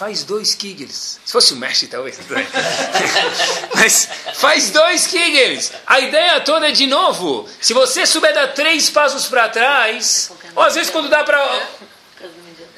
Faz 0.03 0.25
dois 0.25 0.53
kigels. 0.57 1.21
Se 1.25 1.31
fosse 1.31 1.53
o 1.53 1.57
Mesh, 1.57 1.87
talvez. 1.89 2.19
Mas 3.73 4.09
faz 4.35 4.71
dois 4.71 5.07
kigels. 5.07 5.71
A 5.87 6.01
ideia 6.01 6.41
toda 6.41 6.69
é 6.69 6.73
de 6.73 6.89
novo. 6.89 7.49
Se 7.61 7.73
você 7.73 8.05
souber 8.05 8.35
dar 8.35 8.49
três 8.49 8.91
passos 8.91 9.27
para 9.27 9.49
trás, 9.49 10.33
ou 10.57 10.63
às 10.65 10.75
vezes 10.75 10.91
quando 10.91 11.09
dá 11.09 11.23
para 11.23 11.69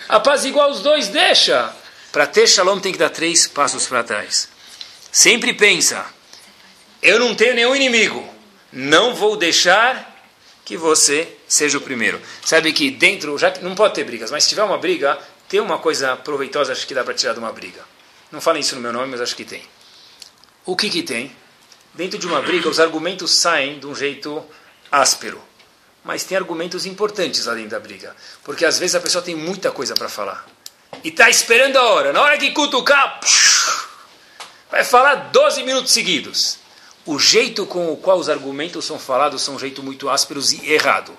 apaziguar 0.06 0.68
os 0.68 0.82
dois, 0.82 1.08
deixa. 1.08 1.74
Para 2.12 2.26
ter 2.26 2.46
shalom 2.46 2.78
tem 2.78 2.92
que 2.92 2.98
dar 2.98 3.08
três 3.08 3.46
passos 3.46 3.86
para 3.86 4.04
trás. 4.04 4.46
Sempre 5.10 5.54
pensa, 5.54 6.04
eu 7.00 7.18
não 7.18 7.34
tenho 7.34 7.54
nenhum 7.54 7.74
inimigo. 7.74 8.22
Não 8.70 9.14
vou 9.14 9.34
deixar 9.34 10.14
que 10.62 10.76
você 10.76 11.26
seja 11.48 11.78
o 11.78 11.80
primeiro. 11.80 12.20
Sabe 12.44 12.70
que 12.74 12.90
dentro, 12.90 13.38
já 13.38 13.50
que 13.50 13.64
não 13.64 13.74
pode 13.74 13.94
ter 13.94 14.04
brigas, 14.04 14.30
mas 14.30 14.44
se 14.44 14.50
tiver 14.50 14.62
uma 14.62 14.76
briga, 14.76 15.18
tem 15.48 15.60
uma 15.60 15.78
coisa 15.78 16.16
proveitosa, 16.16 16.72
acho 16.72 16.86
que 16.86 16.94
dá 16.94 17.04
para 17.04 17.14
tirar 17.14 17.32
de 17.32 17.38
uma 17.38 17.52
briga. 17.52 17.82
Não 18.30 18.40
falem 18.40 18.60
isso 18.60 18.74
no 18.74 18.80
meu 18.80 18.92
nome, 18.92 19.10
mas 19.10 19.20
acho 19.20 19.36
que 19.36 19.44
tem. 19.44 19.62
O 20.64 20.76
que 20.76 20.90
que 20.90 21.02
tem? 21.02 21.34
Dentro 21.92 22.18
de 22.18 22.26
uma 22.26 22.40
briga, 22.42 22.68
os 22.68 22.80
argumentos 22.80 23.38
saem 23.38 23.78
de 23.78 23.86
um 23.86 23.94
jeito 23.94 24.44
áspero. 24.90 25.40
Mas 26.02 26.24
tem 26.24 26.36
argumentos 26.36 26.86
importantes 26.86 27.44
dentro 27.46 27.70
da 27.70 27.80
briga. 27.80 28.14
Porque 28.42 28.64
às 28.64 28.78
vezes 28.78 28.96
a 28.96 29.00
pessoa 29.00 29.22
tem 29.22 29.34
muita 29.34 29.70
coisa 29.70 29.94
para 29.94 30.08
falar. 30.08 30.46
E 31.02 31.08
está 31.08 31.30
esperando 31.30 31.76
a 31.76 31.82
hora. 31.82 32.12
Na 32.12 32.22
hora 32.22 32.38
que 32.38 32.50
cutucar, 32.50 33.20
vai 34.70 34.84
falar 34.84 35.30
12 35.30 35.62
minutos 35.62 35.92
seguidos 35.92 36.64
o 37.06 37.18
jeito 37.18 37.66
com 37.66 37.92
o 37.92 37.96
qual 37.96 38.18
os 38.18 38.28
argumentos 38.28 38.84
são 38.84 38.98
falados 38.98 39.42
são 39.42 39.56
um 39.56 39.58
jeito 39.58 39.82
muito 39.82 40.08
ásperos 40.08 40.52
e 40.52 40.72
errado. 40.72 41.16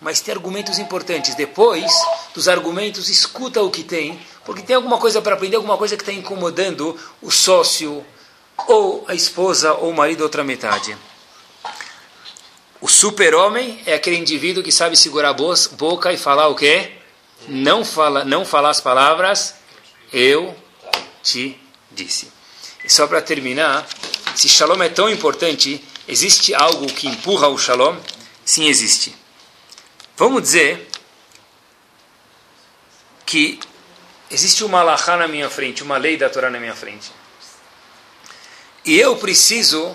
Mas 0.00 0.20
tem 0.20 0.34
argumentos 0.34 0.78
importantes. 0.78 1.34
Depois 1.34 1.92
dos 2.34 2.48
argumentos, 2.48 3.08
escuta 3.08 3.62
o 3.62 3.70
que 3.70 3.82
tem, 3.82 4.18
porque 4.44 4.62
tem 4.62 4.76
alguma 4.76 4.98
coisa 4.98 5.22
para 5.22 5.34
aprender, 5.34 5.56
alguma 5.56 5.76
coisa 5.76 5.96
que 5.96 6.02
está 6.02 6.12
incomodando 6.12 6.98
o 7.22 7.30
sócio, 7.30 8.04
ou 8.66 9.04
a 9.08 9.14
esposa, 9.14 9.72
ou 9.74 9.90
o 9.90 9.94
marido, 9.94 10.22
outra 10.22 10.44
metade. 10.44 10.96
O 12.80 12.88
super-homem 12.88 13.80
é 13.86 13.94
aquele 13.94 14.16
indivíduo 14.16 14.62
que 14.62 14.70
sabe 14.70 14.96
segurar 14.96 15.30
a 15.30 15.32
boca 15.32 16.12
e 16.12 16.18
falar 16.18 16.48
o 16.48 16.54
quê? 16.54 16.92
Não, 17.48 17.84
fala, 17.84 18.24
não 18.24 18.44
falar 18.44 18.70
as 18.70 18.80
palavras, 18.80 19.54
eu 20.12 20.54
te 21.22 21.58
disse. 21.90 22.30
E 22.84 22.92
só 22.92 23.06
para 23.06 23.22
terminar, 23.22 23.86
se 24.34 24.48
shalom 24.48 24.82
é 24.82 24.88
tão 24.88 25.08
importante, 25.08 25.82
existe 26.06 26.54
algo 26.54 26.86
que 26.86 27.08
empurra 27.08 27.48
o 27.48 27.56
shalom? 27.56 27.96
Sim, 28.44 28.66
existe. 28.66 29.14
Vamos 30.16 30.42
dizer 30.42 30.88
que 33.26 33.58
existe 34.30 34.62
uma 34.62 34.80
alahá 34.80 35.16
na 35.16 35.26
minha 35.26 35.50
frente, 35.50 35.82
uma 35.82 35.96
lei 35.96 36.16
da 36.16 36.30
Torá 36.30 36.48
na 36.48 36.60
minha 36.60 36.74
frente. 36.74 37.10
E 38.84 38.98
eu 38.98 39.16
preciso 39.16 39.94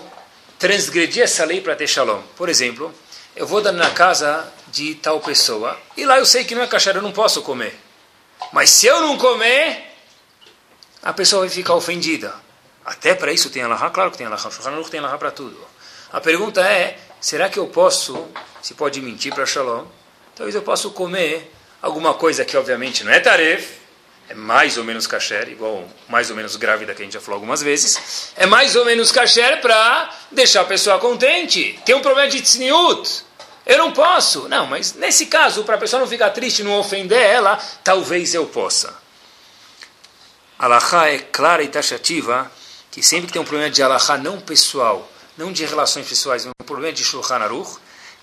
transgredir 0.58 1.22
essa 1.22 1.44
lei 1.44 1.62
para 1.62 1.74
ter 1.74 1.86
shalom. 1.86 2.20
Por 2.36 2.50
exemplo, 2.50 2.94
eu 3.34 3.46
vou 3.46 3.62
dar 3.62 3.72
na 3.72 3.90
casa 3.92 4.52
de 4.68 4.94
tal 4.96 5.20
pessoa 5.20 5.78
e 5.96 6.04
lá 6.04 6.18
eu 6.18 6.26
sei 6.26 6.44
que 6.44 6.54
não 6.54 6.62
é 6.62 6.66
cachorro, 6.66 6.98
eu 6.98 7.02
não 7.02 7.12
posso 7.12 7.40
comer. 7.40 7.78
Mas 8.52 8.68
se 8.68 8.86
eu 8.86 9.00
não 9.00 9.16
comer, 9.16 9.90
a 11.02 11.14
pessoa 11.14 11.40
vai 11.40 11.48
ficar 11.48 11.74
ofendida. 11.74 12.34
Até 12.84 13.14
para 13.14 13.32
isso 13.32 13.48
tem 13.48 13.62
Allahá? 13.62 13.88
Claro 13.88 14.10
que 14.10 14.18
tem 14.18 14.26
Allahá. 14.26 14.48
O 14.48 14.90
tem 14.90 15.00
Allahá 15.00 15.16
para 15.16 15.30
tudo. 15.30 15.56
A 16.12 16.20
pergunta 16.20 16.60
é, 16.60 16.98
será 17.20 17.48
que 17.48 17.58
eu 17.58 17.68
posso, 17.68 18.28
se 18.60 18.74
pode 18.74 19.00
mentir 19.00 19.32
para 19.32 19.46
Shalom, 19.46 19.86
talvez 20.40 20.54
eu 20.54 20.62
possa 20.62 20.88
comer 20.88 21.52
alguma 21.82 22.14
coisa 22.14 22.46
que 22.46 22.56
obviamente 22.56 23.04
não 23.04 23.12
é 23.12 23.20
taref, 23.20 23.72
é 24.26 24.32
mais 24.32 24.78
ou 24.78 24.84
menos 24.84 25.06
kasher, 25.06 25.50
igual 25.50 25.86
mais 26.08 26.30
ou 26.30 26.36
menos 26.36 26.56
grávida 26.56 26.94
que 26.94 27.02
a 27.02 27.04
gente 27.04 27.12
já 27.12 27.20
falou 27.20 27.34
algumas 27.34 27.62
vezes, 27.62 28.32
é 28.36 28.46
mais 28.46 28.74
ou 28.74 28.86
menos 28.86 29.12
kasher 29.12 29.60
para 29.60 30.08
deixar 30.30 30.62
a 30.62 30.64
pessoa 30.64 30.98
contente. 30.98 31.78
Tem 31.84 31.94
um 31.94 32.00
problema 32.00 32.26
de 32.30 32.40
tzniut. 32.40 33.22
Eu 33.66 33.76
não 33.76 33.92
posso. 33.92 34.48
Não, 34.48 34.66
mas 34.66 34.94
nesse 34.94 35.26
caso, 35.26 35.62
para 35.62 35.74
a 35.74 35.78
pessoa 35.78 36.00
não 36.00 36.06
ficar 36.08 36.30
triste, 36.30 36.62
não 36.62 36.78
ofender 36.78 37.20
ela, 37.20 37.58
talvez 37.84 38.32
eu 38.32 38.46
possa. 38.46 38.96
Alahá 40.58 41.08
é 41.10 41.18
clara 41.18 41.62
e 41.62 41.68
taxativa 41.68 42.50
que 42.90 43.02
sempre 43.02 43.26
que 43.26 43.34
tem 43.34 43.42
um 43.42 43.44
problema 43.44 43.70
de 43.70 43.82
alahá 43.82 44.16
não 44.16 44.40
pessoal, 44.40 45.06
não 45.36 45.52
de 45.52 45.66
relações 45.66 46.08
pessoais, 46.08 46.46
um 46.46 46.64
problema 46.64 46.94
de 46.94 47.04
Shulchan 47.04 47.36
Aruch, 47.36 47.76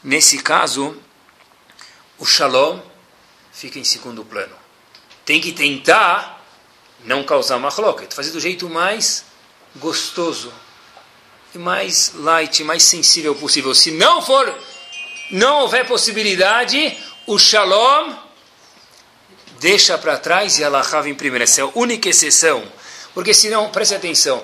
nesse 0.04 0.40
caso, 0.40 1.00
o 2.20 2.26
shalom 2.26 2.80
fica 3.52 3.80
em 3.80 3.84
segundo 3.84 4.24
plano 4.26 4.68
tem 5.28 5.42
que 5.42 5.52
tentar 5.52 6.42
não 7.04 7.22
causar 7.22 7.60
machloket, 7.60 8.16
fazer 8.16 8.32
do 8.32 8.40
jeito 8.40 8.70
mais 8.70 9.26
gostoso 9.76 10.54
e 11.54 11.58
mais 11.58 12.14
light, 12.16 12.64
mais 12.64 12.84
sensível 12.84 13.36
possível. 13.36 13.76
Se 13.76 13.92
não 13.92 14.22
for, 14.22 14.58
não 15.30 15.64
houver 15.64 15.86
possibilidade, 15.86 16.98
o 17.28 17.38
shalom 17.38 18.16
deixa 19.60 19.98
para 19.98 20.18
trás 20.18 20.60
e 20.60 20.64
Allah 20.64 20.82
vem 21.02 21.14
primeiro. 21.14 21.44
Essa 21.44 21.60
é 21.60 21.64
a 21.66 21.72
única 21.76 22.08
exceção. 22.08 22.64
Porque 23.14 23.34
senão, 23.34 23.70
preste 23.70 23.96
atenção, 23.96 24.42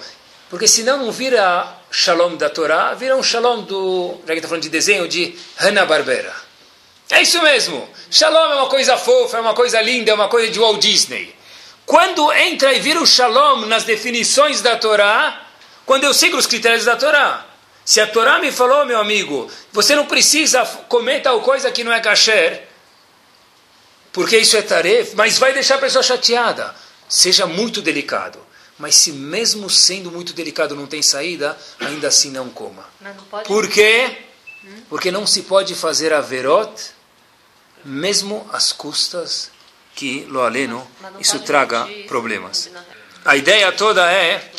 porque 0.50 0.68
senão 0.68 0.98
não 0.98 1.14
vira 1.14 1.78
shalom 1.90 2.36
da 2.36 2.50
Torá, 2.50 2.94
vira 2.94 3.16
um 3.16 3.24
shalom 3.24 3.62
do, 3.62 4.18
já 4.28 4.34
que 4.34 4.40
está 4.40 4.50
falando 4.50 4.64
de 4.64 4.70
desenho, 4.70 5.08
de 5.08 5.34
Hanna-Barbera. 5.56 6.43
É 7.14 7.22
isso 7.22 7.40
mesmo. 7.44 7.88
Shalom 8.10 8.54
é 8.54 8.56
uma 8.56 8.68
coisa 8.68 8.98
fofa, 8.98 9.38
é 9.38 9.40
uma 9.40 9.54
coisa 9.54 9.80
linda, 9.80 10.10
é 10.10 10.14
uma 10.16 10.28
coisa 10.28 10.52
de 10.52 10.58
Walt 10.58 10.82
Disney. 10.82 11.34
Quando 11.86 12.34
entra 12.34 12.74
e 12.74 12.80
vira 12.80 13.00
o 13.00 13.06
shalom 13.06 13.68
nas 13.68 13.84
definições 13.84 14.62
da 14.62 14.78
Torá, 14.78 15.46
quando 15.86 16.06
eu 16.06 16.14
sigo 16.14 16.38
os 16.38 16.48
critérios 16.48 16.86
da 16.86 16.96
Torá. 16.96 17.46
Se 17.86 18.02
a 18.02 18.08
Torá 18.08 18.40
me 18.40 18.52
falou, 18.52 18.84
meu 18.86 19.00
amigo, 19.00 19.48
você 19.72 19.96
não 19.96 20.08
precisa 20.08 20.66
comer 20.90 21.22
tal 21.22 21.40
coisa 21.42 21.70
que 21.72 21.84
não 21.84 21.94
é 21.94 22.00
kasher, 22.00 22.68
porque 24.12 24.38
isso 24.38 24.58
é 24.58 24.64
tarefa, 24.64 25.12
mas 25.16 25.38
vai 25.38 25.54
deixar 25.54 25.76
a 25.76 25.80
pessoa 25.80 26.02
chateada. 26.02 26.74
Seja 27.08 27.46
muito 27.46 27.80
delicado. 27.80 28.40
Mas 28.80 28.96
se 28.96 29.12
mesmo 29.12 29.70
sendo 29.70 30.10
muito 30.10 30.34
delicado 30.34 30.76
não 30.76 30.88
tem 30.88 31.04
saída, 31.04 31.56
ainda 31.80 32.08
assim 32.08 32.32
não 32.32 32.50
coma. 32.50 32.86
Não 33.00 33.14
Por 33.44 33.70
quê? 33.70 34.18
Porque 34.90 35.12
não 35.12 35.28
se 35.28 35.44
pode 35.44 35.76
fazer 35.76 36.12
a 36.12 36.22
verot 36.22 36.93
mesmo 37.84 38.48
às 38.52 38.72
custas 38.72 39.52
que, 39.96 40.26
lo 40.30 40.42
aleno, 40.42 40.86
isso 41.20 41.40
traga 41.40 41.88
problemas. 42.08 42.70
A 43.26 43.36
ideia 43.36 43.72
toda 43.72 44.12
é 44.12 44.52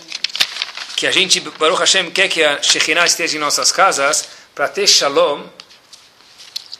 que 0.96 1.06
a 1.06 1.10
gente, 1.10 1.40
Baruch 1.40 1.80
Hashem, 1.80 2.10
quer 2.10 2.28
que 2.28 2.42
a 2.42 2.62
Shekhinah 2.62 3.04
esteja 3.04 3.36
em 3.36 3.40
nossas 3.40 3.72
casas, 3.72 4.28
para 4.54 4.68
ter 4.68 4.86
shalom, 4.86 5.44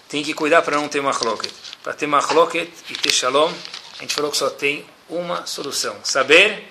tem 0.08 0.22
que 0.22 0.32
cuidar 0.32 0.62
para 0.62 0.76
não 0.76 0.88
ter 0.88 1.00
machloket. 1.00 1.52
Para 1.82 1.92
ter 1.92 2.06
machloket 2.06 2.70
e 2.88 2.94
ter 2.94 3.12
shalom, 3.12 3.52
a 3.98 4.02
gente 4.02 4.14
falou 4.14 4.30
que 4.30 4.36
só 4.36 4.48
tem 4.48 4.86
uma 5.08 5.44
solução: 5.46 5.96
saber 6.04 6.70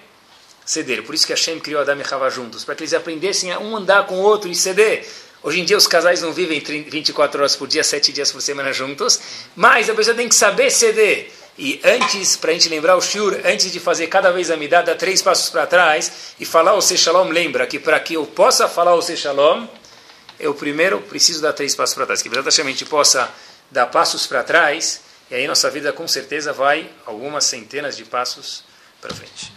ceder. 0.65 1.03
Por 1.03 1.13
isso 1.13 1.28
que 1.28 1.34
Hashem 1.34 1.59
criou 1.59 1.82
Adam 1.82 1.99
e 1.99 2.05
Chava 2.05 2.30
juntos, 2.30 2.63
para 2.63 2.76
que 2.76 2.84
eles 2.84 2.93
aprendessem 2.93 3.51
a 3.51 3.59
um 3.59 3.76
andar 3.76 4.05
com 4.05 4.15
o 4.15 4.21
outro 4.21 4.49
e 4.49 4.55
ceder. 4.55 5.07
Hoje 5.44 5.60
em 5.60 5.66
dia 5.66 5.76
os 5.76 5.86
casais 5.86 6.22
não 6.22 6.32
vivem 6.32 6.60
24 6.62 7.38
horas 7.38 7.54
por 7.54 7.68
dia, 7.68 7.84
7 7.84 8.14
dias 8.14 8.32
por 8.32 8.41
semana 8.41 8.72
juntos, 8.72 9.20
mas 9.54 9.89
a 9.89 9.94
pessoa 9.94 10.16
tem 10.16 10.30
que 10.30 10.36
saber 10.36 10.72
ceder. 10.72 11.30
E 11.58 11.82
antes, 11.84 12.38
para 12.38 12.52
a 12.52 12.54
gente 12.54 12.70
lembrar 12.70 12.96
o 12.96 13.02
Shur, 13.02 13.38
antes 13.44 13.70
de 13.70 13.80
fazer 13.80 14.08
cada 14.08 14.32
vez 14.32 14.50
a 14.50 14.56
midá, 14.56 14.82
dá 14.82 14.96
três 14.96 15.22
passos 15.22 15.50
para 15.50 15.68
trás 15.68 16.34
e 16.39 16.46
falar 16.46 16.74
o 16.76 16.82
Shalom, 16.82 17.30
lembra 17.30 17.68
que 17.68 17.78
para 17.78 18.00
que 18.00 18.14
eu 18.14 18.26
possa 18.26 18.70
falar 18.70 18.96
o 18.96 19.02
Shalom, 19.02 19.68
eu 20.39 20.54
primeiro 20.54 21.02
preciso 21.02 21.41
dar 21.41 21.52
três 21.52 21.76
passos 21.76 21.94
para 21.94 22.06
trás. 22.06 22.22
Que 22.22 22.30
a 22.30 22.64
gente 22.64 22.86
possa 22.86 23.30
dar 23.70 23.88
passos 23.88 24.26
para 24.26 24.44
trás, 24.44 25.02
e 25.30 25.36
aí 25.36 25.46
nossa 25.46 25.70
vida 25.70 25.91
com 25.91 26.08
certeza 26.08 26.54
vai 26.54 26.89
algumas 27.06 27.44
centenas 27.44 27.98
de 27.98 28.06
passos 28.06 28.64
para 29.02 29.14
frente. 29.14 29.52